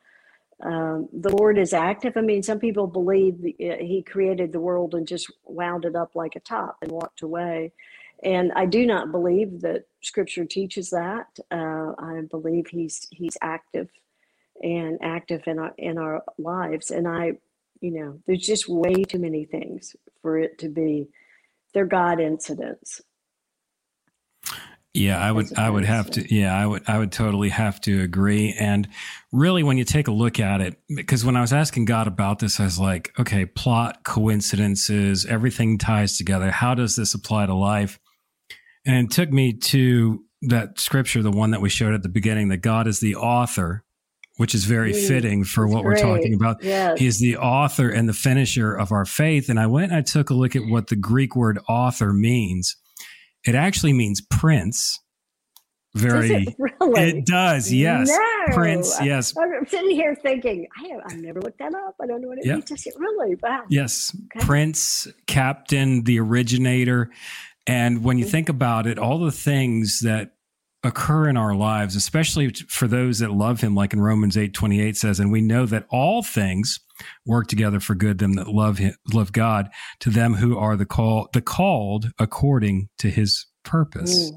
um, 0.62 1.08
the 1.12 1.34
Lord 1.34 1.58
is 1.58 1.72
active. 1.72 2.16
I 2.16 2.20
mean, 2.20 2.42
some 2.42 2.58
people 2.58 2.86
believe 2.86 3.44
uh, 3.44 3.76
He 3.80 4.04
created 4.06 4.52
the 4.52 4.60
world 4.60 4.94
and 4.94 5.06
just 5.06 5.30
wound 5.44 5.84
it 5.84 5.96
up 5.96 6.14
like 6.14 6.36
a 6.36 6.40
top 6.40 6.76
and 6.82 6.92
walked 6.92 7.22
away. 7.22 7.72
And 8.22 8.52
I 8.54 8.66
do 8.66 8.86
not 8.86 9.10
believe 9.10 9.62
that 9.62 9.86
Scripture 10.02 10.44
teaches 10.44 10.90
that. 10.90 11.26
Uh, 11.50 11.92
I 11.98 12.22
believe 12.30 12.68
He's 12.68 13.08
He's 13.10 13.36
active 13.42 13.88
and 14.62 14.98
active 15.02 15.42
in 15.46 15.58
our 15.58 15.74
in 15.78 15.98
our 15.98 16.22
lives. 16.38 16.90
And 16.90 17.08
I, 17.08 17.32
you 17.80 17.90
know, 17.90 18.20
there's 18.26 18.46
just 18.46 18.68
way 18.68 19.02
too 19.04 19.18
many 19.18 19.44
things 19.44 19.96
for 20.20 20.38
it 20.38 20.58
to 20.58 20.68
be. 20.68 21.08
They're 21.74 21.86
God 21.86 22.20
incidents. 22.20 23.00
Yeah, 24.94 25.18
I 25.18 25.32
would 25.32 25.56
I 25.58 25.70
would 25.70 25.86
have 25.86 26.10
to 26.12 26.34
yeah, 26.34 26.54
I 26.54 26.66
would 26.66 26.82
I 26.86 26.98
would 26.98 27.12
totally 27.12 27.48
have 27.48 27.80
to 27.82 28.02
agree 28.02 28.54
and 28.58 28.86
really 29.32 29.62
when 29.62 29.78
you 29.78 29.84
take 29.84 30.06
a 30.06 30.12
look 30.12 30.38
at 30.38 30.60
it 30.60 30.78
because 30.94 31.24
when 31.24 31.34
I 31.34 31.40
was 31.40 31.52
asking 31.52 31.86
God 31.86 32.06
about 32.06 32.40
this 32.40 32.60
I 32.60 32.64
was 32.64 32.78
like, 32.78 33.10
okay, 33.18 33.46
plot, 33.46 34.04
coincidences, 34.04 35.24
everything 35.24 35.78
ties 35.78 36.18
together. 36.18 36.50
How 36.50 36.74
does 36.74 36.94
this 36.94 37.14
apply 37.14 37.46
to 37.46 37.54
life? 37.54 37.98
And 38.84 39.06
it 39.06 39.10
took 39.10 39.30
me 39.30 39.54
to 39.54 40.24
that 40.42 40.78
scripture, 40.78 41.22
the 41.22 41.30
one 41.30 41.52
that 41.52 41.62
we 41.62 41.70
showed 41.70 41.94
at 41.94 42.02
the 42.02 42.10
beginning 42.10 42.48
that 42.48 42.58
God 42.58 42.86
is 42.86 43.00
the 43.00 43.14
author, 43.14 43.84
which 44.36 44.54
is 44.54 44.66
very 44.66 44.92
mm, 44.92 45.08
fitting 45.08 45.44
for 45.44 45.66
what 45.66 45.84
great. 45.84 46.04
we're 46.04 46.16
talking 46.16 46.34
about. 46.34 46.62
Yes. 46.62 46.98
He 46.98 47.06
is 47.06 47.18
the 47.18 47.38
author 47.38 47.88
and 47.88 48.06
the 48.06 48.12
finisher 48.12 48.74
of 48.74 48.92
our 48.92 49.06
faith 49.06 49.48
and 49.48 49.58
I 49.58 49.68
went 49.68 49.92
and 49.92 49.98
I 49.98 50.02
took 50.02 50.28
a 50.28 50.34
look 50.34 50.54
at 50.54 50.66
what 50.66 50.88
the 50.88 50.96
Greek 50.96 51.34
word 51.34 51.58
author 51.66 52.12
means 52.12 52.76
it 53.46 53.54
actually 53.54 53.92
means 53.92 54.20
prince. 54.20 54.98
Very. 55.94 56.28
Does 56.28 56.48
it, 56.48 56.54
really? 56.80 57.02
it 57.02 57.26
does. 57.26 57.72
Yes. 57.72 58.08
No. 58.08 58.54
Prince. 58.54 58.98
Yes. 59.02 59.34
I'm 59.36 59.66
sitting 59.66 59.90
here 59.90 60.14
thinking, 60.14 60.66
I 60.78 60.88
have, 60.88 61.00
I've 61.06 61.20
never 61.20 61.40
looked 61.40 61.58
that 61.58 61.74
up. 61.74 61.96
I 62.00 62.06
don't 62.06 62.22
know 62.22 62.28
what 62.28 62.38
it 62.38 62.46
yep. 62.46 62.56
means. 62.56 62.64
Does 62.70 62.86
it 62.86 62.94
really? 62.98 63.36
Wow. 63.42 63.64
Yes. 63.68 64.16
Okay. 64.36 64.44
Prince, 64.44 65.06
captain, 65.26 66.04
the 66.04 66.18
originator. 66.18 67.10
And 67.66 68.02
when 68.02 68.18
you 68.18 68.24
mm-hmm. 68.24 68.32
think 68.32 68.48
about 68.48 68.86
it, 68.86 68.98
all 68.98 69.18
the 69.18 69.32
things 69.32 70.00
that 70.00 70.32
occur 70.84 71.28
in 71.28 71.36
our 71.36 71.54
lives, 71.54 71.94
especially 71.94 72.52
for 72.68 72.88
those 72.88 73.20
that 73.20 73.30
love 73.30 73.60
him, 73.60 73.74
like 73.74 73.92
in 73.92 74.00
Romans 74.00 74.36
8 74.36 74.52
28 74.52 74.96
says, 74.96 75.20
and 75.20 75.30
we 75.30 75.40
know 75.40 75.66
that 75.66 75.86
all 75.90 76.22
things 76.22 76.80
work 77.26 77.46
together 77.46 77.80
for 77.80 77.94
good 77.94 78.18
them 78.18 78.34
that 78.34 78.48
love 78.48 78.78
him, 78.78 78.94
love 79.12 79.32
God, 79.32 79.68
to 80.00 80.10
them 80.10 80.34
who 80.34 80.58
are 80.58 80.76
the 80.76 80.86
call 80.86 81.28
the 81.32 81.40
called 81.40 82.10
according 82.18 82.88
to 82.98 83.10
his 83.10 83.46
purpose. 83.64 84.32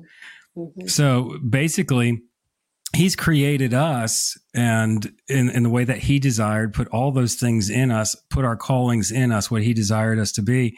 Mm-hmm. 0.55 0.87
So 0.87 1.37
basically, 1.47 2.21
he's 2.93 3.15
created 3.15 3.73
us 3.73 4.37
and 4.53 5.11
in, 5.27 5.49
in 5.49 5.63
the 5.63 5.69
way 5.69 5.83
that 5.83 5.99
he 5.99 6.19
desired, 6.19 6.73
put 6.73 6.87
all 6.89 7.11
those 7.11 7.35
things 7.35 7.69
in 7.69 7.91
us, 7.91 8.15
put 8.29 8.45
our 8.45 8.55
callings 8.55 9.11
in 9.11 9.31
us, 9.31 9.51
what 9.51 9.63
he 9.63 9.73
desired 9.73 10.19
us 10.19 10.31
to 10.33 10.41
be 10.41 10.77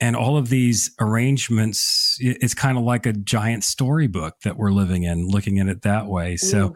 and 0.00 0.14
all 0.16 0.36
of 0.36 0.48
these 0.48 0.92
arrangements 1.00 2.16
it's 2.20 2.54
kind 2.54 2.78
of 2.78 2.84
like 2.84 3.06
a 3.06 3.12
giant 3.12 3.64
storybook 3.64 4.40
that 4.44 4.56
we're 4.56 4.70
living 4.70 5.02
in 5.02 5.26
looking 5.28 5.58
at 5.58 5.68
it 5.68 5.82
that 5.82 6.06
way. 6.06 6.36
So 6.36 6.74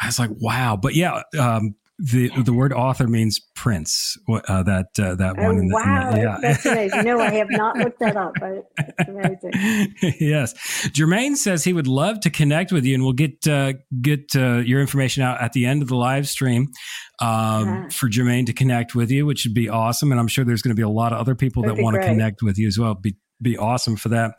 i 0.00 0.06
was 0.06 0.18
like 0.18 0.30
wow. 0.40 0.76
But 0.76 0.94
yeah 0.94 1.22
um, 1.38 1.74
the 1.98 2.28
the 2.42 2.52
word 2.52 2.72
author 2.72 3.06
means 3.06 3.40
prince. 3.54 4.16
Uh, 4.28 4.62
that 4.64 4.86
uh, 4.98 5.14
that 5.14 5.36
oh, 5.38 5.44
one. 5.44 5.58
In 5.58 5.68
the, 5.68 5.74
wow, 5.74 6.08
in 6.10 6.14
the, 6.16 6.22
yeah. 6.22 6.38
that's 6.42 6.66
amazing. 6.66 7.04
No, 7.04 7.20
I 7.20 7.30
have 7.30 7.50
not 7.50 7.76
looked 7.76 8.00
that 8.00 8.16
up, 8.16 8.32
but 8.40 8.68
it's 8.78 9.08
amazing. 9.44 10.16
yes, 10.20 10.54
Jermaine 10.88 11.36
says 11.36 11.62
he 11.62 11.72
would 11.72 11.86
love 11.86 12.20
to 12.20 12.30
connect 12.30 12.72
with 12.72 12.84
you, 12.84 12.94
and 12.94 13.04
we'll 13.04 13.12
get 13.12 13.46
uh, 13.46 13.74
get 14.00 14.34
uh, 14.34 14.56
your 14.56 14.80
information 14.80 15.22
out 15.22 15.40
at 15.40 15.52
the 15.52 15.66
end 15.66 15.82
of 15.82 15.88
the 15.88 15.96
live 15.96 16.28
stream 16.28 16.68
um, 17.20 17.66
yeah. 17.66 17.88
for 17.90 18.08
Jermaine 18.08 18.46
to 18.46 18.52
connect 18.52 18.96
with 18.96 19.10
you, 19.10 19.24
which 19.24 19.44
would 19.44 19.54
be 19.54 19.68
awesome. 19.68 20.10
And 20.10 20.20
I'm 20.20 20.28
sure 20.28 20.44
there's 20.44 20.62
going 20.62 20.74
to 20.74 20.80
be 20.80 20.82
a 20.82 20.88
lot 20.88 21.12
of 21.12 21.20
other 21.20 21.36
people 21.36 21.62
That'd 21.62 21.78
that 21.78 21.82
want 21.82 21.94
to 21.94 22.02
connect 22.02 22.42
with 22.42 22.58
you 22.58 22.66
as 22.66 22.76
well. 22.76 22.94
Be 22.94 23.14
be 23.40 23.56
awesome 23.56 23.96
for 23.96 24.08
that. 24.08 24.34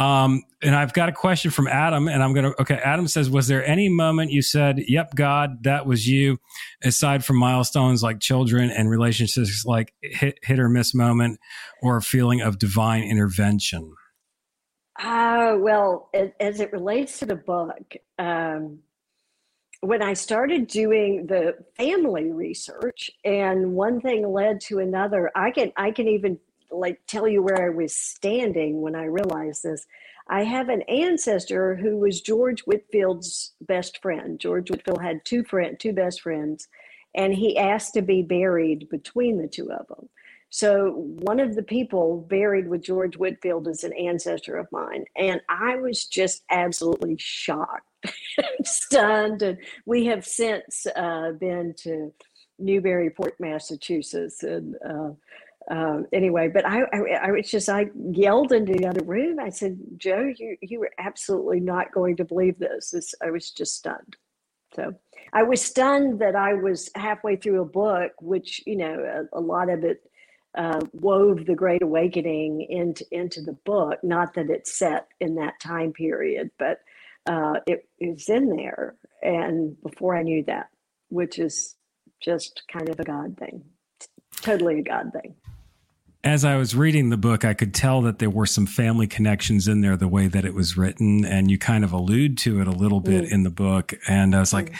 Um, 0.00 0.44
and 0.62 0.74
I've 0.74 0.94
got 0.94 1.10
a 1.10 1.12
question 1.12 1.50
from 1.50 1.68
Adam, 1.68 2.08
and 2.08 2.22
I'm 2.22 2.32
going 2.32 2.50
to, 2.50 2.62
okay, 2.62 2.76
Adam 2.76 3.06
says, 3.06 3.28
Was 3.28 3.48
there 3.48 3.62
any 3.66 3.90
moment 3.90 4.30
you 4.30 4.40
said, 4.40 4.78
Yep, 4.78 5.14
God, 5.14 5.64
that 5.64 5.84
was 5.84 6.08
you, 6.08 6.38
aside 6.82 7.22
from 7.22 7.36
milestones 7.36 8.02
like 8.02 8.18
children 8.18 8.70
and 8.70 8.88
relationships 8.88 9.62
like 9.66 9.92
hit, 10.00 10.38
hit 10.42 10.58
or 10.58 10.70
miss 10.70 10.94
moment 10.94 11.38
or 11.82 11.98
a 11.98 12.02
feeling 12.02 12.40
of 12.40 12.58
divine 12.58 13.02
intervention? 13.02 13.94
Uh, 14.98 15.56
well, 15.58 16.08
as 16.40 16.60
it 16.60 16.72
relates 16.72 17.18
to 17.18 17.26
the 17.26 17.36
book, 17.36 17.94
um, 18.18 18.78
when 19.80 20.02
I 20.02 20.14
started 20.14 20.66
doing 20.66 21.26
the 21.26 21.56
family 21.76 22.32
research 22.32 23.10
and 23.22 23.74
one 23.74 24.00
thing 24.00 24.26
led 24.26 24.62
to 24.62 24.78
another, 24.78 25.30
I 25.34 25.50
can 25.50 25.72
I 25.76 25.90
can 25.90 26.08
even 26.08 26.38
like 26.70 27.00
tell 27.06 27.28
you 27.28 27.42
where 27.42 27.64
I 27.64 27.70
was 27.70 27.96
standing 27.96 28.80
when 28.80 28.94
I 28.94 29.04
realized 29.04 29.62
this. 29.62 29.86
I 30.28 30.44
have 30.44 30.68
an 30.68 30.82
ancestor 30.82 31.74
who 31.74 31.96
was 31.96 32.20
George 32.20 32.62
Whitefield's 32.62 33.52
best 33.60 34.00
friend. 34.00 34.38
George 34.38 34.70
Whitefield 34.70 35.02
had 35.02 35.24
two 35.24 35.42
friend, 35.42 35.78
two 35.78 35.92
best 35.92 36.20
friends, 36.20 36.68
and 37.14 37.34
he 37.34 37.58
asked 37.58 37.94
to 37.94 38.02
be 38.02 38.22
buried 38.22 38.88
between 38.88 39.38
the 39.38 39.48
two 39.48 39.72
of 39.72 39.88
them. 39.88 40.08
So 40.50 40.90
one 41.20 41.38
of 41.38 41.54
the 41.54 41.62
people 41.62 42.26
buried 42.28 42.68
with 42.68 42.82
George 42.82 43.16
Whitefield 43.16 43.68
is 43.68 43.84
an 43.84 43.92
ancestor 43.92 44.56
of 44.56 44.66
mine, 44.72 45.04
and 45.16 45.40
I 45.48 45.76
was 45.76 46.06
just 46.06 46.42
absolutely 46.50 47.16
shocked, 47.18 47.86
stunned. 48.64 49.42
And 49.42 49.58
we 49.86 50.06
have 50.06 50.26
since 50.26 50.86
uh, 50.96 51.32
been 51.38 51.74
to 51.78 52.12
Newburyport, 52.58 53.38
Massachusetts, 53.38 54.42
and 54.42 54.74
uh, 54.84 55.10
um, 55.70 56.06
anyway, 56.12 56.48
but 56.48 56.66
I, 56.66 56.82
I, 56.92 57.28
I, 57.28 57.30
was 57.30 57.48
just, 57.48 57.68
I 57.68 57.90
yelled 57.94 58.50
into 58.52 58.72
the 58.72 58.86
other 58.86 59.04
room. 59.04 59.38
I 59.38 59.50
said, 59.50 59.78
Joe, 59.96 60.32
you, 60.36 60.56
you 60.60 60.80
were 60.80 60.90
absolutely 60.98 61.60
not 61.60 61.92
going 61.92 62.16
to 62.16 62.24
believe 62.24 62.58
this. 62.58 62.90
this. 62.90 63.14
I 63.22 63.30
was 63.30 63.50
just 63.52 63.76
stunned. 63.76 64.16
So 64.74 64.94
I 65.32 65.44
was 65.44 65.62
stunned 65.62 66.18
that 66.20 66.34
I 66.34 66.54
was 66.54 66.90
halfway 66.96 67.36
through 67.36 67.62
a 67.62 67.66
book, 67.66 68.12
which, 68.20 68.62
you 68.66 68.76
know, 68.76 69.26
a, 69.32 69.38
a 69.38 69.40
lot 69.40 69.70
of 69.70 69.84
it 69.84 70.02
uh, 70.58 70.80
wove 70.92 71.46
the 71.46 71.54
Great 71.54 71.82
Awakening 71.82 72.66
into, 72.68 73.04
into 73.12 73.40
the 73.40 73.56
book. 73.64 74.00
Not 74.02 74.34
that 74.34 74.50
it's 74.50 74.76
set 74.76 75.06
in 75.20 75.36
that 75.36 75.60
time 75.60 75.92
period, 75.92 76.50
but 76.58 76.80
uh, 77.28 77.60
it 77.68 77.88
was 78.00 78.28
in 78.28 78.56
there. 78.56 78.96
And 79.22 79.80
before 79.82 80.16
I 80.16 80.24
knew 80.24 80.42
that, 80.48 80.68
which 81.10 81.38
is 81.38 81.76
just 82.20 82.64
kind 82.72 82.88
of 82.88 82.98
a 82.98 83.04
God 83.04 83.36
thing, 83.38 83.62
totally 84.42 84.80
a 84.80 84.82
God 84.82 85.12
thing. 85.12 85.36
As 86.22 86.44
I 86.44 86.56
was 86.56 86.74
reading 86.74 87.08
the 87.08 87.16
book, 87.16 87.44
I 87.44 87.54
could 87.54 87.72
tell 87.72 88.02
that 88.02 88.18
there 88.18 88.30
were 88.30 88.46
some 88.46 88.66
family 88.66 89.06
connections 89.06 89.68
in 89.68 89.80
there, 89.80 89.96
the 89.96 90.08
way 90.08 90.26
that 90.28 90.44
it 90.44 90.54
was 90.54 90.76
written, 90.76 91.24
and 91.24 91.50
you 91.50 91.58
kind 91.58 91.82
of 91.82 91.92
allude 91.92 92.36
to 92.38 92.60
it 92.60 92.66
a 92.66 92.72
little 92.72 93.00
bit 93.00 93.24
mm. 93.24 93.32
in 93.32 93.42
the 93.42 93.50
book. 93.50 93.94
And 94.06 94.34
I 94.34 94.40
was 94.40 94.52
like, 94.52 94.70
mm. 94.70 94.78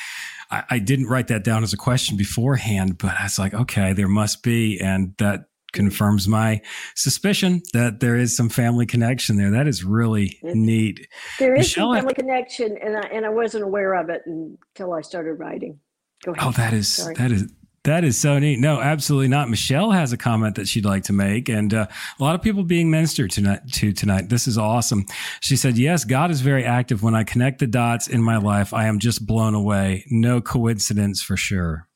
I, 0.51 0.65
I, 0.71 0.79
didn't 0.79 1.07
write 1.07 1.29
that 1.29 1.45
down 1.45 1.63
as 1.63 1.73
a 1.73 1.79
question 1.79 2.17
beforehand, 2.17 2.99
but 2.99 3.15
I 3.19 3.23
was 3.23 3.39
like, 3.39 3.55
okay, 3.55 3.95
there 3.95 4.09
must 4.09 4.43
be, 4.43 4.79
and 4.81 5.15
that 5.19 5.47
confirms 5.73 6.27
my 6.29 6.61
suspicion 6.95 7.63
that 7.73 8.01
there 8.01 8.17
is 8.17 8.37
some 8.37 8.49
family 8.49 8.85
connection 8.85 9.37
there. 9.37 9.51
That 9.51 9.67
is 9.67 9.85
really 9.85 10.39
neat. 10.43 11.07
There 11.39 11.55
is 11.55 11.69
Michelle, 11.69 11.95
some 11.95 12.01
family 12.01 12.15
connection, 12.15 12.77
and 12.83 12.97
I 12.97 13.09
and 13.13 13.25
I 13.25 13.31
wasn't 13.31 13.65
aware 13.65 13.95
of 13.95 14.11
it 14.11 14.23
until 14.27 14.93
I 14.93 15.01
started 15.01 15.35
writing. 15.35 15.79
Go 16.25 16.33
ahead. 16.33 16.47
Oh, 16.47 16.51
that 16.53 16.73
is 16.75 16.93
Sorry. 16.93 17.15
that 17.15 17.31
is 17.31 17.51
that 17.85 18.05
is 18.05 18.19
so 18.21 18.39
neat. 18.39 18.59
No, 18.59 18.81
absolutely 18.81 19.29
not. 19.29 19.49
Michelle 19.49 19.91
has 19.91 20.13
a 20.13 20.19
comment 20.19 20.57
that 20.57 20.69
she'd 20.69 20.85
like 20.85 21.05
to 21.05 21.15
make, 21.15 21.49
and 21.49 21.73
uh, 21.73 21.87
a 22.19 22.23
lot 22.23 22.35
of 22.35 22.43
people 22.43 22.63
being 22.63 22.91
ministered 22.91 23.31
tonight. 23.31 23.61
To 23.73 23.93
tonight, 23.93 24.29
this 24.29 24.47
is 24.47 24.59
awesome. 24.59 25.07
She 25.41 25.57
said, 25.57 25.79
"Yes, 25.79 26.05
God 26.05 26.31
is 26.31 26.43
very 26.43 26.65
active. 26.65 27.03
When 27.03 27.15
I 27.15 27.25
connect 27.25 27.59
the 27.59 27.67
dots 27.67 28.07
in 28.07 28.23
my 28.23 28.37
life, 28.37 28.75
I 28.75 28.87
am 28.87 28.99
just 28.99 29.27
blown 29.27 29.55
away. 29.55 30.05
No 30.11 30.41
coincidence 30.43 31.23
for 31.23 31.37
sure." 31.37 31.89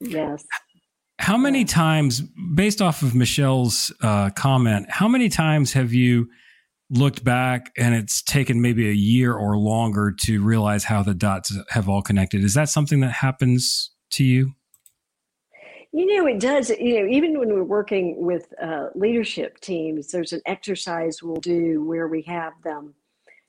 Yes. 0.00 0.44
How 1.18 1.38
many 1.38 1.64
times, 1.64 2.20
based 2.54 2.82
off 2.82 3.02
of 3.02 3.14
Michelle's 3.14 3.90
uh, 4.02 4.28
comment, 4.30 4.86
how 4.90 5.08
many 5.08 5.30
times 5.30 5.72
have 5.72 5.94
you 5.94 6.28
looked 6.90 7.24
back 7.24 7.72
and 7.78 7.94
it's 7.94 8.22
taken 8.22 8.60
maybe 8.60 8.88
a 8.88 8.92
year 8.92 9.32
or 9.32 9.56
longer 9.56 10.14
to 10.20 10.42
realize 10.44 10.84
how 10.84 11.02
the 11.02 11.14
dots 11.14 11.56
have 11.70 11.88
all 11.88 12.02
connected? 12.02 12.44
Is 12.44 12.52
that 12.52 12.68
something 12.68 13.00
that 13.00 13.12
happens 13.12 13.90
to 14.10 14.24
you? 14.24 14.52
You 15.96 16.04
know, 16.14 16.26
it 16.26 16.40
does. 16.40 16.68
You 16.68 17.00
know, 17.00 17.08
even 17.10 17.38
when 17.38 17.48
we're 17.48 17.64
working 17.64 18.16
with 18.18 18.52
uh, 18.62 18.88
leadership 18.94 19.60
teams, 19.60 20.12
there's 20.12 20.34
an 20.34 20.42
exercise 20.44 21.22
we'll 21.22 21.40
do 21.40 21.82
where 21.84 22.06
we 22.06 22.20
have 22.24 22.52
them 22.62 22.92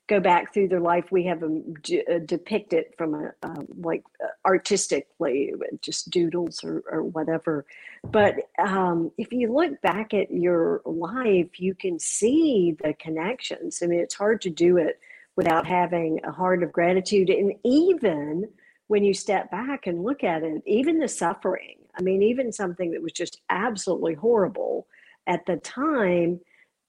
go 0.06 0.18
back 0.18 0.54
through 0.54 0.68
their 0.68 0.80
life. 0.80 1.04
We 1.10 1.24
have 1.24 1.40
them 1.40 1.74
d- 1.82 2.02
uh, 2.10 2.20
depict 2.20 2.72
it 2.72 2.94
from 2.96 3.12
a 3.12 3.32
uh, 3.42 3.64
like 3.76 4.02
uh, 4.24 4.28
artistically, 4.46 5.52
just 5.82 6.08
doodles 6.08 6.64
or, 6.64 6.82
or 6.90 7.02
whatever. 7.02 7.66
But 8.02 8.36
um, 8.58 9.12
if 9.18 9.30
you 9.30 9.52
look 9.52 9.78
back 9.82 10.14
at 10.14 10.30
your 10.30 10.80
life, 10.86 11.60
you 11.60 11.74
can 11.74 11.98
see 11.98 12.74
the 12.82 12.94
connections. 12.94 13.82
I 13.82 13.88
mean, 13.88 14.00
it's 14.00 14.14
hard 14.14 14.40
to 14.40 14.48
do 14.48 14.78
it 14.78 14.98
without 15.36 15.66
having 15.66 16.18
a 16.24 16.32
heart 16.32 16.62
of 16.62 16.72
gratitude, 16.72 17.28
and 17.28 17.52
even 17.62 18.48
when 18.86 19.04
you 19.04 19.12
step 19.12 19.50
back 19.50 19.86
and 19.86 20.02
look 20.02 20.24
at 20.24 20.42
it, 20.42 20.62
even 20.64 20.98
the 20.98 21.08
suffering. 21.08 21.74
I 21.98 22.02
mean, 22.02 22.22
even 22.22 22.52
something 22.52 22.92
that 22.92 23.02
was 23.02 23.12
just 23.12 23.40
absolutely 23.50 24.14
horrible 24.14 24.86
at 25.26 25.44
the 25.46 25.56
time. 25.56 26.40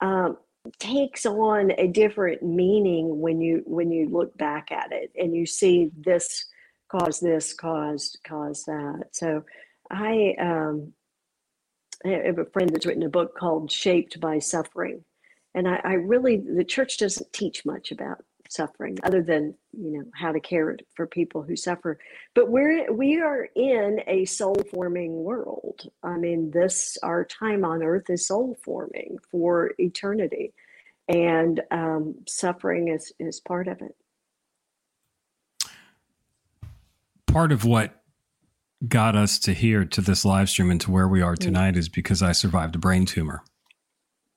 Um, 0.01 0.37
takes 0.77 1.25
on 1.25 1.71
a 1.77 1.87
different 1.87 2.43
meaning 2.43 3.19
when 3.19 3.41
you 3.41 3.63
when 3.65 3.91
you 3.91 4.09
look 4.09 4.37
back 4.37 4.71
at 4.71 4.91
it 4.91 5.11
and 5.15 5.35
you 5.35 5.45
see 5.45 5.89
this 5.97 6.45
caused 6.91 7.21
this 7.21 7.53
caused 7.53 8.19
caused 8.27 8.65
that 8.65 9.05
so 9.11 9.43
i 9.89 10.35
um 10.39 10.91
i 12.05 12.09
have 12.09 12.39
a 12.39 12.45
friend 12.45 12.69
that's 12.69 12.85
written 12.85 13.03
a 13.03 13.09
book 13.09 13.37
called 13.37 13.71
shaped 13.71 14.19
by 14.19 14.37
suffering 14.37 15.03
and 15.55 15.67
i, 15.67 15.79
I 15.83 15.93
really 15.93 16.37
the 16.37 16.65
church 16.65 16.97
doesn't 16.97 17.31
teach 17.33 17.65
much 17.65 17.91
about 17.91 18.23
suffering 18.49 18.97
other 19.03 19.21
than 19.21 19.53
you 19.71 19.91
know 19.91 20.03
how 20.15 20.31
to 20.31 20.39
care 20.39 20.75
for 20.95 21.05
people 21.05 21.43
who 21.43 21.55
suffer 21.55 21.99
but 22.33 22.49
we're 22.49 22.91
we 22.91 23.21
are 23.21 23.47
in 23.55 24.01
a 24.07 24.25
soul 24.25 24.55
forming 24.71 25.23
world 25.23 25.81
i 26.03 26.17
mean 26.17 26.49
this 26.51 26.97
our 27.03 27.23
time 27.23 27.63
on 27.63 27.83
earth 27.83 28.09
is 28.09 28.27
soul 28.27 28.57
forming 28.63 29.17
for 29.31 29.71
eternity 29.77 30.51
and 31.07 31.61
um, 31.71 32.15
suffering 32.27 32.87
is 32.87 33.13
is 33.19 33.39
part 33.39 33.67
of 33.67 33.81
it 33.81 33.95
part 37.27 37.51
of 37.51 37.63
what 37.63 38.01
got 38.87 39.15
us 39.15 39.37
to 39.37 39.53
here 39.53 39.85
to 39.85 40.01
this 40.01 40.25
live 40.25 40.49
stream 40.49 40.71
and 40.71 40.81
to 40.81 40.89
where 40.89 41.07
we 41.07 41.21
are 41.21 41.35
mm. 41.35 41.39
tonight 41.39 41.71
mm-hmm. 41.71 41.79
is 41.79 41.89
because 41.89 42.23
i 42.23 42.31
survived 42.31 42.75
a 42.75 42.79
brain 42.79 43.05
tumor 43.05 43.43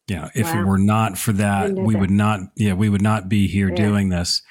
yeah, 0.09 0.29
if 0.35 0.47
wow. 0.47 0.61
it 0.61 0.67
were 0.67 0.79
not 0.79 1.17
for 1.17 1.33
that, 1.33 1.73
we 1.73 1.95
would 1.95 2.11
not. 2.11 2.41
Yeah, 2.57 2.75
we 2.75 2.89
would 2.89 3.03
not 3.03 3.29
be 3.29 3.47
here 3.47 3.69
yeah. 3.69 3.77
doing 3.77 4.09
this. 4.09 4.43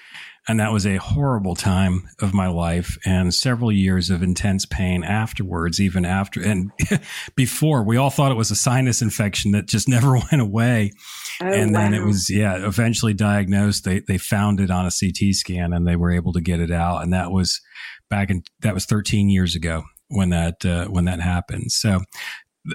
And 0.47 0.60
that 0.60 0.72
was 0.72 0.88
a 0.88 0.97
horrible 0.97 1.56
time 1.56 2.10
of 2.20 2.34
my 2.34 2.47
life 2.47 2.97
and 3.06 3.32
several 3.32 3.72
years 3.72 4.10
of 4.10 4.24
intense 4.24 4.66
pain 4.66 5.04
afterwards, 5.04 5.80
even 5.80 6.04
after 6.04 6.41
and 6.41 6.72
before. 7.36 7.84
We 7.84 7.97
all 7.97 8.10
thought 8.10 8.32
it 8.32 8.38
was 8.38 8.49
a 8.49 8.56
sinus 8.56 9.04
infection 9.04 9.52
that 9.52 9.68
just 9.68 9.88
never 9.89 10.14
went 10.14 10.41
away. 10.41 10.93
Oh, 11.41 11.45
and 11.45 11.76
then 11.76 11.93
it 11.93 12.04
was, 12.04 12.30
yeah, 12.30 12.66
eventually 12.66 13.14
diagnosed. 13.14 13.86
They, 13.86 13.99
they 13.99 14.18
found 14.18 14.60
it 14.60 14.72
on 14.72 14.88
a 14.88 14.91
CT 14.91 15.36
scan 15.36 15.74
and 15.74 15.88
they 15.88 15.95
were 15.95 16.12
able 16.12 16.34
to 16.34 16.41
get 16.41 16.60
it 16.60 16.72
out. 16.72 17.04
And 17.04 17.14
that 17.14 17.32
was 17.32 17.62
back 18.10 18.32
in, 18.32 18.41
that 18.62 18.74
was 18.74 18.86
13 18.86 19.30
years 19.30 19.56
ago 19.56 19.84
when 20.08 20.32
that, 20.32 20.66
uh, 20.66 20.88
when 20.88 21.06
that 21.06 21.20
happened. 21.20 21.72
So 21.72 21.99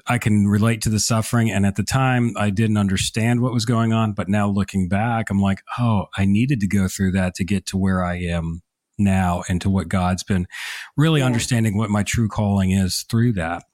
I 0.07 0.19
can 0.19 0.47
relate 0.47 0.83
to 0.83 0.91
the 0.91 1.01
suffering. 1.01 1.51
And 1.51 1.65
at 1.65 1.77
the 1.77 1.83
time, 1.83 2.33
I 2.37 2.51
didn't 2.51 2.77
understand 2.77 3.41
what 3.41 3.53
was 3.53 3.65
going 3.65 3.93
on. 3.93 4.13
But 4.13 4.29
now 4.29 4.49
looking 4.49 4.89
back, 4.89 5.31
I'm 5.31 5.41
like, 5.41 5.63
oh, 5.79 6.07
I 6.17 6.25
needed 6.25 6.61
to 6.61 6.67
go 6.67 6.89
through 6.89 7.13
that 7.13 7.35
to 7.37 7.45
get 7.45 7.67
to 7.67 7.77
where 7.77 8.05
I 8.05 8.17
am 8.17 8.63
now 8.99 9.43
and 9.49 9.61
to 9.61 9.71
what 9.71 9.89
God's 9.89 10.23
been 10.23 10.47
really 10.97 11.21
yeah. 11.21 11.27
understanding 11.27 11.77
what 11.77 11.91
my 11.91 12.03
true 12.03 12.29
calling 12.29 12.73
is 12.73 13.05
through 13.09 13.35
that. 13.35 13.65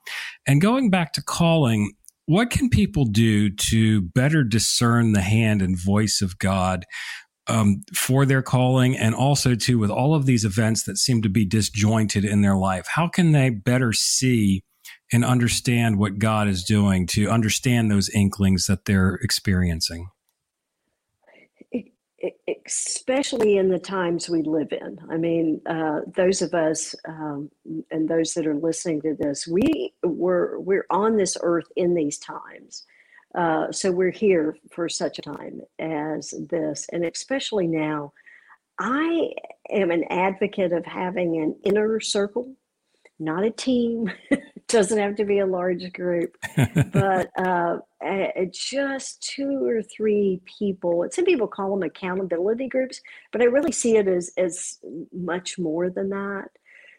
And 0.46 0.60
going 0.60 0.90
back 0.90 1.12
to 1.14 1.22
calling, 1.22 1.92
what 2.26 2.50
can 2.50 2.68
people 2.68 3.04
do 3.04 3.50
to 3.50 4.02
better 4.02 4.44
discern 4.44 5.12
the 5.12 5.22
hand 5.22 5.62
and 5.62 5.78
voice 5.78 6.20
of 6.20 6.38
God 6.38 6.84
um, 7.48 7.82
for 7.94 8.24
their 8.24 8.42
calling 8.42 8.96
and 8.96 9.14
also 9.14 9.54
too 9.54 9.78
with 9.78 9.90
all 9.90 10.14
of 10.14 10.26
these 10.26 10.44
events 10.44 10.84
that 10.84 10.98
seem 10.98 11.22
to 11.22 11.28
be 11.28 11.44
disjointed 11.44 12.24
in 12.24 12.40
their 12.40 12.54
life 12.54 12.86
how 12.94 13.08
can 13.08 13.32
they 13.32 13.50
better 13.50 13.92
see 13.92 14.62
and 15.12 15.24
understand 15.24 15.98
what 15.98 16.18
God 16.18 16.48
is 16.48 16.64
doing 16.64 17.06
to 17.08 17.28
understand 17.28 17.90
those 17.90 18.08
inklings 18.10 18.66
that 18.66 18.84
they're 18.86 19.18
experiencing? 19.22 20.08
Especially 22.66 23.56
in 23.56 23.68
the 23.68 23.78
times 23.78 24.30
we 24.30 24.42
live 24.42 24.72
in. 24.72 24.98
I 25.10 25.16
mean, 25.16 25.60
uh, 25.66 26.00
those 26.16 26.40
of 26.40 26.54
us 26.54 26.94
um, 27.06 27.50
and 27.90 28.08
those 28.08 28.34
that 28.34 28.46
are 28.46 28.54
listening 28.54 29.02
to 29.02 29.14
this, 29.18 29.46
we 29.46 29.92
were 30.02 30.60
we're 30.60 30.86
on 30.88 31.16
this 31.16 31.36
earth 31.42 31.66
in 31.76 31.94
these 31.94 32.18
times. 32.18 32.84
Uh, 33.34 33.72
so 33.72 33.90
we're 33.90 34.12
here 34.12 34.56
for 34.70 34.88
such 34.88 35.18
a 35.18 35.22
time 35.22 35.60
as 35.78 36.32
this, 36.48 36.86
and 36.92 37.04
especially 37.04 37.66
now. 37.66 38.12
I 38.78 39.30
am 39.70 39.90
an 39.90 40.04
advocate 40.10 40.72
of 40.72 40.84
having 40.84 41.36
an 41.40 41.56
inner 41.62 42.00
circle, 42.00 42.54
not 43.18 43.44
a 43.44 43.50
team, 43.50 44.10
doesn't 44.72 44.98
have 44.98 45.14
to 45.16 45.24
be 45.24 45.38
a 45.38 45.46
large 45.46 45.92
group, 45.92 46.36
but 46.92 47.30
uh, 47.38 47.76
just 48.50 49.22
two 49.22 49.64
or 49.64 49.82
three 49.82 50.40
people. 50.58 51.06
Some 51.10 51.24
people 51.24 51.46
call 51.46 51.70
them 51.70 51.82
accountability 51.82 52.68
groups, 52.68 53.00
but 53.30 53.42
I 53.42 53.44
really 53.44 53.72
see 53.72 53.96
it 53.96 54.08
as 54.08 54.32
as 54.36 54.78
much 55.12 55.58
more 55.58 55.90
than 55.90 56.08
that. 56.08 56.48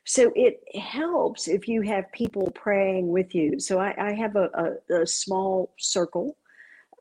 So 0.05 0.31
it 0.35 0.61
helps 0.79 1.47
if 1.47 1.67
you 1.67 1.81
have 1.81 2.11
people 2.11 2.51
praying 2.53 3.07
with 3.07 3.33
you. 3.33 3.59
So 3.59 3.79
I, 3.79 3.93
I 3.97 4.13
have 4.13 4.35
a, 4.35 4.49
a, 4.89 5.01
a, 5.01 5.07
small 5.07 5.73
circle, 5.79 6.37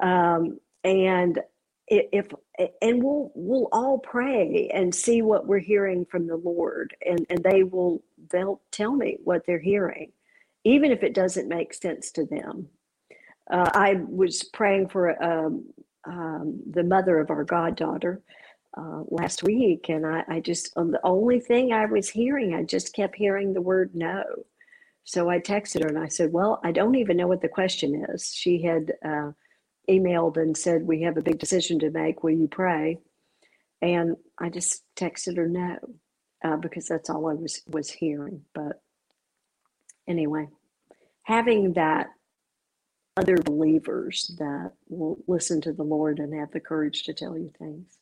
um, 0.01 0.59
and 0.85 1.41
if 1.89 2.29
and 2.81 3.03
we'll 3.03 3.31
we'll 3.35 3.69
all 3.73 3.99
pray 3.99 4.71
and 4.73 4.95
see 4.95 5.21
what 5.21 5.47
we're 5.47 5.59
hearing 5.59 6.07
from 6.07 6.27
the 6.27 6.37
Lord, 6.37 6.95
and 7.05 7.27
and 7.29 7.43
they 7.45 7.65
will 7.65 8.03
they'll 8.31 8.63
tell 8.71 8.95
me 8.95 9.19
what 9.25 9.45
they're 9.47 9.59
hearing 9.59 10.13
even 10.65 10.93
if 10.93 11.03
it 11.03 11.15
doesn't 11.15 11.49
make 11.49 11.75
sense 11.75 12.13
to 12.13 12.25
them. 12.25 12.69
Uh, 13.51 13.71
I 13.75 13.95
was 14.09 14.45
praying 14.45 14.89
for 14.89 15.23
um, 15.23 15.67
um, 16.09 16.61
the 16.71 16.85
mother 16.85 17.19
of 17.19 17.31
our 17.31 17.45
goddaughter 17.45 18.23
uh, 18.77 19.03
last 19.09 19.43
week, 19.43 19.87
and 19.89 20.07
I, 20.07 20.25
I 20.29 20.41
just, 20.41 20.73
um, 20.77 20.93
the 20.93 21.01
only 21.05 21.41
thing 21.41 21.73
I 21.73 21.87
was 21.87 22.09
hearing, 22.09 22.55
I 22.55 22.63
just 22.63 22.95
kept 22.95 23.17
hearing 23.17 23.53
the 23.53 23.63
word 23.63 23.91
no. 23.95 24.25
So 25.05 25.29
I 25.29 25.41
texted 25.41 25.83
her 25.83 25.89
and 25.89 25.99
I 25.99 26.09
said, 26.09 26.33
Well, 26.33 26.61
I 26.65 26.73
don't 26.73 26.97
even 26.97 27.17
know 27.17 27.27
what 27.27 27.43
the 27.43 27.49
question 27.49 28.07
is. 28.11 28.33
She 28.35 28.63
had 28.63 28.93
uh, 29.05 29.33
emailed 29.91 30.37
and 30.37 30.57
said, 30.57 30.83
We 30.85 31.03
have 31.03 31.17
a 31.17 31.23
big 31.23 31.39
decision 31.39 31.79
to 31.81 31.91
make. 31.91 32.23
Will 32.23 32.33
you 32.33 32.49
pray? 32.49 32.99
And 33.83 34.17
I 34.39 34.51
just 34.51 34.85
texted 34.97 35.39
her 35.39 35.49
no 35.49 35.79
uh, 36.45 36.57
because 36.59 36.87
that's 36.87 37.11
all 37.11 37.29
I 37.31 37.35
was, 37.35 37.63
was 37.69 37.91
hearing. 37.91 38.43
But 38.55 38.82
anyway, 40.09 40.49
having 41.25 41.75
that 41.75 42.09
other 43.17 43.37
believers 43.37 44.35
that 44.39 44.73
will 44.89 45.19
listen 45.27 45.61
to 45.61 45.73
the 45.73 45.83
Lord 45.83 46.19
and 46.19 46.35
have 46.35 46.51
the 46.53 46.61
courage 46.61 47.03
to 47.05 47.13
tell 47.13 47.37
you 47.37 47.53
things. 47.59 47.99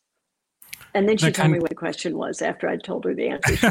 And 0.94 1.08
then 1.08 1.16
she 1.16 1.26
that 1.26 1.34
told 1.34 1.50
me 1.50 1.58
what 1.58 1.68
the 1.68 1.76
question 1.76 2.16
was 2.16 2.42
after 2.42 2.68
I 2.68 2.76
told 2.76 3.04
her 3.04 3.14
the 3.14 3.28
answer. 3.28 3.70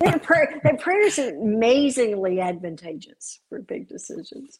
their, 0.00 0.18
prayer, 0.22 0.60
their 0.64 0.76
prayers 0.76 1.18
are 1.18 1.30
amazingly 1.36 2.40
advantageous 2.40 3.40
for 3.48 3.60
big 3.60 3.88
decisions. 3.88 4.58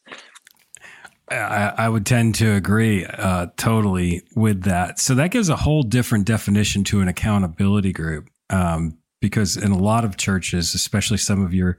I, 1.30 1.72
I, 1.78 1.88
would 1.88 2.04
tend 2.04 2.34
to 2.36 2.52
agree 2.52 3.06
uh, 3.06 3.46
totally 3.56 4.22
with 4.36 4.64
that. 4.64 4.98
So 4.98 5.14
that 5.14 5.30
gives 5.30 5.48
a 5.48 5.56
whole 5.56 5.82
different 5.82 6.26
definition 6.26 6.84
to 6.84 7.00
an 7.00 7.08
accountability 7.08 7.92
group. 7.92 8.28
Um, 8.50 8.98
because 9.24 9.56
in 9.56 9.72
a 9.72 9.78
lot 9.78 10.04
of 10.04 10.18
churches, 10.18 10.74
especially 10.74 11.16
some 11.16 11.42
of 11.42 11.54
your 11.54 11.78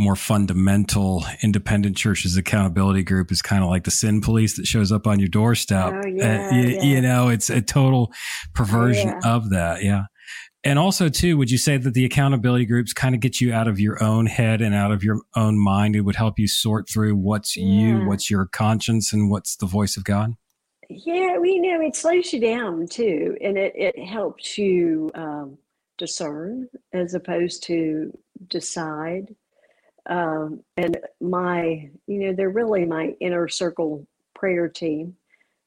more 0.00 0.16
fundamental 0.16 1.24
independent 1.44 1.96
churches 1.96 2.36
accountability 2.36 3.04
group 3.04 3.30
is 3.30 3.40
kind 3.40 3.62
of 3.62 3.70
like 3.70 3.84
the 3.84 3.90
sin 3.92 4.20
police 4.20 4.56
that 4.56 4.66
shows 4.66 4.90
up 4.90 5.06
on 5.06 5.20
your 5.20 5.28
doorstep. 5.28 5.94
Oh, 5.94 6.08
yeah, 6.08 6.52
you, 6.52 6.68
yeah. 6.68 6.82
you, 6.82 7.00
know, 7.00 7.28
it's 7.28 7.50
a 7.50 7.62
total 7.62 8.12
perversion 8.52 9.08
yeah. 9.08 9.34
of 9.36 9.50
that. 9.50 9.84
Yeah. 9.84 10.06
And 10.64 10.76
also, 10.76 11.08
too, 11.08 11.36
would 11.38 11.52
you 11.52 11.56
say 11.56 11.76
that 11.76 11.94
the 11.94 12.04
accountability 12.04 12.66
groups 12.66 12.92
kind 12.92 13.14
of 13.14 13.20
get 13.20 13.40
you 13.40 13.54
out 13.54 13.68
of 13.68 13.78
your 13.78 14.02
own 14.02 14.26
head 14.26 14.60
and 14.60 14.74
out 14.74 14.90
of 14.90 15.04
your 15.04 15.20
own 15.36 15.56
mind? 15.56 15.94
It 15.94 16.00
would 16.00 16.16
help 16.16 16.36
you 16.36 16.48
sort 16.48 16.88
through 16.90 17.14
what's 17.14 17.54
you, 17.54 18.08
what's 18.08 18.28
your 18.28 18.46
conscience, 18.46 19.12
and 19.12 19.30
what's 19.30 19.54
the 19.54 19.66
voice 19.66 19.96
of 19.96 20.02
God? 20.02 20.32
Yeah, 20.90 21.38
we 21.38 21.60
know 21.60 21.80
it 21.80 21.94
slows 21.94 22.32
you 22.32 22.40
down 22.40 22.88
too, 22.88 23.36
and 23.40 23.56
it, 23.56 23.74
it 23.76 24.04
helps 24.04 24.58
you 24.58 25.12
um, 25.14 25.58
discern 25.98 26.68
as 26.92 27.14
opposed 27.14 27.62
to 27.64 28.16
decide. 28.48 29.34
Um, 30.08 30.62
and 30.76 30.98
my, 31.20 31.90
you 32.06 32.18
know, 32.18 32.32
they're 32.32 32.50
really 32.50 32.84
my 32.84 33.14
inner 33.20 33.48
circle 33.48 34.06
prayer 34.34 34.68
team. 34.68 35.16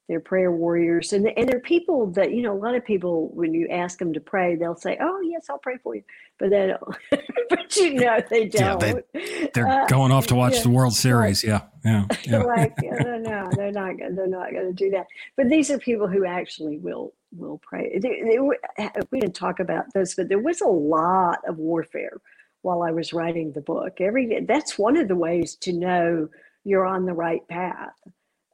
They're 0.10 0.20
prayer 0.20 0.51
warriors, 0.51 1.14
and 1.14 1.28
and 1.38 1.47
they're 1.47 1.60
people 1.60 2.07
that 2.14 2.34
you 2.34 2.41
know. 2.41 2.51
A 2.51 2.57
lot 2.57 2.74
of 2.74 2.84
people, 2.84 3.30
when 3.36 3.53
you 3.53 3.68
ask 3.68 3.99
them 3.99 4.12
to 4.14 4.20
pray, 4.20 4.55
they'll 4.55 4.76
say, 4.76 4.97
"Oh 4.99 5.22
yes, 5.22 5.45
I'll 5.51 5.60
pray 5.60 5.78
for 5.78 5.93
you," 5.93 6.01
but 6.39 6.49
they 6.49 6.66
don't. 6.66 6.97
but 7.49 7.76
you 7.76 7.93
know, 7.93 8.20
they 8.28 8.47
don't. 8.47 8.82
Yeah, 8.82 9.49
they, 9.53 9.62
are 9.62 9.84
uh, 9.84 9.86
going 9.86 10.12
off 10.12 10.26
to 10.28 10.36
watch 10.36 10.55
yeah, 10.55 10.64
the 10.64 10.70
World 10.72 10.95
Series. 10.95 11.43
Right. 11.43 11.62
Yeah, 11.86 12.05
yeah. 12.07 12.18
yeah. 12.24 12.41
like 12.41 12.74
no, 12.82 13.18
no, 13.20 13.49
they're 13.55 13.72
not. 13.72 13.97
They're 13.99 14.26
not 14.26 14.51
going 14.51 14.66
to 14.66 14.74
do 14.74 14.89
that. 14.89 15.05
But 15.38 15.47
these 15.47 15.70
are 15.70 15.78
people 15.78 16.07
who 16.07 16.26
actually 16.26 16.80
will 16.80 17.14
will 17.38 17.62
pray. 17.62 17.99
They, 17.99 18.24
they, 18.24 18.39
we 18.39 19.20
didn't 19.20 19.36
talk 19.36 19.60
about 19.60 19.93
this, 19.93 20.16
but 20.16 20.28
there 20.28 20.39
was 20.39 20.62
a 20.62 20.68
lot 20.68 21.38
of 21.47 21.60
warfare 21.60 22.20
while 22.64 22.82
I 22.82 22.89
was 22.89 23.14
writing 23.14 23.51
the 23.51 23.62
book. 23.62 24.01
Every 24.01 24.43
that's 24.47 24.80
one 24.80 24.97
of 24.97 25.07
the 25.07 25.16
ways 25.16 25.55
to 25.57 25.72
know 25.72 26.30
you're 26.64 26.88
on 26.88 27.05
the 27.05 27.14
right 27.14 27.47
path. 27.47 27.93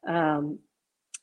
Um, 0.05 0.59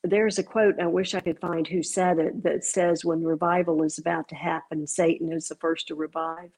there's 0.03 0.37
a 0.37 0.43
quote, 0.43 0.75
I 0.79 0.87
wish 0.87 1.15
I 1.15 1.21
could 1.21 1.39
find 1.39 1.65
who 1.65 1.81
said 1.81 2.19
it, 2.19 2.43
that 2.43 2.65
says, 2.65 3.05
When 3.05 3.23
revival 3.23 3.83
is 3.83 3.97
about 3.97 4.27
to 4.29 4.35
happen, 4.35 4.85
Satan 4.85 5.31
is 5.31 5.47
the 5.47 5.55
first 5.55 5.87
to 5.87 5.95
revive. 5.95 6.51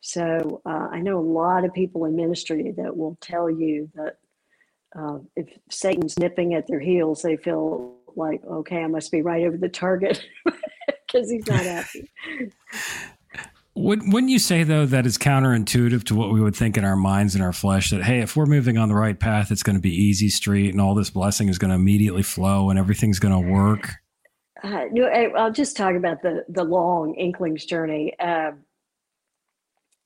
So 0.00 0.60
uh, 0.66 0.88
I 0.92 1.00
know 1.00 1.18
a 1.18 1.20
lot 1.20 1.64
of 1.64 1.72
people 1.72 2.04
in 2.04 2.14
ministry 2.14 2.72
that 2.76 2.96
will 2.96 3.16
tell 3.20 3.50
you 3.50 3.90
that 3.94 4.18
uh, 4.96 5.18
if 5.34 5.48
Satan's 5.70 6.18
nipping 6.18 6.54
at 6.54 6.66
their 6.66 6.80
heels, 6.80 7.22
they 7.22 7.36
feel 7.36 7.96
like, 8.14 8.40
okay, 8.44 8.82
I 8.82 8.86
must 8.86 9.10
be 9.10 9.22
right 9.22 9.44
over 9.44 9.56
the 9.56 9.68
target 9.68 10.24
because 11.06 11.30
he's 11.30 11.46
not 11.46 11.60
happy. 11.60 12.10
Wouldn't 13.78 14.30
you 14.30 14.38
say 14.38 14.62
though 14.62 14.86
that 14.86 15.04
is 15.04 15.18
counterintuitive 15.18 16.04
to 16.04 16.14
what 16.14 16.32
we 16.32 16.40
would 16.40 16.56
think 16.56 16.78
in 16.78 16.84
our 16.84 16.96
minds 16.96 17.34
and 17.34 17.44
our 17.44 17.52
flesh 17.52 17.90
that 17.90 18.02
hey, 18.02 18.20
if 18.20 18.34
we're 18.34 18.46
moving 18.46 18.78
on 18.78 18.88
the 18.88 18.94
right 18.94 19.18
path, 19.18 19.52
it's 19.52 19.62
going 19.62 19.76
to 19.76 19.82
be 19.82 19.94
easy 19.94 20.30
street 20.30 20.70
and 20.70 20.80
all 20.80 20.94
this 20.94 21.10
blessing 21.10 21.50
is 21.50 21.58
going 21.58 21.68
to 21.68 21.74
immediately 21.74 22.22
flow 22.22 22.70
and 22.70 22.78
everything's 22.78 23.18
going 23.18 23.34
to 23.34 23.52
work? 23.52 23.92
Uh, 24.64 24.86
I'll 25.36 25.52
just 25.52 25.76
talk 25.76 25.94
about 25.94 26.22
the 26.22 26.44
the 26.48 26.64
long 26.64 27.14
Inklings 27.16 27.66
journey. 27.66 28.14
Uh, 28.18 28.52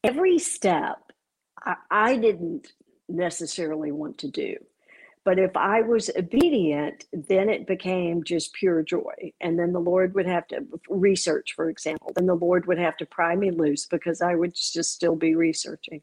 every 0.03 0.41
step, 0.41 0.99
I, 1.65 1.77
I 1.93 2.17
didn't 2.17 2.73
necessarily 3.09 3.93
want 3.93 4.19
to 4.19 4.29
do. 4.29 4.57
But 5.25 5.39
if 5.39 5.55
I 5.57 5.83
was 5.83 6.11
obedient, 6.17 7.05
then 7.13 7.51
it 7.51 7.67
became 7.67 8.25
just 8.25 8.55
pure 8.55 8.83
joy. 8.83 9.33
And 9.41 9.59
then 9.59 9.73
the 9.73 9.81
Lord 9.81 10.15
would 10.15 10.27
have 10.27 10.47
to 10.49 10.65
research, 10.89 11.53
for 11.55 11.69
example, 11.69 12.13
then 12.15 12.27
the 12.27 12.35
Lord 12.35 12.67
would 12.67 12.79
have 12.79 12.97
to 12.99 13.07
pry 13.07 13.37
me 13.37 13.51
loose 13.51 13.87
because 13.87 14.23
I 14.23 14.35
would 14.35 14.55
just 14.55 14.95
still 14.95 15.17
be 15.17 15.35
researching. 15.35 16.01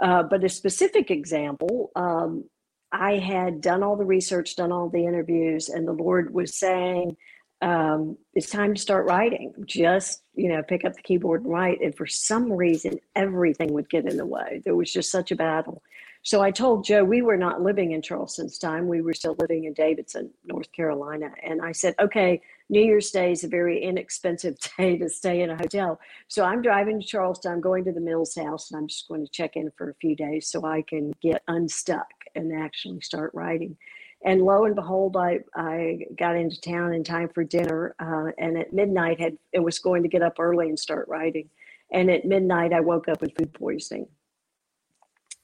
Uh, 0.00 0.22
but 0.22 0.44
a 0.44 0.48
specific 0.48 1.10
example, 1.10 1.90
um, 1.96 2.44
I 2.92 3.18
had 3.18 3.60
done 3.60 3.82
all 3.82 3.96
the 3.96 4.04
research, 4.04 4.54
done 4.54 4.70
all 4.70 4.88
the 4.88 5.04
interviews, 5.04 5.68
and 5.68 5.86
the 5.86 5.92
Lord 5.92 6.32
was 6.32 6.56
saying, 6.56 7.16
um, 7.62 8.16
it's 8.34 8.50
time 8.50 8.74
to 8.74 8.80
start 8.80 9.06
writing. 9.06 9.54
Just, 9.64 10.22
you 10.34 10.48
know, 10.50 10.62
pick 10.62 10.84
up 10.84 10.94
the 10.94 11.02
keyboard 11.02 11.42
and 11.42 11.50
write. 11.50 11.80
And 11.80 11.96
for 11.96 12.06
some 12.06 12.52
reason, 12.52 12.98
everything 13.14 13.72
would 13.72 13.88
get 13.88 14.06
in 14.06 14.18
the 14.18 14.26
way. 14.26 14.60
There 14.64 14.76
was 14.76 14.92
just 14.92 15.10
such 15.10 15.30
a 15.30 15.36
battle. 15.36 15.82
So 16.26 16.42
I 16.42 16.50
told 16.50 16.84
Joe 16.84 17.04
we 17.04 17.22
were 17.22 17.36
not 17.36 17.62
living 17.62 17.92
in 17.92 18.02
Charleston's 18.02 18.58
time. 18.58 18.88
We 18.88 19.00
were 19.00 19.14
still 19.14 19.36
living 19.38 19.66
in 19.66 19.74
Davidson, 19.74 20.28
North 20.44 20.72
Carolina. 20.72 21.30
And 21.40 21.62
I 21.62 21.70
said, 21.70 21.94
okay, 22.00 22.42
New 22.68 22.80
Year's 22.80 23.12
Day 23.12 23.30
is 23.30 23.44
a 23.44 23.48
very 23.48 23.80
inexpensive 23.80 24.56
day 24.76 24.98
to 24.98 25.08
stay 25.08 25.42
in 25.42 25.50
a 25.50 25.56
hotel. 25.56 26.00
So 26.26 26.42
I'm 26.42 26.62
driving 26.62 27.00
to 27.00 27.06
Charleston. 27.06 27.52
I'm 27.52 27.60
going 27.60 27.84
to 27.84 27.92
the 27.92 28.00
Mills 28.00 28.34
house 28.34 28.72
and 28.72 28.78
I'm 28.78 28.88
just 28.88 29.06
going 29.06 29.24
to 29.24 29.30
check 29.30 29.54
in 29.54 29.70
for 29.78 29.90
a 29.90 29.94
few 30.00 30.16
days 30.16 30.48
so 30.48 30.64
I 30.64 30.82
can 30.82 31.12
get 31.22 31.44
unstuck 31.46 32.08
and 32.34 32.52
actually 32.52 33.02
start 33.02 33.30
writing. 33.32 33.76
And 34.24 34.42
lo 34.42 34.64
and 34.64 34.74
behold, 34.74 35.16
I, 35.16 35.44
I 35.54 36.06
got 36.18 36.34
into 36.34 36.60
town 36.60 36.92
in 36.92 37.04
time 37.04 37.28
for 37.32 37.44
dinner. 37.44 37.94
Uh, 38.00 38.32
and 38.36 38.58
at 38.58 38.72
midnight, 38.72 39.20
had 39.20 39.38
it 39.52 39.60
was 39.60 39.78
going 39.78 40.02
to 40.02 40.08
get 40.08 40.22
up 40.22 40.40
early 40.40 40.70
and 40.70 40.76
start 40.76 41.06
writing. 41.06 41.48
And 41.92 42.10
at 42.10 42.24
midnight, 42.24 42.72
I 42.72 42.80
woke 42.80 43.06
up 43.06 43.20
with 43.20 43.36
food 43.38 43.54
poisoning. 43.54 44.08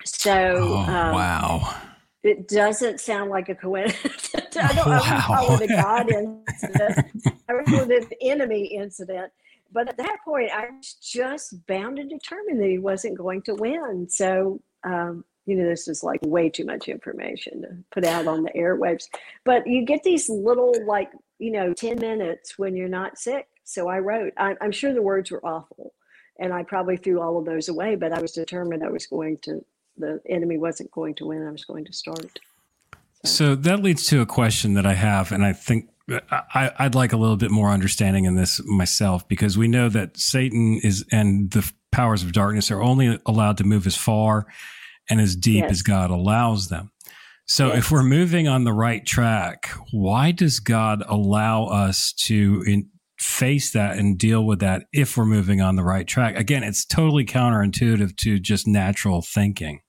So, 0.05 0.57
oh, 0.59 0.93
um, 0.93 1.15
wow. 1.15 1.75
It 2.23 2.47
doesn't 2.47 3.01
sound 3.01 3.31
like 3.31 3.49
a 3.49 3.55
coincidence. 3.55 4.31
I 4.57 4.73
don't, 4.73 4.87
wow. 4.87 5.01
I 5.03 5.21
call 5.21 5.61
it 5.61 5.63
a 5.63 5.67
God 5.83 6.11
incident. 6.11 7.07
I 7.49 7.63
call 7.65 7.91
it 7.91 8.05
an 8.05 8.09
enemy 8.21 8.67
incident. 8.67 9.33
But 9.73 9.89
at 9.89 9.97
that 9.97 10.19
point, 10.25 10.51
I 10.53 10.71
was 10.71 10.95
just 10.95 11.67
bound 11.67 11.99
and 11.99 12.09
determined 12.09 12.61
that 12.61 12.69
he 12.69 12.79
wasn't 12.79 13.17
going 13.19 13.43
to 13.43 13.55
win. 13.55 14.07
So, 14.09 14.61
um, 14.85 15.25
you 15.47 15.57
know, 15.57 15.69
this 15.69 15.89
is 15.89 16.05
like 16.05 16.21
way 16.23 16.49
too 16.51 16.65
much 16.65 16.89
information 16.89 17.63
to 17.63 17.69
put 17.91 18.05
out 18.05 18.27
on 18.27 18.43
the 18.45 18.51
airwaves. 18.51 19.09
But 19.45 19.67
you 19.67 19.85
get 19.85 20.03
these 20.03 20.29
little, 20.29 20.75
like, 20.87 21.11
you 21.39 21.51
know, 21.51 21.73
10 21.73 21.99
minutes 21.99 22.59
when 22.59 22.77
you're 22.77 22.89
not 22.89 23.19
sick. 23.19 23.49
So 23.65 23.89
I 23.89 23.99
wrote, 23.99 24.33
I, 24.37 24.55
I'm 24.61 24.73
sure 24.73 24.93
the 24.93 25.03
words 25.03 25.31
were 25.31 25.45
awful. 25.45 25.95
And 26.39 26.53
I 26.53 26.63
probably 26.63 26.97
threw 26.97 27.21
all 27.21 27.39
of 27.39 27.45
those 27.45 27.69
away, 27.69 27.97
but 27.97 28.13
I 28.13 28.21
was 28.21 28.33
determined 28.33 28.85
I 28.85 28.91
was 28.91 29.07
going 29.07 29.39
to 29.43 29.65
the 29.97 30.21
enemy 30.29 30.59
wasn't 30.59 30.91
going 30.91 31.15
to 31.17 31.27
win. 31.27 31.47
I 31.47 31.51
was 31.51 31.65
going 31.65 31.85
to 31.85 31.93
start. 31.93 32.39
So, 33.25 33.31
so 33.31 33.55
that 33.55 33.83
leads 33.83 34.07
to 34.07 34.21
a 34.21 34.27
question 34.27 34.75
that 34.75 34.87
I 34.87 34.95
have, 34.95 35.33
and 35.33 35.45
I 35.45 35.53
think 35.53 35.89
uh, 36.11 36.21
I, 36.31 36.73
would 36.81 36.95
like 36.95 37.13
a 37.13 37.17
little 37.17 37.37
bit 37.37 37.51
more 37.51 37.71
understanding 37.71 38.25
in 38.25 38.35
this 38.35 38.61
myself 38.65 39.27
because 39.29 39.57
we 39.57 39.69
know 39.69 39.89
that 39.89 40.17
Satan 40.19 40.81
is 40.83 41.05
and 41.13 41.51
the 41.51 41.71
powers 41.91 42.23
of 42.23 42.33
darkness 42.33 42.71
are 42.71 42.83
only 42.83 43.21
allowed 43.27 43.59
to 43.59 43.65
move 43.65 43.87
as 43.87 43.97
far 43.97 44.47
and 45.09 45.21
as 45.21 45.37
deep 45.37 45.63
yes. 45.63 45.71
as 45.71 45.83
God 45.83 46.11
allows 46.11 46.69
them. 46.69 46.91
So 47.47 47.69
yes. 47.69 47.79
if 47.79 47.91
we're 47.91 48.03
moving 48.03 48.49
on 48.49 48.65
the 48.65 48.73
right 48.73 49.05
track, 49.05 49.71
why 49.91 50.33
does 50.33 50.61
God 50.61 51.03
allow 51.07 51.67
us 51.67 52.13
to 52.25 52.65
in, 52.67 52.89
face 53.23 53.73
that 53.73 53.99
and 53.99 54.19
deal 54.19 54.45
with 54.45 54.61
that 54.61 54.87
if 54.93 55.17
we're 55.17 55.25
moving 55.25 55.61
on 55.61 55.77
the 55.77 55.85
right 55.85 56.07
track. 56.07 56.37
Again, 56.37 56.63
it's 56.65 56.85
totally 56.85 57.25
counterintuitive 57.25 58.17
to 58.19 58.39
just 58.39 58.67
natural 58.67 59.23
thinking. 59.23 59.81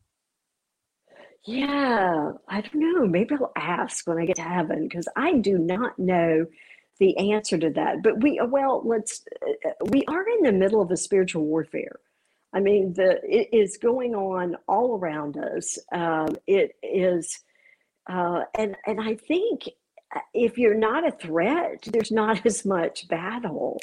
Yeah, 1.45 2.31
I 2.47 2.61
don't 2.61 2.75
know. 2.75 3.05
Maybe 3.05 3.35
I'll 3.35 3.51
ask 3.57 4.07
when 4.07 4.17
I 4.17 4.25
get 4.25 4.37
to 4.37 4.43
heaven 4.43 4.87
because 4.87 5.07
I 5.17 5.33
do 5.33 5.57
not 5.57 5.99
know 5.99 6.45
the 6.99 7.17
answer 7.33 7.57
to 7.57 7.69
that. 7.71 8.01
But 8.01 8.21
we, 8.21 8.39
well, 8.47 8.81
let's, 8.85 9.25
uh, 9.65 9.71
we 9.89 10.03
are 10.07 10.25
in 10.37 10.43
the 10.43 10.53
middle 10.53 10.81
of 10.81 10.89
a 10.91 10.97
spiritual 10.97 11.43
warfare. 11.43 11.99
I 12.53 12.59
mean, 12.59 12.93
the 12.93 13.19
it 13.23 13.49
is 13.51 13.77
going 13.77 14.13
on 14.13 14.55
all 14.67 14.97
around 14.97 15.37
us. 15.37 15.77
Um, 15.91 16.37
it 16.45 16.75
is, 16.83 17.39
uh, 18.07 18.43
and 18.57 18.77
and 18.85 19.01
I 19.01 19.15
think 19.15 19.63
if 20.33 20.57
you're 20.57 20.75
not 20.75 21.07
a 21.07 21.11
threat, 21.11 21.83
there's 21.91 22.11
not 22.11 22.45
as 22.45 22.65
much 22.65 23.07
battle. 23.07 23.79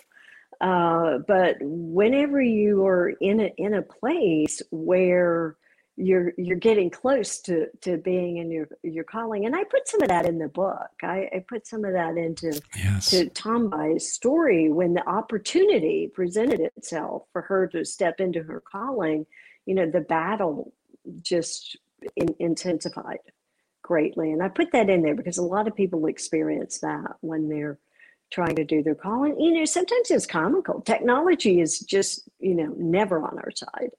Uh, 0.61 1.19
but 1.27 1.57
whenever 1.61 2.41
you 2.41 2.85
are 2.85 3.09
in 3.09 3.41
a 3.41 3.53
in 3.57 3.75
a 3.75 3.83
place 3.83 4.61
where 4.71 5.57
you're 5.97 6.33
you're 6.37 6.59
getting 6.59 6.91
close 6.91 7.41
to 7.41 7.67
to 7.81 7.97
being 7.97 8.37
in 8.39 8.51
your 8.51 8.69
your 8.83 9.05
calling, 9.05 9.47
and 9.47 9.57
I 9.57 9.65
put 9.65 9.89
some 9.89 10.03
of 10.03 10.09
that 10.09 10.27
in 10.27 10.39
the 10.39 10.49
book. 10.49 10.91
I, 11.03 11.29
I 11.35 11.45
put 11.49 11.67
some 11.67 11.85
of 11.85 11.93
that 11.93 12.19
into 12.19 12.61
yes. 12.77 13.11
to 13.11 13.31
Tombai's 13.31 14.13
story 14.13 14.71
when 14.71 14.93
the 14.93 15.09
opportunity 15.09 16.11
presented 16.13 16.61
itself 16.61 17.23
for 17.33 17.43
her 17.43 17.67
to 17.69 17.85
step 17.85 18.21
into 18.21 18.43
her 18.43 18.63
calling. 18.71 19.25
You 19.65 19.77
know, 19.77 19.91
the 19.91 20.01
battle 20.01 20.75
just 21.23 21.79
in, 22.17 22.35
intensified 22.39 23.19
greatly. 23.91 24.31
And 24.31 24.41
I 24.41 24.49
put 24.49 24.71
that 24.71 24.89
in 24.89 25.03
there 25.03 25.17
because 25.17 25.39
a 25.39 25.43
lot 25.43 25.67
of 25.67 25.75
people 25.75 26.07
experience 26.07 26.79
that 26.79 27.17
when 27.23 27.49
they're 27.49 27.77
trying 28.31 28.55
to 28.55 28.65
do 28.65 28.85
their 28.85 28.95
calling. 28.95 29.35
You 29.41 29.51
know, 29.53 29.65
sometimes 29.65 30.13
it's 30.13 30.27
comical. 30.27 30.81
Technology 30.81 31.61
is 31.61 31.81
just, 31.81 32.29
you 32.39 32.55
know, 32.55 32.73
never 32.79 33.21
on 33.21 33.37
our 33.37 33.51
side. 33.51 33.91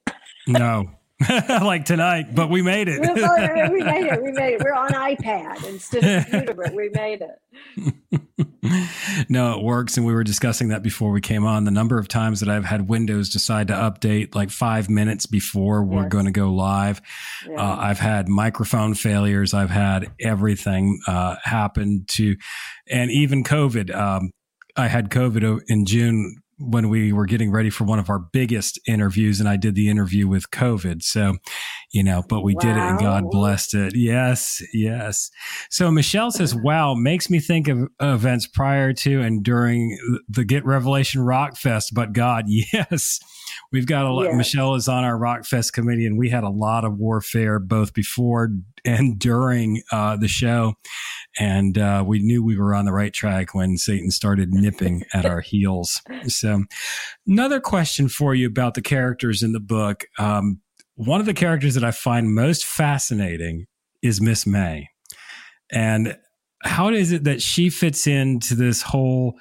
no, 0.48 0.89
like 1.49 1.86
tonight, 1.86 2.34
but 2.34 2.49
we 2.49 2.61
made 2.61 2.88
it. 2.88 2.99
we 3.01 3.07
made 3.07 4.05
it. 4.07 4.22
We 4.22 4.32
made 4.32 4.53
it. 4.53 4.61
We're 4.63 4.74
on 4.74 4.89
iPad 4.91 5.63
instead 5.67 6.03
of 6.03 6.26
computer, 6.26 6.53
but 6.53 6.74
we 6.74 6.89
made 6.89 7.22
it. 7.22 7.41
no, 9.30 9.57
it 9.59 9.63
works. 9.63 9.97
And 9.97 10.05
we 10.05 10.13
were 10.13 10.24
discussing 10.24 10.69
that 10.69 10.84
before 10.84 11.11
we 11.11 11.22
came 11.22 11.45
on. 11.45 11.65
The 11.65 11.72
number 11.72 11.99
of 11.99 12.07
times 12.07 12.39
that 12.39 12.49
I've 12.49 12.65
had 12.65 12.88
Windows 12.88 13.30
decide 13.30 13.67
to 13.67 13.74
update 13.74 14.36
like 14.36 14.49
five 14.49 14.89
minutes 14.89 15.26
before 15.26 15.84
we're 15.84 16.03
yes. 16.03 16.11
going 16.11 16.26
to 16.26 16.32
go 16.32 16.51
live. 16.51 17.01
Yeah. 17.47 17.55
Uh, 17.55 17.78
I've 17.80 17.99
had 17.99 18.28
microphone 18.28 18.93
failures. 18.93 19.53
I've 19.53 19.69
had 19.69 20.11
everything 20.19 20.99
uh, 21.07 21.36
happen 21.43 22.05
to, 22.09 22.36
and 22.89 23.11
even 23.11 23.43
COVID. 23.43 23.93
Um, 23.95 24.32
I 24.76 24.88
had 24.88 25.09
COVID 25.09 25.61
in 25.67 25.86
June 25.86 26.41
when 26.62 26.89
we 26.89 27.12
were 27.12 27.26
getting 27.26 27.51
ready 27.51 27.70
for 27.70 27.84
one 27.84 27.99
of 27.99 28.09
our 28.09 28.20
biggest 28.20 28.80
interviews 28.88 29.39
and 29.39 29.49
I 29.49 29.57
did 29.57 29.76
the 29.76 29.89
interview 29.89 30.28
with 30.28 30.51
COVID. 30.51 31.01
So, 31.03 31.38
you 31.92 32.04
know, 32.04 32.24
but 32.28 32.42
we 32.42 32.56
wow. 32.56 32.62
did 32.62 32.78
it 32.78 32.80
and 32.80 33.00
God 33.00 33.30
blessed 33.30 33.74
it. 33.74 33.96
Yes, 33.96 34.62
yes. 34.74 35.30
So 35.70 35.92
Michelle 35.92 36.32
says, 36.32 36.56
wow, 36.56 36.94
makes 36.94 37.30
me 37.30 37.39
think 37.39 37.68
of 37.68 37.89
events 38.00 38.48
prior 38.48 38.94
to 38.94 39.22
and 39.22 39.44
during 39.44 39.98
the 40.30 40.46
Get 40.46 40.66
Revelation 40.66 41.22
Rock 41.22 41.58
Fest. 41.58 41.94
But 41.94 42.14
God, 42.14 42.46
yes, 42.48 43.20
we've 43.74 43.86
got 43.86 44.06
a 44.06 44.12
lot. 44.12 44.26
Yes. 44.28 44.36
Michelle 44.36 44.76
is 44.76 44.88
on 44.88 45.04
our 45.04 45.18
Rock 45.18 45.46
Fest 45.46 45.74
committee 45.74 46.06
and 46.06 46.18
we 46.18 46.30
had 46.30 46.46
a 46.46 46.50
lot 46.50 46.86
of 46.86 46.98
warfare 46.98 47.60
both 47.60 47.94
before 47.94 48.50
and 48.86 49.20
during 49.20 49.84
uh, 49.92 50.16
the 50.16 50.30
show. 50.30 50.76
And 51.39 51.78
uh, 51.78 52.04
we 52.06 52.20
knew 52.20 52.44
we 52.44 52.58
were 52.58 52.74
on 52.74 52.86
the 52.86 52.94
right 52.94 53.14
track 53.14 53.54
when 53.54 53.78
Satan 53.78 54.12
started 54.12 54.50
nipping 54.52 55.04
at 55.14 55.26
our 55.26 55.42
heels. 55.42 56.02
So, 56.28 56.64
another 57.26 57.62
question 57.62 58.10
for 58.10 58.36
you 58.36 58.48
about 58.48 58.74
the 58.74 58.82
characters 58.82 59.42
in 59.42 59.54
the 59.54 59.62
book. 59.62 60.06
Um, 60.20 60.60
one 61.06 61.20
of 61.20 61.26
the 61.26 61.34
characters 61.34 61.74
that 61.74 61.84
I 61.84 61.89
find 61.89 62.34
most 62.34 62.64
fascinating 62.64 63.66
is 64.04 64.22
Miss 64.22 64.45
May. 64.45 64.88
And 65.72 66.16
how 66.64 66.89
is 66.89 67.12
it 67.12 67.24
that 67.24 67.41
she 67.41 67.72
fits 67.72 68.06
into 68.06 68.54
this 68.54 68.84
whole 68.84 69.39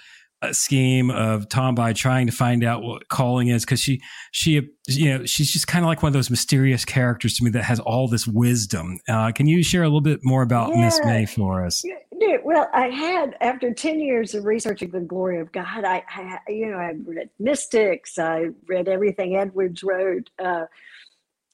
scheme 0.52 1.10
of 1.10 1.48
Tombi 1.48 1.94
trying 1.94 2.26
to 2.26 2.32
find 2.32 2.64
out 2.64 2.82
what 2.82 3.08
calling 3.08 3.48
is 3.48 3.66
because 3.66 3.78
she 3.78 4.00
she 4.32 4.70
you 4.88 5.10
know 5.10 5.26
she's 5.26 5.52
just 5.52 5.66
kind 5.66 5.84
of 5.84 5.88
like 5.88 6.02
one 6.02 6.08
of 6.08 6.14
those 6.14 6.30
mysterious 6.30 6.86
characters 6.86 7.34
to 7.34 7.44
me 7.44 7.50
that 7.50 7.64
has 7.64 7.78
all 7.78 8.08
this 8.08 8.26
wisdom. 8.26 8.98
Uh, 9.06 9.30
can 9.32 9.46
you 9.46 9.62
share 9.62 9.82
a 9.82 9.86
little 9.86 10.00
bit 10.00 10.20
more 10.22 10.40
about 10.40 10.70
yeah. 10.70 10.80
Miss 10.80 10.98
May 11.04 11.26
for 11.26 11.62
us? 11.62 11.82
Yeah, 12.12 12.38
well, 12.42 12.70
I 12.72 12.88
had 12.88 13.36
after 13.42 13.74
ten 13.74 14.00
years 14.00 14.34
of 14.34 14.46
researching 14.46 14.90
the 14.92 15.00
glory 15.00 15.40
of 15.40 15.52
God, 15.52 15.84
I, 15.84 16.02
I 16.08 16.38
you 16.48 16.70
know 16.70 16.78
I 16.78 16.94
read 17.04 17.28
Mystics, 17.38 18.18
I 18.18 18.46
read 18.66 18.88
everything 18.88 19.36
Edwards 19.36 19.82
wrote, 19.82 20.30
uh, 20.38 20.64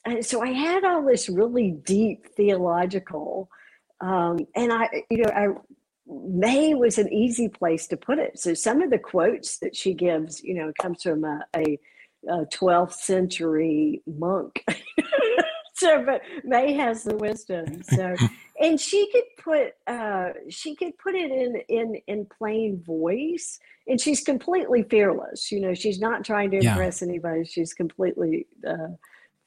and 0.07 0.25
so 0.25 0.41
I 0.43 0.51
had 0.51 0.85
all 0.85 1.05
this 1.05 1.29
really 1.29 1.73
deep 1.73 2.29
theological. 2.37 3.51
Um, 4.01 4.39
and 4.55 4.73
I, 4.73 4.89
you 5.11 5.19
know, 5.19 5.31
I 5.31 5.49
May 6.09 6.75
was 6.75 6.99
an 6.99 7.13
easy 7.13 7.49
place 7.49 7.89
to 7.89 7.97
put 7.97 8.19
it. 8.19 8.39
So 8.39 8.55
some 8.55 8.81
of 8.81 8.91
the 8.91 8.99
quotes 8.99 9.59
that 9.59 9.75
she 9.75 9.93
gives, 9.93 10.43
you 10.43 10.55
know, 10.55 10.73
comes 10.81 11.03
from 11.03 11.25
a, 11.25 11.41
a, 11.57 11.79
a 12.29 12.47
12th 12.47 12.93
century 12.93 14.03
monk. 14.07 14.65
so, 15.75 16.05
but 16.05 16.23
May 16.45 16.75
has 16.75 17.03
the 17.03 17.17
wisdom. 17.17 17.83
So, 17.83 18.15
and 18.61 18.81
she 18.81 19.11
could 19.11 19.25
put 19.43 19.73
uh, 19.89 20.31
she 20.49 20.77
could 20.77 20.97
put 20.99 21.17
it 21.17 21.33
in 21.33 21.57
in 21.69 22.01
in 22.07 22.27
plain 22.39 22.81
voice, 22.87 23.59
and 23.89 24.01
she's 24.01 24.23
completely 24.23 24.85
fearless. 24.85 25.51
You 25.51 25.61
know, 25.61 25.75
she's 25.75 25.99
not 25.99 26.25
trying 26.25 26.53
to 26.53 26.59
impress 26.59 27.03
yeah. 27.03 27.09
anybody. 27.09 27.45
She's 27.45 27.75
completely 27.75 28.47
uh, 28.67 28.95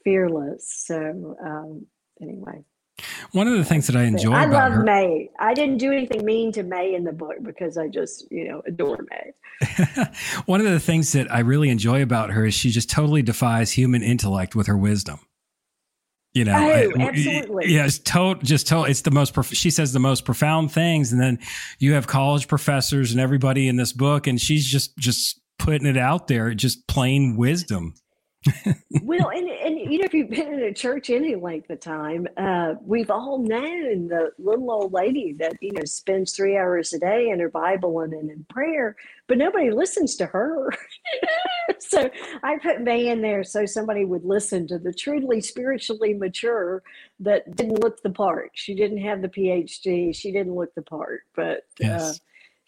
fearless. 0.04 0.84
So, 0.86 1.36
um, 1.44 1.86
anyway. 2.22 2.64
One 3.32 3.48
of 3.48 3.58
the 3.58 3.64
things 3.64 3.88
that 3.88 3.96
I 3.96 4.04
enjoy 4.04 4.34
I 4.34 4.46
love 4.46 4.74
her, 4.74 4.84
May. 4.84 5.30
I 5.40 5.54
didn't 5.54 5.78
do 5.78 5.92
anything 5.92 6.26
mean 6.26 6.52
to 6.54 6.64
May 6.64 6.94
in 6.94 7.04
the 7.04 7.14
book 7.14 7.38
because 7.44 7.78
I 7.78 7.88
just, 7.88 8.30
you 8.32 8.48
know, 8.48 8.62
adore 8.66 9.06
May. 9.10 10.06
One 10.46 10.60
of 10.62 10.68
the 10.72 10.80
things 10.80 11.12
that 11.14 11.32
I 11.32 11.40
really 11.40 11.70
enjoy 11.70 12.02
about 12.02 12.32
her 12.32 12.46
is 12.46 12.54
she 12.54 12.72
just 12.72 12.90
totally 12.90 13.22
defies 13.22 13.72
human 13.72 14.02
intellect 14.02 14.56
with 14.56 14.68
her 14.68 14.78
wisdom. 14.78 15.20
You 16.34 16.46
know, 16.46 16.56
oh, 16.56 17.02
absolutely. 17.02 17.74
Yeah, 17.74 17.86
it's 17.86 18.00
just 18.44 18.68
to, 18.68 18.84
it's 18.84 19.02
the 19.02 19.12
most, 19.12 19.34
prof- 19.34 19.54
she 19.54 19.72
says 19.72 19.94
the 19.94 20.00
most 20.00 20.26
profound 20.26 20.72
things. 20.72 21.12
And 21.12 21.20
then 21.20 21.40
you 21.80 21.94
have 21.94 22.06
college 22.06 22.48
professors 22.48 23.12
and 23.12 23.20
everybody 23.20 23.68
in 23.68 23.78
this 23.78 23.94
book, 23.94 24.28
and 24.28 24.40
she's 24.40 24.66
just, 24.66 24.96
just 24.98 25.40
putting 25.58 25.88
it 25.88 25.98
out 25.98 26.28
there, 26.28 26.54
just 26.54 26.88
plain 26.88 27.36
wisdom 27.36 27.96
well, 29.02 29.30
and, 29.30 29.50
and 29.50 29.92
you 29.92 30.00
know, 30.00 30.06
if 30.06 30.14
you've 30.14 30.30
been 30.30 30.54
in 30.54 30.64
a 30.64 30.74
church 30.74 31.10
any 31.10 31.36
length 31.36 31.70
of 31.70 31.82
time, 31.82 32.26
uh, 32.38 32.76
we've 32.86 33.12
all 33.12 33.40
known 33.40 34.08
the 34.08 34.32
little 34.38 34.72
old 34.72 34.94
lady 34.94 35.34
that 35.40 35.54
you 35.62 35.74
know 35.74 35.84
spends 35.84 36.34
three 36.34 36.58
hours 36.58 36.94
a 36.94 37.00
day 37.00 37.30
in 37.30 37.40
her 37.40 37.50
Bible 37.50 38.00
and, 38.00 38.14
in 38.14 38.46
prayer, 38.50 38.96
but 39.28 39.38
nobody 39.38 39.72
listens 39.72 40.16
to 40.16 40.26
her. 40.26 40.70
so 41.80 42.10
I 42.42 42.58
put 42.60 42.82
May 42.82 43.10
in 43.10 43.22
there 43.22 43.44
so 43.44 43.66
somebody 43.66 44.06
would 44.06 44.24
listen 44.24 44.68
to 44.68 44.80
the 44.80 44.94
truly 44.94 45.42
spiritually 45.42 46.14
mature 46.14 46.82
that 47.20 47.56
didn't 47.58 47.82
look 47.82 48.02
the 48.02 48.10
part. 48.10 48.52
She 48.54 48.74
didn't 48.74 49.00
have 49.00 49.22
the 49.22 49.28
PhD. 49.28 50.16
She 50.16 50.32
didn't 50.32 50.56
look 50.56 50.74
the 50.76 50.82
part, 50.82 51.22
but. 51.36 51.58
Uh, 51.84 51.88
yes. 51.88 52.02
Uh, 52.02 52.14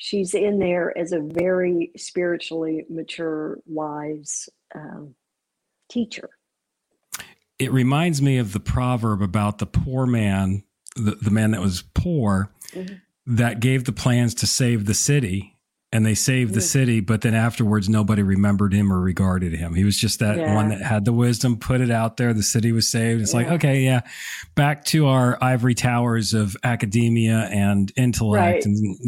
she's 0.03 0.33
in 0.33 0.57
there 0.57 0.97
as 0.97 1.11
a 1.11 1.19
very 1.19 1.91
spiritually 1.95 2.83
mature, 2.89 3.59
wise 3.67 4.49
um, 4.73 5.13
teacher. 5.91 6.29
It 7.59 7.71
reminds 7.71 8.21
me 8.21 8.37
of 8.37 8.53
the 8.53 8.59
proverb 8.59 9.21
about 9.21 9.59
the 9.59 9.67
poor 9.67 10.07
man, 10.07 10.63
the, 10.95 11.15
the 11.21 11.29
man 11.29 11.51
that 11.51 11.61
was 11.61 11.83
poor, 11.93 12.51
mm-hmm. 12.71 12.95
that 13.27 13.59
gave 13.59 13.83
the 13.83 13.91
plans 13.91 14.33
to 14.35 14.47
save 14.47 14.85
the 14.85 14.93
city 14.93 15.57
and 15.93 16.05
they 16.05 16.15
saved 16.15 16.53
the 16.53 16.61
city, 16.61 17.01
but 17.01 17.19
then 17.19 17.33
afterwards 17.33 17.89
nobody 17.89 18.23
remembered 18.23 18.73
him 18.73 18.93
or 18.93 19.01
regarded 19.01 19.51
him. 19.51 19.73
He 19.73 19.83
was 19.83 19.97
just 19.97 20.19
that 20.19 20.37
yeah. 20.37 20.55
one 20.55 20.69
that 20.69 20.81
had 20.81 21.03
the 21.03 21.11
wisdom, 21.11 21.57
put 21.57 21.81
it 21.81 21.91
out 21.91 22.15
there. 22.15 22.33
The 22.33 22.43
city 22.43 22.71
was 22.71 22.87
saved. 22.87 23.21
It's 23.21 23.33
yeah. 23.33 23.39
like, 23.39 23.49
okay, 23.49 23.81
yeah, 23.81 23.99
back 24.55 24.85
to 24.85 25.07
our 25.07 25.37
ivory 25.43 25.75
towers 25.75 26.33
of 26.33 26.55
academia 26.63 27.49
and 27.51 27.91
intellect. 27.97 28.41
Right. 28.41 28.65
And 28.65 28.97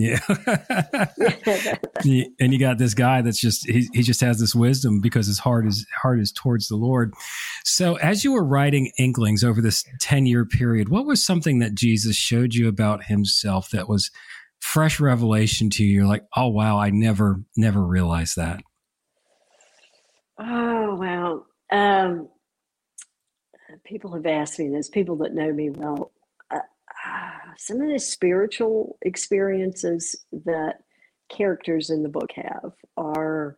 yeah. 2.04 2.26
and 2.42 2.52
you 2.52 2.60
got 2.60 2.80
this 2.80 2.94
guy 2.94 3.22
that's 3.22 3.40
just, 3.40 3.66
he, 3.66 3.88
he 3.94 4.04
just 4.04 4.20
has 4.20 4.40
this 4.40 4.54
wisdom 4.54 5.00
because 5.00 5.28
his 5.28 5.40
heart 5.40 5.66
is 5.66 5.86
heart 6.02 6.20
is 6.20 6.34
towards 6.34 6.68
the 6.68 6.76
Lord. 6.76 7.14
So 7.64 7.96
as 7.96 8.26
you 8.26 8.34
were 8.34 8.44
writing 8.44 8.92
Inklings 9.00 9.42
over 9.42 9.62
this 9.62 9.86
10 10.02 10.26
year 10.26 10.44
period, 10.44 10.90
what 10.90 11.06
was 11.06 11.26
something 11.26 11.60
that 11.60 11.76
Jesus 11.76 12.18
showed 12.18 12.56
you 12.56 12.68
about 12.68 13.06
himself 13.06 13.70
that 13.70 13.88
was 13.88 14.12
fresh 14.64 15.02
revelation 15.02 15.70
to 15.70 15.84
you. 15.84 15.94
You're 15.94 16.08
like, 16.08 16.24
oh 16.38 16.48
wow, 16.48 16.80
I 16.80 16.90
never 16.90 17.42
never 17.58 17.82
realized 17.86 18.38
that. 18.38 18.62
Oh 20.40 20.96
wow. 20.96 21.46
Um, 21.70 22.30
people 23.84 24.14
have 24.14 24.26
asked 24.26 24.58
me 24.60 24.70
this. 24.70 24.90
People 24.90 25.18
that 25.18 25.34
know 25.34 25.52
me 25.52 25.70
well. 25.70 26.12
Uh, 26.50 26.60
some 27.58 27.82
of 27.82 27.90
the 27.90 28.00
spiritual 28.00 28.98
experiences 29.02 30.16
that 30.32 30.80
characters 31.30 31.90
in 31.90 32.02
the 32.02 32.10
book 32.10 32.30
have 32.36 32.72
are 32.96 33.58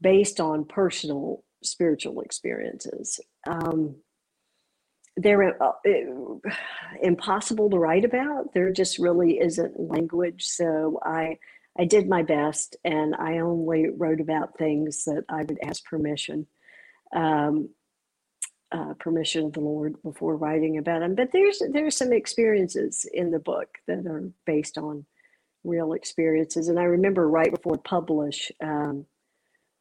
based 0.00 0.40
on 0.40 0.64
personal 0.64 1.44
spiritual 1.62 2.22
experiences. 2.22 3.20
Um, 3.46 3.96
they're 5.16 5.62
uh, 5.62 5.72
impossible 7.02 7.70
to 7.70 7.78
write 7.78 8.04
about. 8.04 8.54
There 8.54 8.72
just 8.72 8.98
really 8.98 9.38
isn't 9.38 9.78
language. 9.78 10.44
So 10.44 10.98
I 11.04 11.38
I 11.78 11.84
did 11.86 12.08
my 12.08 12.22
best, 12.22 12.76
and 12.84 13.14
I 13.14 13.38
only 13.38 13.88
wrote 13.88 14.20
about 14.20 14.58
things 14.58 15.04
that 15.04 15.24
I 15.28 15.42
would 15.42 15.58
ask 15.64 15.82
permission, 15.84 16.46
um, 17.16 17.70
uh, 18.70 18.92
permission 18.98 19.46
of 19.46 19.54
the 19.54 19.60
Lord 19.60 19.94
before 20.02 20.36
writing 20.36 20.76
about 20.76 21.00
them. 21.00 21.14
But 21.14 21.30
there's 21.32 21.62
there's 21.72 21.96
some 21.96 22.12
experiences 22.12 23.06
in 23.12 23.30
the 23.30 23.38
book 23.38 23.78
that 23.86 24.06
are 24.06 24.30
based 24.46 24.78
on 24.78 25.06
real 25.64 25.92
experiences. 25.92 26.68
And 26.68 26.78
I 26.78 26.84
remember 26.84 27.28
right 27.28 27.50
before 27.50 27.78
publish, 27.78 28.50
um, 28.62 29.06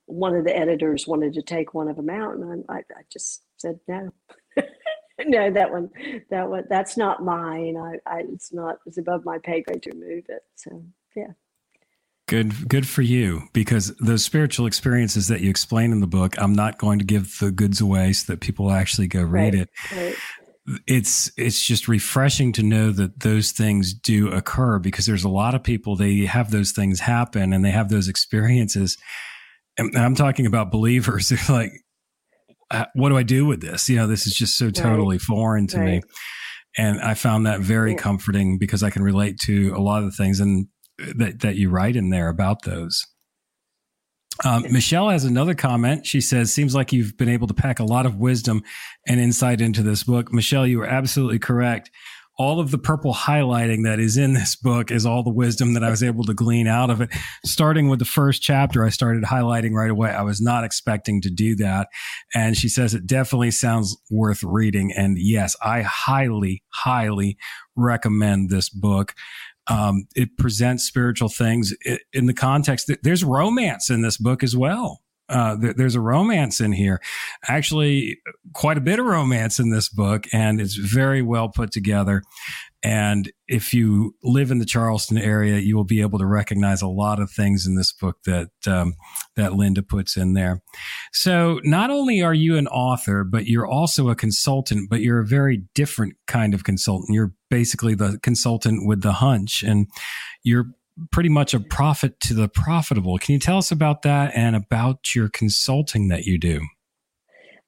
one 0.05 0.35
of 0.35 0.45
the 0.45 0.55
editors 0.55 1.07
wanted 1.07 1.33
to 1.33 1.41
take 1.41 1.73
one 1.73 1.87
of 1.87 1.95
them 1.95 2.09
out, 2.09 2.35
and 2.35 2.65
I, 2.69 2.77
I 2.77 3.03
just 3.11 3.43
said 3.57 3.79
no. 3.87 4.11
no, 5.25 5.51
that 5.51 5.71
one, 5.71 5.89
that 6.29 6.49
one, 6.49 6.63
that's 6.69 6.97
not 6.97 7.23
mine. 7.23 7.77
I, 7.77 8.09
I, 8.09 8.23
it's 8.31 8.53
not, 8.53 8.77
it's 8.85 8.97
above 8.97 9.25
my 9.25 9.37
pay 9.43 9.61
grade 9.61 9.83
to 9.83 9.91
remove 9.91 10.25
it. 10.29 10.43
So, 10.55 10.83
yeah. 11.15 11.33
Good, 12.27 12.69
good 12.69 12.87
for 12.87 13.01
you. 13.01 13.49
Because 13.51 13.93
those 13.97 14.23
spiritual 14.23 14.65
experiences 14.65 15.27
that 15.27 15.41
you 15.41 15.49
explain 15.49 15.91
in 15.91 15.99
the 15.99 16.07
book, 16.07 16.33
I'm 16.37 16.53
not 16.53 16.77
going 16.77 16.99
to 16.99 17.05
give 17.05 17.37
the 17.39 17.51
goods 17.51 17.81
away 17.81 18.13
so 18.13 18.31
that 18.31 18.39
people 18.39 18.71
actually 18.71 19.07
go 19.07 19.21
read 19.21 19.53
right, 19.53 19.63
it. 19.63 19.69
Right. 19.93 20.15
it's 20.87 21.31
it's 21.37 21.61
just 21.61 21.87
refreshing 21.87 22.53
to 22.53 22.63
know 22.63 22.91
that 22.91 23.19
those 23.19 23.51
things 23.51 23.93
do 23.93 24.29
occur 24.29 24.79
because 24.79 25.05
there's 25.05 25.25
a 25.25 25.29
lot 25.29 25.55
of 25.55 25.63
people 25.63 25.95
they 25.95 26.19
have 26.19 26.51
those 26.51 26.71
things 26.71 27.01
happen 27.01 27.51
and 27.51 27.65
they 27.65 27.71
have 27.71 27.89
those 27.89 28.07
experiences 28.07 28.95
and 29.79 29.97
i'm 29.97 30.13
talking 30.13 30.45
about 30.45 30.71
believers 30.71 31.29
they're 31.29 31.39
like 31.49 31.71
what 32.93 33.09
do 33.09 33.17
i 33.17 33.23
do 33.23 33.45
with 33.45 33.61
this 33.61 33.89
you 33.89 33.95
know 33.95 34.07
this 34.07 34.25
is 34.25 34.33
just 34.33 34.57
so 34.57 34.69
totally 34.69 35.15
right. 35.15 35.21
foreign 35.21 35.67
to 35.67 35.79
right. 35.79 35.85
me 35.85 36.01
and 36.77 37.01
i 37.01 37.13
found 37.13 37.45
that 37.45 37.59
very 37.59 37.91
yeah. 37.91 37.97
comforting 37.97 38.57
because 38.57 38.83
i 38.83 38.89
can 38.89 39.03
relate 39.03 39.37
to 39.37 39.73
a 39.75 39.81
lot 39.81 39.99
of 39.99 40.05
the 40.05 40.15
things 40.15 40.39
and 40.39 40.67
uh, 41.01 41.13
that, 41.15 41.39
that 41.41 41.55
you 41.55 41.69
write 41.69 41.95
in 41.95 42.09
there 42.09 42.29
about 42.29 42.63
those 42.63 43.05
um, 44.43 44.63
Michelle 44.71 45.09
has 45.09 45.25
another 45.25 45.53
comment. 45.53 46.05
She 46.07 46.21
says, 46.21 46.51
Seems 46.51 46.73
like 46.73 46.91
you've 46.91 47.15
been 47.17 47.29
able 47.29 47.47
to 47.47 47.53
pack 47.53 47.79
a 47.79 47.83
lot 47.83 48.05
of 48.05 48.15
wisdom 48.15 48.63
and 49.05 49.19
insight 49.19 49.61
into 49.61 49.83
this 49.83 50.03
book. 50.03 50.33
Michelle, 50.33 50.65
you 50.65 50.81
are 50.81 50.87
absolutely 50.87 51.37
correct. 51.37 51.91
All 52.41 52.59
of 52.59 52.71
the 52.71 52.79
purple 52.79 53.13
highlighting 53.13 53.83
that 53.83 53.99
is 53.99 54.17
in 54.17 54.33
this 54.33 54.55
book 54.55 54.89
is 54.89 55.05
all 55.05 55.21
the 55.21 55.29
wisdom 55.29 55.75
that 55.75 55.83
I 55.83 55.91
was 55.91 56.01
able 56.01 56.23
to 56.23 56.33
glean 56.33 56.65
out 56.65 56.89
of 56.89 56.99
it. 56.99 57.09
Starting 57.45 57.87
with 57.87 57.99
the 57.99 58.05
first 58.05 58.41
chapter, 58.41 58.83
I 58.83 58.89
started 58.89 59.23
highlighting 59.23 59.73
right 59.73 59.91
away. 59.91 60.09
I 60.09 60.23
was 60.23 60.41
not 60.41 60.63
expecting 60.63 61.21
to 61.21 61.29
do 61.29 61.55
that. 61.57 61.89
And 62.33 62.57
she 62.57 62.67
says 62.67 62.95
it 62.95 63.05
definitely 63.05 63.51
sounds 63.51 63.95
worth 64.09 64.41
reading. 64.41 64.91
And 64.91 65.17
yes, 65.19 65.55
I 65.63 65.83
highly, 65.83 66.63
highly 66.69 67.37
recommend 67.75 68.49
this 68.49 68.69
book. 68.69 69.13
Um, 69.67 70.07
it 70.15 70.35
presents 70.39 70.83
spiritual 70.83 71.29
things 71.29 71.75
in 72.11 72.25
the 72.25 72.33
context. 72.33 72.87
that 72.87 73.03
There's 73.03 73.23
romance 73.23 73.91
in 73.91 74.01
this 74.01 74.17
book 74.17 74.41
as 74.41 74.57
well. 74.57 75.03
Uh, 75.31 75.55
there's 75.77 75.95
a 75.95 76.01
romance 76.01 76.59
in 76.59 76.73
here, 76.73 76.99
actually, 77.47 78.19
quite 78.53 78.77
a 78.77 78.81
bit 78.81 78.99
of 78.99 79.05
romance 79.05 79.59
in 79.59 79.69
this 79.69 79.87
book, 79.87 80.25
and 80.33 80.59
it's 80.59 80.75
very 80.75 81.21
well 81.21 81.47
put 81.49 81.71
together. 81.71 82.21
And 82.83 83.31
if 83.47 83.73
you 83.73 84.15
live 84.23 84.49
in 84.49 84.57
the 84.57 84.65
Charleston 84.65 85.17
area, 85.17 85.59
you 85.59 85.75
will 85.75 85.83
be 85.83 86.01
able 86.01 86.17
to 86.17 86.25
recognize 86.25 86.81
a 86.81 86.87
lot 86.87 87.19
of 87.19 87.29
things 87.29 87.67
in 87.67 87.75
this 87.75 87.93
book 87.93 88.17
that 88.25 88.49
um, 88.65 88.95
that 89.35 89.53
Linda 89.53 89.83
puts 89.83 90.17
in 90.17 90.33
there. 90.33 90.61
So 91.13 91.59
not 91.63 91.91
only 91.91 92.21
are 92.21 92.33
you 92.33 92.57
an 92.57 92.67
author, 92.67 93.23
but 93.23 93.45
you're 93.45 93.67
also 93.67 94.09
a 94.09 94.15
consultant. 94.15 94.89
But 94.89 95.01
you're 95.01 95.19
a 95.19 95.27
very 95.27 95.63
different 95.75 96.15
kind 96.27 96.53
of 96.53 96.63
consultant. 96.63 97.13
You're 97.13 97.33
basically 97.49 97.93
the 97.93 98.19
consultant 98.23 98.87
with 98.87 99.01
the 99.01 99.13
hunch, 99.13 99.63
and 99.63 99.87
you're 100.43 100.71
pretty 101.11 101.29
much 101.29 101.53
a 101.53 101.59
prophet 101.59 102.19
to 102.21 102.33
the 102.33 102.47
profitable. 102.47 103.17
Can 103.17 103.33
you 103.33 103.39
tell 103.39 103.57
us 103.57 103.71
about 103.71 104.01
that 104.03 104.31
and 104.35 104.55
about 104.55 105.15
your 105.15 105.29
consulting 105.29 106.09
that 106.09 106.25
you 106.25 106.37
do? 106.37 106.61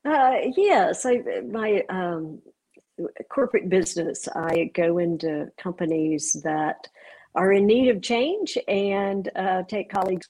Uh, 0.06 0.36
yes, 0.58 1.06
I, 1.06 1.22
my 1.50 1.84
um, 1.90 2.42
corporate 3.30 3.70
business, 3.70 4.28
I 4.36 4.72
go 4.74 4.98
into 4.98 5.48
companies 5.58 6.34
that 6.44 6.88
are 7.36 7.52
in 7.52 7.66
need 7.66 7.90
of 7.90 8.02
change 8.02 8.58
and 8.68 9.30
uh, 9.36 9.64
take 9.64 9.90
colleagues. 9.92 10.28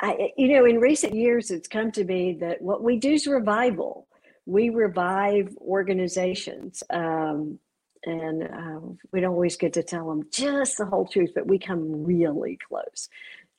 I, 0.00 0.30
you 0.36 0.48
know, 0.48 0.64
in 0.64 0.78
recent 0.78 1.14
years, 1.14 1.50
it's 1.50 1.68
come 1.68 1.90
to 1.92 2.04
me 2.04 2.36
that 2.40 2.60
what 2.60 2.82
we 2.82 2.98
do 2.98 3.12
is 3.12 3.26
revival. 3.26 4.06
We 4.46 4.70
revive 4.70 5.56
organizations. 5.60 6.82
Um, 6.90 7.58
and 8.08 8.42
uh, 8.42 8.80
we 9.12 9.20
don't 9.20 9.34
always 9.34 9.56
get 9.56 9.74
to 9.74 9.82
tell 9.82 10.08
them 10.08 10.26
just 10.32 10.78
the 10.78 10.86
whole 10.86 11.06
truth, 11.06 11.30
but 11.34 11.46
we 11.46 11.58
come 11.58 12.04
really 12.04 12.58
close 12.68 13.08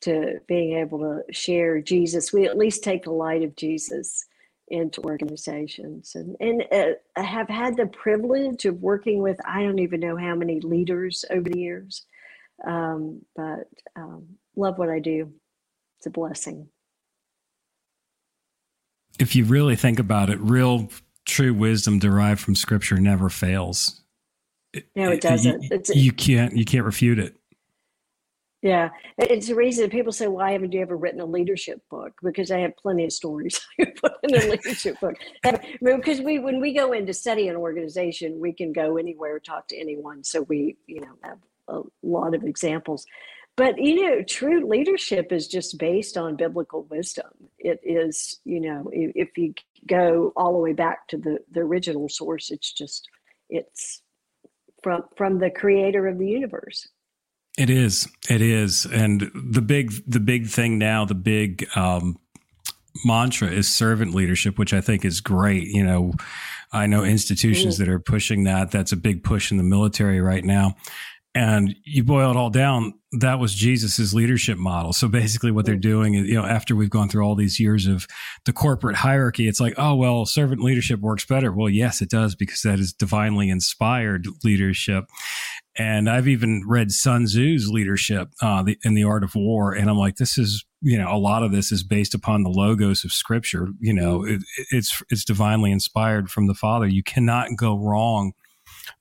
to 0.02 0.40
being 0.48 0.78
able 0.78 1.00
to 1.00 1.34
share 1.34 1.82
Jesus. 1.82 2.34
We 2.34 2.46
at 2.46 2.58
least 2.58 2.84
take 2.84 3.04
the 3.04 3.12
light 3.12 3.44
of 3.44 3.56
Jesus 3.56 4.26
into 4.70 5.02
organizations 5.02 6.14
and, 6.14 6.36
and 6.40 6.64
uh, 6.72 6.94
I 7.16 7.24
have 7.24 7.50
had 7.50 7.76
the 7.76 7.88
privilege 7.88 8.66
of 8.66 8.82
working 8.82 9.20
with 9.20 9.40
I 9.44 9.64
don't 9.64 9.80
even 9.80 10.00
know 10.00 10.16
how 10.16 10.36
many 10.36 10.60
leaders 10.60 11.26
over 11.32 11.50
the 11.50 11.58
years, 11.58 12.06
um, 12.68 13.24
but 13.36 13.68
um, 13.96 14.28
love 14.56 14.78
what 14.78 14.90
I 14.90 15.00
do. 15.00 15.32
It's 15.98 16.06
a 16.06 16.12
blessing. 16.12 16.68
If 19.20 19.36
you 19.36 19.44
really 19.46 19.76
think 19.76 19.98
about 19.98 20.30
it, 20.30 20.40
real 20.40 20.90
true 21.26 21.54
wisdom 21.54 21.98
derived 21.98 22.40
from 22.40 22.56
Scripture 22.56 22.98
never 22.98 23.30
fails. 23.30 24.02
No, 24.96 25.12
it 25.12 25.22
doesn't. 25.22 25.64
You, 25.64 25.82
you 25.96 26.12
can't 26.12 26.56
you 26.56 26.66
can't 26.66 26.86
refute 26.86 27.20
it. 27.20 27.36
Yeah, 28.62 28.90
it's 29.18 29.48
the 29.48 29.56
reason 29.56 29.90
people 29.90 30.12
say, 30.12 30.28
"Why 30.28 30.52
haven't 30.52 30.74
you 30.74 30.82
ever 30.82 30.98
written 30.98 31.22
a 31.22 31.26
leadership 31.26 31.82
book?" 31.90 32.14
Because 32.22 32.52
I 32.52 32.60
have 32.60 32.76
plenty 32.76 33.06
of 33.06 33.14
stories 33.14 33.60
I 33.80 33.86
put 33.86 34.14
in 34.24 34.36
a 34.36 34.52
leadership 34.52 35.00
book. 35.00 35.16
because 35.82 36.20
we, 36.20 36.40
when 36.40 36.60
we 36.60 36.74
go 36.74 36.92
in 36.92 37.06
to 37.06 37.14
study 37.14 37.48
an 37.48 37.56
organization, 37.56 38.40
we 38.40 38.52
can 38.52 38.74
go 38.74 38.98
anywhere, 38.98 39.40
talk 39.40 39.70
to 39.70 39.78
anyone. 39.78 40.26
So 40.26 40.42
we, 40.44 40.76
you 40.88 41.00
know, 41.00 41.16
have 41.24 41.38
a 41.70 41.82
lot 42.04 42.36
of 42.36 42.44
examples. 42.44 43.06
But 43.56 43.78
you 43.78 44.06
know, 44.06 44.24
true 44.24 44.68
leadership 44.68 45.32
is 45.32 45.48
just 45.48 45.78
based 45.78 46.18
on 46.18 46.36
biblical 46.36 46.84
wisdom. 46.84 47.32
It 47.60 47.80
is, 47.82 48.40
you 48.44 48.60
know, 48.60 48.90
if 48.92 49.38
you 49.38 49.54
go 49.88 50.34
all 50.36 50.52
the 50.52 50.60
way 50.60 50.74
back 50.74 51.08
to 51.10 51.18
the 51.18 51.40
the 51.52 51.62
original 51.62 52.10
source, 52.10 52.52
it's 52.52 52.74
just 52.74 53.08
it's 53.50 54.02
from 54.84 55.04
from 55.16 55.40
the 55.40 55.50
creator 55.50 56.08
of 56.08 56.18
the 56.18 56.28
universe. 56.28 56.88
It 57.58 57.70
is. 57.70 58.08
It 58.30 58.42
is. 58.42 58.86
And 58.86 59.30
the 59.34 59.62
big 59.62 59.92
the 60.08 60.20
big 60.20 60.48
thing 60.48 60.78
now, 60.78 61.06
the 61.06 61.16
big 61.16 61.68
um, 61.76 62.18
mantra 63.04 63.50
is 63.50 63.68
servant 63.68 64.14
leadership, 64.14 64.58
which 64.58 64.74
I 64.74 64.82
think 64.82 65.04
is 65.04 65.20
great. 65.22 65.68
You 65.68 65.84
know, 65.84 66.14
I 66.72 66.86
know 66.86 67.04
institutions 67.04 67.76
mm. 67.76 67.78
that 67.80 67.90
are 67.90 68.00
pushing 68.00 68.44
that. 68.46 68.72
That's 68.72 68.92
a 68.92 68.98
big 68.98 69.24
push 69.24 69.52
in 69.52 69.58
the 69.58 69.64
military 69.64 70.22
right 70.22 70.44
now. 70.44 70.76
And 71.40 71.74
you 71.86 72.04
boil 72.04 72.32
it 72.32 72.36
all 72.36 72.50
down, 72.50 72.96
that 73.14 73.40
was 73.40 73.56
Jesus's 73.56 74.14
leadership 74.14 74.58
model. 74.58 74.92
So 74.92 75.08
basically 75.08 75.52
what 75.52 75.66
they're 75.66 75.78
doing 75.78 76.16
is, 76.16 76.28
you 76.28 76.34
know, 76.34 76.44
after 76.44 76.76
we've 76.76 76.90
gone 76.90 77.08
through 77.08 77.24
all 77.24 77.36
these 77.36 77.62
years 77.62 77.88
of 77.88 78.08
the 78.44 78.52
corporate 78.52 78.98
hierarchy, 78.98 79.48
it's 79.48 79.62
like, 79.62 79.74
oh, 79.78 79.96
well, 79.96 80.26
servant 80.26 80.62
leadership 80.62 81.00
works 81.00 81.26
better. 81.26 81.54
Well, 81.54 81.70
yes, 81.70 82.02
it 82.02 82.10
does 82.10 82.36
because 82.36 82.62
that 82.64 82.78
is 82.78 82.92
divinely 82.92 83.50
inspired 83.50 84.28
leadership. 84.44 85.06
And 85.78 86.10
I've 86.10 86.28
even 86.28 86.64
read 86.68 86.92
Sun 86.92 87.28
Tzu's 87.28 87.70
leadership 87.70 88.34
uh, 88.42 88.62
the, 88.64 88.78
in 88.84 88.94
the 88.96 89.06
art 89.06 89.24
of 89.24 89.34
war. 89.34 89.72
And 89.72 89.90
I'm 89.90 89.98
like, 89.98 90.18
this 90.18 90.38
is, 90.38 90.66
you 90.82 90.98
know, 90.98 91.10
a 91.10 91.18
lot 91.18 91.42
of 91.42 91.54
this 91.54 91.72
is 91.72 91.84
based 91.84 92.14
upon 92.14 92.44
the 92.44 92.50
logos 92.50 93.06
of 93.06 93.14
scripture. 93.14 93.70
You 93.80 93.94
know, 93.94 94.26
it, 94.26 94.42
it's, 94.72 95.02
it's 95.10 95.24
divinely 95.24 95.72
inspired 95.72 96.30
from 96.30 96.48
the 96.48 96.54
father. 96.54 96.86
You 96.86 97.02
cannot 97.02 97.56
go 97.56 97.78
wrong 97.78 98.34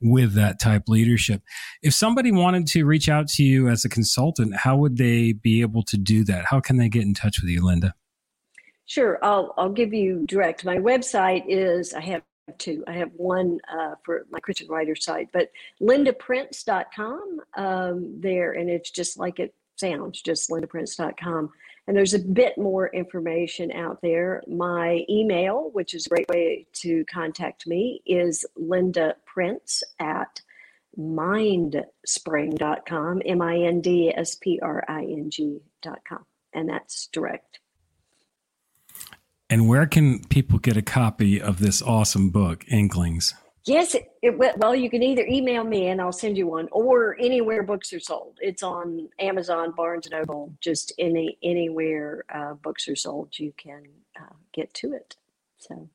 with 0.01 0.34
that 0.34 0.61
type 0.61 0.84
leadership. 0.89 1.43
If 1.82 1.95
somebody 1.95 2.32
wanted 2.32 2.66
to 2.68 2.84
reach 2.84 3.09
out 3.09 3.28
to 3.28 3.43
you 3.43 3.68
as 3.68 3.84
a 3.84 3.89
consultant, 3.89 4.57
how 4.57 4.76
would 4.76 4.97
they 4.97 5.32
be 5.32 5.61
able 5.61 5.82
to 5.84 5.97
do 5.97 6.24
that? 6.24 6.47
How 6.47 6.61
can 6.61 6.76
they 6.76 6.89
get 6.89 7.03
in 7.03 7.14
touch 7.14 7.41
with 7.41 7.51
you, 7.51 7.64
Linda? 7.64 7.95
Sure, 8.86 9.18
I'll 9.22 9.53
I'll 9.59 9.72
give 9.72 9.93
you 9.93 10.24
direct. 10.26 10.64
My 10.64 10.76
website 10.76 11.45
is 11.47 11.93
I 11.93 12.01
have 12.01 12.22
two. 12.57 12.82
I 12.89 12.93
have 12.93 13.11
one 13.14 13.59
uh, 13.70 13.97
for 14.05 14.26
my 14.30 14.41
Christian 14.41 14.68
writer 14.68 14.97
site, 14.97 15.28
but 15.32 15.51
lindaprince.com 15.82 17.41
um, 17.57 18.14
there, 18.18 18.53
and 18.53 18.70
it's 18.70 18.91
just 18.91 19.18
like 19.18 19.41
it 19.41 19.55
sounds, 19.76 20.22
just 20.22 20.49
lindaprince.com. 20.51 21.51
And 21.89 21.97
there's 21.97 22.12
a 22.12 22.18
bit 22.18 22.59
more 22.59 22.89
information 22.89 23.72
out 23.72 24.03
there. 24.03 24.43
My 24.47 25.07
email, 25.09 25.70
which 25.72 25.95
is 25.95 26.05
a 26.05 26.11
great 26.11 26.28
way 26.28 26.66
to 26.74 27.03
contact 27.07 27.66
me, 27.66 28.03
is 28.05 28.45
Linda 28.57 29.16
Prince 29.24 29.82
at 29.99 30.43
mindspring.com, 30.99 33.22
M 33.24 33.41
I 33.41 33.61
N 33.61 33.80
D 33.80 34.12
S 34.14 34.34
P 34.34 34.61
R 34.62 34.84
I 34.86 35.01
N 35.01 35.30
G.com. 35.30 36.26
And 36.53 36.68
that's 36.68 37.07
direct. 37.07 37.61
And 39.49 39.66
where 39.66 39.86
can 39.86 40.26
people 40.26 40.59
get 40.59 40.76
a 40.76 40.82
copy 40.82 41.41
of 41.41 41.59
this 41.59 41.80
awesome 41.80 42.28
book, 42.28 42.66
Inklings? 42.68 43.32
Yes, 43.64 43.94
it, 43.94 44.11
it, 44.22 44.59
well, 44.59 44.74
you 44.74 44.88
can 44.88 45.02
either 45.02 45.26
email 45.26 45.62
me 45.64 45.88
and 45.88 46.00
I'll 46.00 46.12
send 46.12 46.38
you 46.38 46.46
one, 46.46 46.68
or 46.72 47.16
anywhere 47.20 47.62
books 47.62 47.92
are 47.92 48.00
sold. 48.00 48.38
It's 48.40 48.62
on 48.62 49.09
Amazon, 49.18 49.72
Barnes 49.76 50.06
and 50.06 50.18
Noble, 50.18 50.54
just 50.61 50.92
any 50.98 51.36
anywhere 51.42 52.24
uh, 52.32 52.54
books 52.54 52.88
are 52.88 52.96
sold, 52.96 53.38
you 53.38 53.52
can 53.56 53.84
uh, 54.18 54.34
get 54.52 54.72
to 54.74 54.94
it. 54.94 55.16
So 55.59 55.88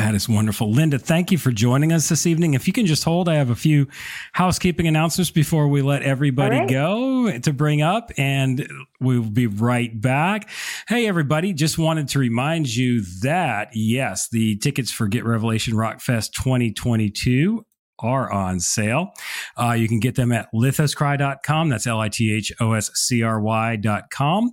that 0.00 0.14
is 0.14 0.26
wonderful. 0.26 0.72
Linda, 0.72 0.98
thank 0.98 1.30
you 1.30 1.36
for 1.36 1.52
joining 1.52 1.92
us 1.92 2.08
this 2.08 2.26
evening. 2.26 2.54
If 2.54 2.66
you 2.66 2.72
can 2.72 2.86
just 2.86 3.04
hold, 3.04 3.28
I 3.28 3.34
have 3.34 3.50
a 3.50 3.54
few 3.54 3.86
housekeeping 4.32 4.88
announcements 4.88 5.30
before 5.30 5.68
we 5.68 5.82
let 5.82 6.02
everybody 6.02 6.56
right. 6.56 6.68
go 6.68 7.38
to 7.38 7.52
bring 7.52 7.82
up, 7.82 8.10
and 8.16 8.66
we'll 8.98 9.22
be 9.22 9.46
right 9.46 10.00
back. 10.00 10.48
Hey, 10.88 11.06
everybody, 11.06 11.52
just 11.52 11.76
wanted 11.76 12.08
to 12.08 12.18
remind 12.18 12.74
you 12.74 13.04
that, 13.20 13.68
yes, 13.74 14.28
the 14.30 14.56
tickets 14.56 14.90
for 14.90 15.06
Get 15.06 15.26
Revelation 15.26 15.76
Rock 15.76 16.00
Fest 16.00 16.32
2022 16.32 17.66
are 18.02 18.30
on 18.32 18.60
sale. 18.60 19.10
Uh, 19.56 19.72
you 19.72 19.88
can 19.88 20.00
get 20.00 20.14
them 20.14 20.32
at 20.32 20.48
lithoscry.com. 20.54 21.68
That's 21.68 21.86
L 21.86 22.00
I 22.00 22.08
T 22.08 22.34
H 22.34 22.52
O 22.60 22.72
S 22.72 22.90
C 22.94 23.22
R 23.22 23.40
Y.com. 23.40 24.50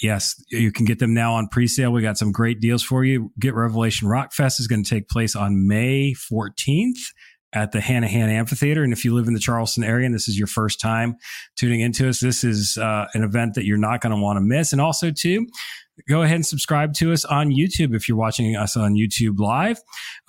Yes, 0.00 0.34
you 0.50 0.72
can 0.72 0.86
get 0.86 0.98
them 1.00 1.12
now 1.12 1.34
on 1.34 1.48
pre-sale. 1.48 1.92
We 1.92 2.00
got 2.00 2.16
some 2.16 2.32
great 2.32 2.60
deals 2.60 2.82
for 2.82 3.04
you. 3.04 3.30
Get 3.38 3.54
Revelation 3.54 4.08
Rock 4.08 4.32
Fest 4.32 4.58
is 4.58 4.66
going 4.66 4.82
to 4.82 4.88
take 4.88 5.08
place 5.08 5.36
on 5.36 5.66
May 5.68 6.14
14th 6.14 6.98
at 7.52 7.72
the 7.72 7.80
Hanahan 7.80 8.28
Amphitheater. 8.28 8.82
And 8.82 8.92
if 8.92 9.04
you 9.04 9.14
live 9.14 9.28
in 9.28 9.34
the 9.34 9.40
Charleston 9.40 9.84
area 9.84 10.06
and 10.06 10.14
this 10.14 10.28
is 10.28 10.38
your 10.38 10.46
first 10.46 10.80
time 10.80 11.16
tuning 11.58 11.80
into 11.80 12.08
us, 12.08 12.20
this 12.20 12.44
is 12.44 12.78
uh, 12.80 13.06
an 13.14 13.22
event 13.22 13.54
that 13.54 13.66
you're 13.66 13.76
not 13.76 14.00
going 14.00 14.14
to 14.14 14.20
want 14.20 14.38
to 14.38 14.40
miss. 14.40 14.72
And 14.72 14.80
also, 14.80 15.10
too, 15.10 15.46
go 16.08 16.22
ahead 16.22 16.36
and 16.36 16.46
subscribe 16.46 16.94
to 16.94 17.12
us 17.12 17.24
on 17.24 17.50
YouTube 17.50 17.94
if 17.94 18.08
you're 18.08 18.16
watching 18.16 18.56
us 18.56 18.76
on 18.76 18.94
YouTube 18.94 19.38
Live. 19.38 19.80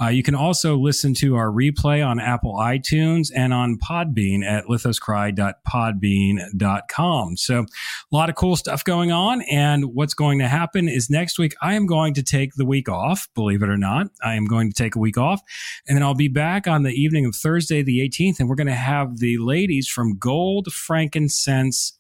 Uh, 0.01 0.07
you 0.07 0.23
can 0.23 0.33
also 0.35 0.77
listen 0.77 1.13
to 1.15 1.35
our 1.35 1.49
replay 1.49 2.05
on 2.05 2.19
Apple 2.19 2.55
iTunes 2.55 3.31
and 3.35 3.53
on 3.53 3.77
Podbean 3.77 4.43
at 4.43 4.65
lithoscry.podbean.com. 4.65 7.37
So 7.37 7.59
a 7.59 7.65
lot 8.11 8.29
of 8.29 8.35
cool 8.35 8.55
stuff 8.55 8.83
going 8.83 9.11
on. 9.11 9.41
And 9.43 9.93
what's 9.93 10.13
going 10.13 10.37
to 10.39 10.47
happen 10.47 10.89
is 10.89 11.09
next 11.09 11.39
week, 11.39 11.55
I 11.61 11.75
am 11.75 11.85
going 11.85 12.13
to 12.15 12.23
take 12.23 12.55
the 12.55 12.65
week 12.65 12.89
off, 12.89 13.29
believe 13.33 13.63
it 13.63 13.69
or 13.69 13.77
not. 13.77 14.07
I 14.23 14.35
am 14.35 14.45
going 14.45 14.69
to 14.69 14.75
take 14.75 14.95
a 14.95 14.99
week 14.99 15.17
off 15.17 15.41
and 15.87 15.95
then 15.95 16.03
I'll 16.03 16.13
be 16.13 16.27
back 16.27 16.67
on 16.67 16.83
the 16.83 16.91
evening 16.91 17.25
of 17.25 17.35
Thursday, 17.35 17.81
the 17.81 18.07
18th, 18.07 18.39
and 18.39 18.49
we're 18.49 18.55
going 18.55 18.67
to 18.67 18.73
have 18.73 19.19
the 19.19 19.37
ladies 19.37 19.87
from 19.87 20.17
Gold, 20.17 20.73
Frankincense, 20.73 21.97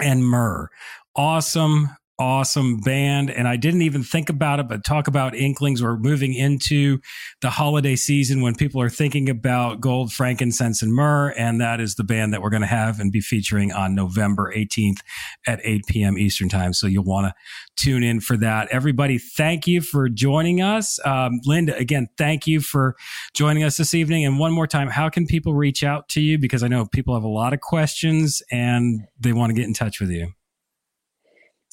and 0.00 0.24
Myrrh 0.24 0.70
awesome 1.14 1.90
awesome 2.18 2.78
band. 2.78 3.30
And 3.30 3.48
I 3.48 3.56
didn't 3.56 3.82
even 3.82 4.02
think 4.02 4.28
about 4.28 4.60
it, 4.60 4.68
but 4.68 4.84
talk 4.84 5.08
about 5.08 5.34
Inklings. 5.34 5.82
We're 5.82 5.96
moving 5.96 6.34
into 6.34 6.98
the 7.40 7.50
holiday 7.50 7.96
season 7.96 8.42
when 8.42 8.54
people 8.54 8.80
are 8.80 8.90
thinking 8.90 9.28
about 9.28 9.80
gold, 9.80 10.12
frankincense, 10.12 10.82
and 10.82 10.92
myrrh. 10.92 11.30
And 11.36 11.60
that 11.60 11.80
is 11.80 11.94
the 11.94 12.04
band 12.04 12.32
that 12.32 12.42
we're 12.42 12.50
going 12.50 12.62
to 12.62 12.68
have 12.68 13.00
and 13.00 13.10
be 13.10 13.20
featuring 13.20 13.72
on 13.72 13.94
November 13.94 14.52
18th 14.54 14.98
at 15.46 15.60
8 15.64 15.86
p.m. 15.88 16.18
Eastern 16.18 16.48
Time. 16.48 16.72
So 16.72 16.86
you'll 16.86 17.04
want 17.04 17.26
to 17.26 17.34
tune 17.82 18.02
in 18.02 18.20
for 18.20 18.36
that. 18.36 18.68
Everybody, 18.70 19.18
thank 19.18 19.66
you 19.66 19.80
for 19.80 20.08
joining 20.08 20.60
us. 20.60 21.04
Um, 21.04 21.40
Linda, 21.44 21.76
again, 21.76 22.08
thank 22.18 22.46
you 22.46 22.60
for 22.60 22.94
joining 23.34 23.64
us 23.64 23.76
this 23.78 23.94
evening. 23.94 24.24
And 24.24 24.38
one 24.38 24.52
more 24.52 24.66
time, 24.66 24.88
how 24.88 25.08
can 25.08 25.26
people 25.26 25.54
reach 25.54 25.82
out 25.82 26.08
to 26.10 26.20
you? 26.20 26.38
Because 26.38 26.62
I 26.62 26.68
know 26.68 26.86
people 26.86 27.14
have 27.14 27.24
a 27.24 27.28
lot 27.28 27.52
of 27.52 27.60
questions 27.60 28.42
and 28.50 29.00
they 29.18 29.32
want 29.32 29.50
to 29.50 29.54
get 29.54 29.64
in 29.64 29.74
touch 29.74 30.00
with 30.00 30.10
you 30.10 30.32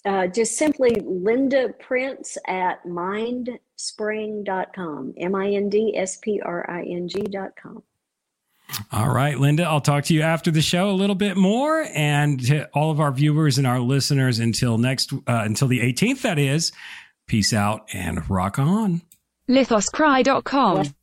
uh, 0.06 0.28
just 0.28 0.58
simply 0.58 0.95
Linda 1.04 1.74
Prince 1.80 2.38
at 2.47 2.84
mindspring.com, 2.86 5.14
M 5.18 5.36
I 5.36 5.52
N 5.52 5.70
D 5.70 5.95
S 5.95 6.18
P 6.18 6.41
R 6.43 6.70
I 6.70 6.84
N 6.84 7.08
G.com. 7.08 7.84
All 8.91 9.10
right, 9.10 9.39
Linda, 9.39 9.64
I'll 9.64 9.82
talk 9.82 10.04
to 10.06 10.14
you 10.14 10.22
after 10.22 10.52
the 10.52 10.62
show 10.62 10.89
a 10.89 10.93
little 10.93 11.16
bit 11.16 11.38
more. 11.38 11.86
And 11.93 12.45
to 12.47 12.68
all 12.68 12.91
of 12.91 13.00
our 13.00 13.12
viewers 13.12 13.58
and 13.58 13.66
our 13.66 13.80
listeners, 13.80 14.39
until 14.39 14.78
next, 14.78 15.12
uh, 15.14 15.18
until 15.28 15.68
the 15.68 15.80
18th, 15.80 16.22
that 16.22 16.38
is, 16.38 16.72
peace 17.28 17.52
out 17.52 17.88
and 17.93 18.30
rock 18.30 18.60
on. 18.60 19.02
Lithoscry.com. 19.50 20.93